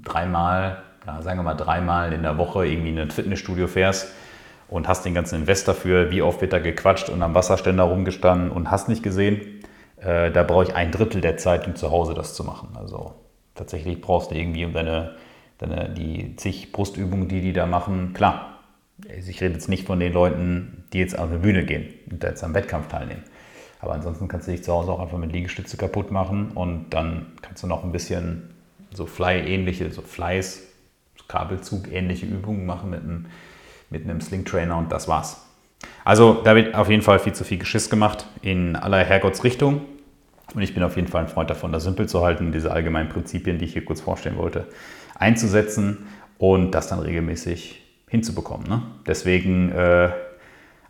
dreimal, 0.03 0.83
ja, 1.05 1.21
sagen 1.21 1.39
wir 1.39 1.43
mal 1.43 1.55
dreimal 1.55 2.13
in 2.13 2.23
der 2.23 2.37
Woche 2.37 2.65
irgendwie 2.65 2.89
in 2.89 2.99
ein 2.99 3.11
Fitnessstudio 3.11 3.67
fährst 3.67 4.13
und 4.67 4.87
hast 4.87 5.05
den 5.05 5.13
ganzen 5.13 5.41
Invest 5.41 5.67
dafür, 5.67 6.11
wie 6.11 6.21
oft 6.21 6.41
wird 6.41 6.53
da 6.53 6.59
gequatscht 6.59 7.09
und 7.09 7.21
am 7.21 7.33
Wasserständer 7.33 7.83
rumgestanden 7.83 8.51
und 8.51 8.71
hast 8.71 8.87
nicht 8.87 9.03
gesehen, 9.03 9.63
äh, 9.97 10.31
da 10.31 10.43
brauche 10.43 10.63
ich 10.65 10.75
ein 10.75 10.91
Drittel 10.91 11.21
der 11.21 11.37
Zeit, 11.37 11.67
um 11.67 11.75
zu 11.75 11.91
Hause 11.91 12.13
das 12.13 12.35
zu 12.35 12.43
machen. 12.43 12.69
Also 12.75 13.13
tatsächlich 13.55 14.01
brauchst 14.01 14.31
du 14.31 14.35
irgendwie 14.35 14.65
um 14.65 14.73
deine, 14.73 15.15
deine 15.57 15.89
die 15.89 16.35
zig 16.35 16.71
Brustübungen, 16.71 17.27
die 17.27 17.41
die 17.41 17.53
da 17.53 17.65
machen, 17.65 18.13
klar, 18.13 18.59
also 19.09 19.29
ich 19.29 19.41
rede 19.41 19.53
jetzt 19.53 19.69
nicht 19.69 19.85
von 19.85 19.99
den 19.99 20.13
Leuten, 20.13 20.74
die 20.93 20.99
jetzt 20.99 21.17
auf 21.17 21.29
eine 21.29 21.39
Bühne 21.39 21.65
gehen 21.65 21.93
und 22.09 22.23
jetzt 22.23 22.43
am 22.43 22.53
Wettkampf 22.53 22.87
teilnehmen. 22.87 23.23
Aber 23.79 23.93
ansonsten 23.93 24.27
kannst 24.27 24.47
du 24.47 24.51
dich 24.51 24.63
zu 24.63 24.71
Hause 24.71 24.91
auch 24.91 24.99
einfach 24.99 25.17
mit 25.17 25.31
Liegestütze 25.31 25.77
kaputt 25.77 26.11
machen 26.11 26.51
und 26.51 26.89
dann 26.89 27.27
kannst 27.41 27.63
du 27.63 27.67
noch 27.67 27.83
ein 27.83 27.91
bisschen 27.91 28.49
so 28.93 29.05
Fly-ähnliche, 29.05 29.91
so 29.91 30.01
Flies, 30.01 30.63
Kabelzug-ähnliche 31.27 32.25
Übungen 32.25 32.65
machen 32.65 32.89
mit 32.89 33.03
einem, 33.03 33.25
mit 33.89 34.03
einem 34.03 34.21
Sling-Trainer 34.21 34.77
und 34.77 34.91
das 34.91 35.07
war's. 35.07 35.45
Also 36.03 36.41
da 36.43 36.55
wird 36.55 36.75
auf 36.75 36.89
jeden 36.89 37.01
Fall 37.01 37.19
viel 37.19 37.33
zu 37.33 37.43
viel 37.43 37.57
Geschiss 37.57 37.89
gemacht 37.89 38.27
in 38.41 38.75
aller 38.75 39.03
Herrgottsrichtung. 39.03 39.81
Und 40.53 40.61
ich 40.61 40.73
bin 40.73 40.83
auf 40.83 40.95
jeden 40.95 41.07
Fall 41.07 41.23
ein 41.23 41.27
Freund 41.27 41.49
davon, 41.49 41.71
das 41.71 41.83
simpel 41.83 42.07
zu 42.07 42.23
halten, 42.23 42.51
diese 42.51 42.71
allgemeinen 42.71 43.09
Prinzipien, 43.09 43.57
die 43.57 43.65
ich 43.65 43.73
hier 43.73 43.83
kurz 43.83 44.01
vorstellen 44.01 44.37
wollte, 44.37 44.67
einzusetzen 45.15 46.07
und 46.37 46.71
das 46.71 46.87
dann 46.87 46.99
regelmäßig 46.99 47.81
hinzubekommen. 48.07 48.67
Ne? 48.67 48.81
Deswegen 49.07 49.71
äh, 49.71 50.11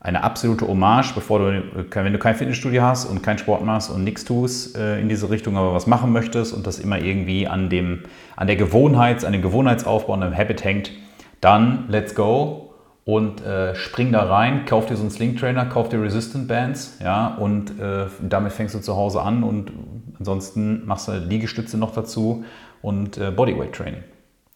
eine 0.05 0.23
absolute 0.23 0.67
Hommage, 0.67 1.13
bevor 1.15 1.39
du, 1.39 1.63
wenn 1.91 2.13
du 2.13 2.19
kein 2.19 2.35
Fitnessstudio 2.35 2.83
hast 2.83 3.05
und 3.05 3.23
keinen 3.23 3.39
Sport 3.39 3.65
machst 3.65 3.89
und 3.89 4.03
nichts 4.03 4.23
tust 4.23 4.77
äh, 4.77 5.01
in 5.01 5.09
diese 5.09 5.31
Richtung, 5.31 5.57
aber 5.57 5.73
was 5.73 5.87
machen 5.87 6.11
möchtest 6.11 6.53
und 6.53 6.67
das 6.67 6.77
immer 6.77 6.99
irgendwie 6.99 7.47
an, 7.47 7.69
dem, 7.71 8.03
an 8.35 8.45
der 8.45 8.55
Gewohnheit, 8.55 9.25
an 9.25 9.33
dem 9.33 9.41
Gewohnheitsaufbau, 9.41 10.13
an 10.13 10.21
dem 10.21 10.37
Habit 10.37 10.63
hängt, 10.63 10.91
dann 11.41 11.85
let's 11.87 12.13
go 12.13 12.75
und 13.03 13.43
äh, 13.43 13.73
spring 13.73 14.11
da 14.11 14.23
rein, 14.23 14.65
kauf 14.65 14.85
dir 14.85 14.95
so 14.95 15.01
einen 15.01 15.09
Sling 15.09 15.37
Trainer, 15.37 15.65
kauf 15.65 15.89
dir 15.89 15.99
Resistant 15.99 16.47
Bands, 16.47 16.99
ja, 17.03 17.33
und 17.39 17.79
äh, 17.79 18.05
damit 18.21 18.53
fängst 18.53 18.75
du 18.75 18.79
zu 18.79 18.95
Hause 18.95 19.23
an 19.23 19.41
und 19.41 19.71
ansonsten 20.19 20.85
machst 20.85 21.07
du 21.07 21.13
Liegestütze 21.13 21.79
noch 21.79 21.91
dazu 21.91 22.45
und 22.83 23.17
äh, 23.17 23.31
Bodyweight 23.31 23.73
Training. 23.73 24.03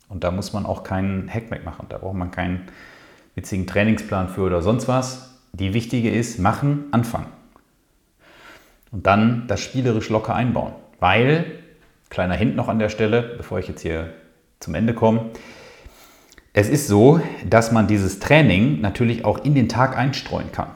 Und 0.10 0.24
da 0.24 0.30
muss 0.30 0.54
man 0.54 0.68
auch 0.68 0.84
keinen 0.84 1.28
Hackback 1.28 1.66
machen. 1.66 1.88
Da 1.90 1.98
braucht 2.00 2.16
man 2.16 2.32
keinen 2.32 2.68
witzigen 3.36 3.68
Trainingsplan 3.68 4.30
für 4.30 4.42
oder 4.42 4.62
sonst 4.62 4.88
was. 4.88 5.29
Die 5.54 5.74
wichtige 5.74 6.10
ist, 6.10 6.40
machen, 6.40 6.86
anfangen. 6.92 7.28
Und 8.92 9.06
dann 9.06 9.48
das 9.48 9.62
spielerisch 9.62 10.10
locker 10.10 10.36
einbauen. 10.36 10.74
Weil, 11.00 11.46
kleiner 12.10 12.36
Hint 12.36 12.56
noch 12.56 12.68
an 12.68 12.80
der 12.80 12.90
Stelle, 12.90 13.22
bevor 13.38 13.60
ich 13.60 13.68
jetzt 13.68 13.82
hier 13.82 14.14
zum 14.60 14.76
Ende 14.76 14.94
komme, 14.94 15.32
es 16.54 16.68
ist 16.68 16.88
so, 16.88 17.22
dass 17.48 17.72
man 17.72 17.88
dieses 17.88 18.20
Training 18.20 18.82
natürlich 18.82 19.24
auch 19.24 19.44
in 19.44 19.54
den 19.54 19.70
Tag 19.70 19.98
einstreuen 19.98 20.52
kann. 20.52 20.70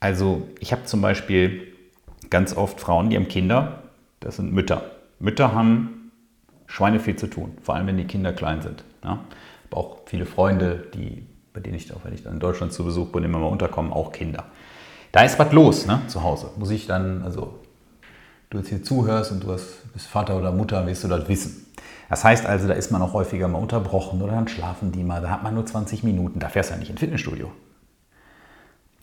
Also 0.00 0.48
ich 0.58 0.72
habe 0.72 0.84
zum 0.84 1.02
Beispiel 1.02 1.72
ganz 2.30 2.56
oft 2.56 2.80
Frauen, 2.80 3.10
die 3.10 3.16
haben 3.16 3.28
Kinder, 3.28 3.82
das 4.20 4.36
sind 4.36 4.52
Mütter. 4.52 4.90
Mütter 5.18 5.54
haben 5.54 6.10
Schweine 6.66 7.00
viel 7.00 7.16
zu 7.16 7.26
tun, 7.26 7.56
vor 7.62 7.74
allem 7.74 7.86
wenn 7.86 7.96
die 7.96 8.04
Kinder 8.04 8.32
klein 8.32 8.62
sind. 8.62 8.84
Ja. 9.04 9.18
Ich 9.30 9.70
habe 9.70 9.76
auch 9.76 9.98
viele 10.06 10.26
Freunde, 10.26 10.86
die, 10.94 11.26
bei 11.58 11.62
denen 11.62 11.74
ich, 11.74 11.92
auch 11.92 12.04
wenn 12.04 12.14
ich 12.14 12.22
dann 12.22 12.34
in 12.34 12.40
Deutschland 12.40 12.72
zu 12.72 12.84
Besuch 12.84 13.08
bin, 13.08 13.24
immer 13.24 13.38
mal 13.38 13.48
unterkommen, 13.48 13.92
auch 13.92 14.12
Kinder. 14.12 14.44
Da 15.10 15.24
ist 15.24 15.38
was 15.40 15.52
los 15.52 15.86
ne, 15.86 16.00
zu 16.06 16.22
Hause. 16.22 16.50
Muss 16.56 16.70
ich 16.70 16.86
dann, 16.86 17.22
also 17.22 17.58
du 18.50 18.58
jetzt 18.58 18.68
hier 18.68 18.84
zuhörst 18.84 19.32
und 19.32 19.42
du 19.42 19.48
bist 19.48 20.06
Vater 20.06 20.36
oder 20.36 20.52
Mutter, 20.52 20.86
wirst 20.86 21.02
du 21.02 21.08
das 21.08 21.26
wissen. 21.26 21.66
Das 22.08 22.22
heißt 22.22 22.46
also, 22.46 22.68
da 22.68 22.74
ist 22.74 22.92
man 22.92 23.02
auch 23.02 23.12
häufiger 23.12 23.48
mal 23.48 23.58
unterbrochen 23.58 24.22
oder 24.22 24.32
dann 24.32 24.46
schlafen 24.46 24.92
die 24.92 25.02
mal, 25.02 25.20
da 25.20 25.30
hat 25.30 25.42
man 25.42 25.54
nur 25.54 25.66
20 25.66 26.04
Minuten, 26.04 26.38
da 26.38 26.48
fährst 26.48 26.70
du 26.70 26.74
ja 26.74 26.78
nicht 26.78 26.90
ins 26.90 27.00
Fitnessstudio. 27.00 27.50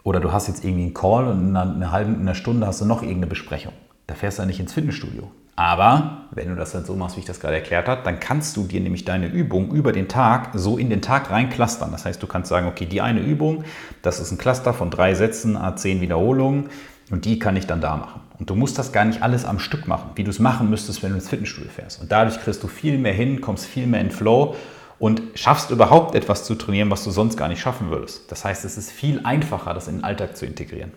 Oder 0.04 0.22
du 0.22 0.32
hast 0.32 0.48
jetzt 0.48 0.64
irgendwie 0.64 0.86
einen 0.86 0.94
Call 0.94 1.28
und 1.28 1.50
in 1.50 1.58
einer 1.58 1.92
halben, 1.92 2.16
in 2.16 2.22
einer 2.22 2.36
Stunde 2.36 2.68
hast 2.68 2.80
du 2.80 2.86
noch 2.86 3.02
irgendeine 3.02 3.28
Besprechung. 3.28 3.74
Da 4.08 4.16
fährst 4.16 4.38
du 4.38 4.44
ja 4.44 4.46
nicht 4.46 4.62
ins 4.62 4.72
Fitnessstudio. 4.72 5.30
Aber 5.56 6.26
wenn 6.32 6.50
du 6.50 6.56
das 6.56 6.74
dann 6.74 6.84
so 6.84 6.96
machst, 6.96 7.16
wie 7.16 7.22
ich 7.22 7.26
das 7.26 7.40
gerade 7.40 7.56
erklärt 7.56 7.88
habe, 7.88 8.02
dann 8.04 8.20
kannst 8.20 8.58
du 8.58 8.66
dir 8.66 8.82
nämlich 8.82 9.06
deine 9.06 9.28
Übung 9.28 9.72
über 9.72 9.94
den 9.94 10.10
Tag 10.10 10.50
so 10.54 10.78
in 10.78 10.90
den 10.90 11.02
Tag 11.02 11.32
reinklustern. 11.32 11.92
Das 11.92 12.06
heißt, 12.06 12.22
du 12.22 12.28
kannst 12.28 12.50
sagen, 12.50 12.68
okay, 12.68 12.86
die 12.86 13.00
eine 13.00 13.22
Übung, 13.22 13.64
das 14.02 14.20
ist 14.20 14.32
ein 14.32 14.38
Cluster 14.38 14.74
von 14.74 14.90
drei 14.90 15.14
Sätzen, 15.16 15.58
A10 15.58 16.02
Wiederholungen 16.02 16.70
und 17.10 17.24
die 17.24 17.40
kann 17.40 17.56
ich 17.56 17.68
dann 17.68 17.80
da 17.80 17.96
machen. 17.96 18.22
Und 18.38 18.50
du 18.50 18.56
musst 18.56 18.78
das 18.78 18.92
gar 18.92 19.06
nicht 19.06 19.24
alles 19.24 19.46
am 19.46 19.60
Stück 19.60 19.88
machen, 19.88 20.10
wie 20.16 20.26
du 20.26 20.30
es 20.30 20.40
machen 20.40 20.70
müsstest, 20.70 21.04
wenn 21.04 21.12
du 21.12 21.16
ins 21.16 21.30
Fitnessstudio 21.30 21.72
fährst. 21.72 22.02
Und 22.02 22.12
dadurch 22.12 22.38
kriegst 22.42 22.62
du 22.62 22.68
viel 22.68 22.98
mehr 22.98 23.14
hin, 23.14 23.40
kommst 23.40 23.66
viel 23.66 23.88
mehr 23.88 24.02
in 24.02 24.12
Flow 24.12 24.56
und 25.00 25.22
schaffst 25.36 25.72
überhaupt 25.72 26.16
etwas 26.16 26.44
zu 26.44 26.56
trainieren, 26.56 26.92
was 26.92 27.06
du 27.06 27.12
sonst 27.12 27.38
gar 27.38 27.48
nicht 27.48 27.62
schaffen 27.62 27.92
würdest. 27.92 28.30
Das 28.30 28.44
heißt, 28.44 28.66
es 28.66 28.78
ist 28.78 28.92
viel 28.92 29.22
einfacher, 29.24 29.74
das 29.74 29.88
in 29.88 29.98
den 29.98 30.04
Alltag 30.04 30.36
zu 30.36 30.46
integrieren. 30.46 30.92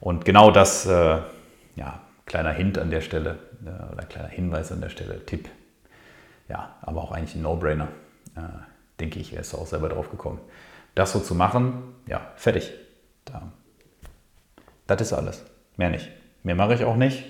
Und 0.00 0.24
genau 0.24 0.50
das, 0.50 0.86
äh, 0.86 1.18
ja, 1.76 2.00
kleiner 2.24 2.52
Hint 2.52 2.78
an 2.78 2.90
der 2.90 3.00
Stelle 3.00 3.38
oder 3.62 4.04
kleiner 4.04 4.28
Hinweis 4.28 4.72
an 4.72 4.80
der 4.80 4.88
Stelle, 4.88 5.24
Tipp. 5.26 5.48
Ja, 6.48 6.76
aber 6.82 7.02
auch 7.02 7.12
eigentlich 7.12 7.34
ein 7.34 7.42
No-Brainer. 7.42 7.88
Äh, 8.36 8.40
denke 8.98 9.18
ich, 9.18 9.32
er 9.32 9.40
ist 9.40 9.54
auch 9.54 9.66
selber 9.66 9.88
drauf 9.88 10.10
gekommen. 10.10 10.40
Das 10.94 11.12
so 11.12 11.20
zu 11.20 11.34
machen, 11.34 11.82
ja, 12.06 12.20
fertig. 12.36 12.72
Da. 13.24 13.42
Das 14.86 15.00
ist 15.00 15.12
alles. 15.12 15.44
Mehr 15.76 15.90
nicht. 15.90 16.10
Mehr 16.42 16.54
mache 16.54 16.74
ich 16.74 16.84
auch 16.84 16.96
nicht. 16.96 17.24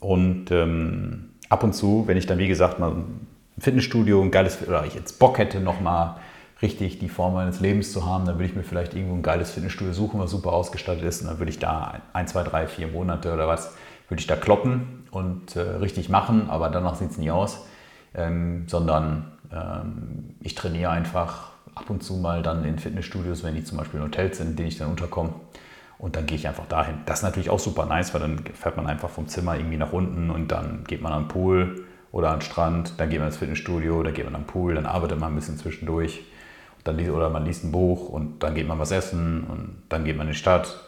Und 0.00 0.50
ähm, 0.50 1.30
ab 1.48 1.64
und 1.64 1.74
zu, 1.74 2.04
wenn 2.06 2.16
ich 2.16 2.26
dann, 2.26 2.38
wie 2.38 2.48
gesagt, 2.48 2.78
mal 2.78 2.92
ein 2.92 3.26
Fitnessstudio, 3.58 4.22
ein 4.22 4.30
geiles, 4.30 4.66
oder 4.66 4.84
ich 4.86 4.94
jetzt 4.94 5.18
Bock 5.18 5.38
hätte, 5.38 5.60
nochmal 5.60 6.16
richtig 6.62 7.00
die 7.00 7.08
Form 7.08 7.34
meines 7.34 7.60
Lebens 7.60 7.92
zu 7.92 8.06
haben, 8.06 8.24
dann 8.24 8.36
würde 8.36 8.46
ich 8.46 8.54
mir 8.54 8.62
vielleicht 8.62 8.94
irgendwo 8.94 9.16
ein 9.16 9.22
geiles 9.22 9.50
Fitnessstudio 9.50 9.92
suchen, 9.92 10.20
was 10.20 10.30
super 10.30 10.52
ausgestattet 10.52 11.02
ist. 11.02 11.22
Und 11.22 11.28
dann 11.28 11.38
würde 11.38 11.50
ich 11.50 11.58
da 11.58 12.00
ein, 12.12 12.28
zwei, 12.28 12.44
drei, 12.44 12.68
vier 12.68 12.86
Monate 12.86 13.32
oder 13.32 13.48
was, 13.48 13.74
würde 14.08 14.20
ich 14.20 14.26
da 14.28 14.36
kloppen 14.36 15.01
und 15.12 15.54
äh, 15.54 15.60
richtig 15.60 16.08
machen, 16.08 16.50
aber 16.50 16.70
danach 16.70 16.96
sieht 16.96 17.12
es 17.12 17.18
nie 17.18 17.30
aus. 17.30 17.64
Ähm, 18.14 18.64
sondern 18.66 19.32
ähm, 19.52 20.34
ich 20.40 20.54
trainiere 20.54 20.90
einfach 20.90 21.52
ab 21.74 21.88
und 21.88 22.02
zu 22.02 22.14
mal 22.14 22.42
dann 22.42 22.64
in 22.64 22.78
Fitnessstudios, 22.78 23.44
wenn 23.44 23.54
die 23.54 23.64
zum 23.64 23.78
Beispiel 23.78 24.00
in 24.00 24.06
Hotels 24.06 24.38
sind, 24.38 24.50
in 24.50 24.56
denen 24.56 24.68
ich 24.68 24.78
dann 24.78 24.90
unterkomme. 24.90 25.34
Und 25.98 26.16
dann 26.16 26.26
gehe 26.26 26.36
ich 26.36 26.48
einfach 26.48 26.66
dahin. 26.66 26.96
Das 27.06 27.20
ist 27.20 27.22
natürlich 27.22 27.48
auch 27.48 27.60
super 27.60 27.86
nice, 27.86 28.12
weil 28.12 28.20
dann 28.20 28.38
fährt 28.54 28.76
man 28.76 28.86
einfach 28.86 29.08
vom 29.08 29.28
Zimmer 29.28 29.56
irgendwie 29.56 29.76
nach 29.76 29.92
unten 29.92 30.30
und 30.30 30.50
dann 30.50 30.82
geht 30.84 31.00
man 31.00 31.12
am 31.12 31.28
Pool 31.28 31.84
oder 32.10 32.30
an 32.30 32.40
den 32.40 32.42
Strand, 32.42 32.94
dann 32.98 33.08
geht 33.08 33.20
man 33.20 33.28
ins 33.28 33.36
Fitnessstudio, 33.36 34.02
dann 34.02 34.12
geht 34.12 34.24
man 34.24 34.34
am 34.34 34.44
Pool, 34.44 34.74
dann 34.74 34.86
arbeitet 34.86 35.20
man 35.20 35.32
ein 35.32 35.36
bisschen 35.36 35.58
zwischendurch. 35.58 36.24
Dann, 36.84 36.98
oder 37.08 37.30
man 37.30 37.44
liest 37.44 37.64
ein 37.64 37.70
Buch 37.70 38.08
und 38.08 38.42
dann 38.42 38.54
geht 38.54 38.66
man 38.66 38.78
was 38.78 38.90
essen 38.90 39.44
und 39.44 39.82
dann 39.88 40.04
geht 40.04 40.16
man 40.16 40.26
in 40.26 40.32
die 40.32 40.38
Stadt 40.38 40.80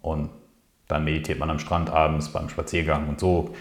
und 0.00 0.30
dann 0.90 1.04
meditiert 1.04 1.38
man 1.38 1.50
am 1.50 1.58
Strand 1.58 1.90
abends 1.90 2.28
beim 2.30 2.48
Spaziergang 2.48 3.08
und 3.08 3.20
so 3.20 3.54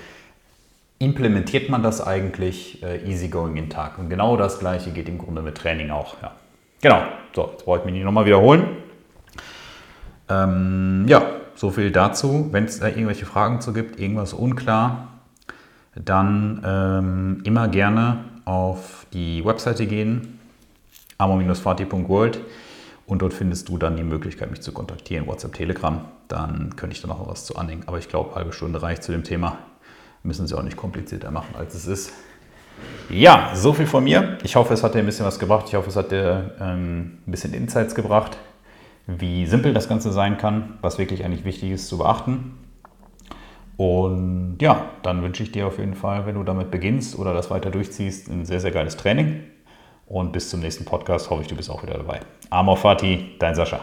implementiert 1.00 1.70
man 1.70 1.82
das 1.82 2.06
eigentlich 2.06 2.84
äh, 2.84 3.10
easygoing 3.10 3.56
in 3.56 3.65
den 3.65 3.70
Tag. 3.70 3.98
Und 3.98 4.10
genau 4.10 4.36
das 4.36 4.60
gleiche 4.60 4.92
geht 4.92 5.08
im 5.08 5.18
Grunde 5.18 5.42
mit 5.42 5.56
Training 5.56 5.92
auch. 5.92 6.22
Ja. 6.22 6.34
Genau, 6.82 7.02
so, 7.34 7.50
jetzt 7.52 7.65
brauche 7.65 7.80
ich 7.80 7.86
mich 7.86 7.94
nicht 7.94 8.04
nochmal 8.04 8.26
wiederholen. 8.26 8.63
Ähm, 10.30 11.06
ja, 11.08 11.24
so 11.56 11.72
viel 11.72 11.92
dazu. 11.92 12.50
Wenn 12.52 12.65
es 12.65 12.80
da 12.80 12.88
irgendwelche 12.88 13.26
Fragen 13.26 13.62
zu 13.62 13.74
gibt, 13.74 14.00
irgendwas 14.00 14.34
unklar, 14.34 15.08
dann 15.96 16.62
ähm, 16.65 17.42
immer 17.46 17.68
gerne 17.70 18.26
auf 18.46 19.06
die 19.13 19.44
Webseite 19.46 19.88
gehen, 19.88 20.39
amo-fati.world 21.18 22.39
und 23.10 23.22
dort 23.22 23.34
findest 23.34 23.67
du 23.67 23.78
dann 23.78 23.98
die 23.98 24.04
Möglichkeit, 24.04 24.52
mich 24.52 24.62
zu 24.62 24.72
kontaktieren, 24.72 25.28
WhatsApp, 25.28 25.54
Telegram. 25.54 26.06
Dann 26.28 26.76
könnte 26.76 26.95
ich 26.95 27.02
da 27.02 27.08
noch 27.08 27.28
was 27.28 27.45
zu 27.45 27.56
anhängen. 27.58 27.84
Aber 27.88 27.98
ich 27.98 28.08
glaube, 28.08 28.36
halbe 28.36 28.54
Stunde 28.54 28.82
reicht 28.82 29.04
zu 29.04 29.12
dem 29.12 29.24
Thema. 29.24 29.58
Müssen 30.24 30.48
sie 30.48 30.58
auch 30.58 30.63
nicht 30.63 30.78
komplizierter 30.78 31.32
machen, 31.32 31.56
als 31.58 31.76
es 31.76 31.88
ist. 31.88 32.13
Ja, 33.10 33.52
so 33.56 33.74
viel 33.74 33.88
von 33.88 34.04
mir. 34.04 34.38
Ich 34.43 34.56
hoffe, 34.56 34.74
es 34.74 34.84
hat 34.84 34.95
dir 34.95 35.00
ein 35.00 35.06
bisschen 35.06 35.26
was 35.26 35.39
gebracht. 35.39 35.65
Ich 35.67 35.76
hoffe, 35.76 35.89
es 35.89 35.95
hat 35.95 36.12
dir 36.12 36.56
ähm, 36.62 37.19
ein 37.26 37.32
bisschen 37.32 37.54
Insights 37.54 37.95
gebracht 37.95 38.38
wie 39.17 39.45
simpel 39.45 39.74
das 39.74 39.89
Ganze 39.89 40.12
sein 40.12 40.38
kann, 40.38 40.78
was 40.82 41.00
wirklich 41.00 41.26
eigentlich 41.26 41.45
wichtig 41.45 41.72
ist 41.72 41.88
zu 41.88 41.98
beachten. 41.98 42.58
Und 43.78 44.58
ja, 44.62 44.89
dann 45.04 45.24
wünsche 45.24 45.41
ich 45.41 45.52
dir 45.52 45.65
auf 45.65 45.80
jeden 45.80 45.95
Fall, 45.95 46.26
wenn 46.26 46.36
du 46.36 46.43
damit 46.43 46.69
beginnst 46.69 47.17
oder 47.17 47.34
das 47.34 47.50
weiter 47.50 47.72
durchziehst, 47.72 48.30
ein 48.30 48.45
sehr, 48.45 48.60
sehr 48.60 48.72
geiles 48.72 48.98
Training. 48.98 49.43
Und 50.10 50.32
bis 50.32 50.50
zum 50.50 50.60
nächsten 50.60 50.86
Podcast 50.86 51.30
hoffe 51.30 51.43
ich, 51.43 51.48
du 51.48 51.56
bist 51.56 51.69
auch 51.69 51.84
wieder 51.84 51.93
dabei. 51.93 52.19
Amor 52.50 52.78
Fati, 52.78 53.36
dein 53.38 53.54
Sascha. 53.54 53.80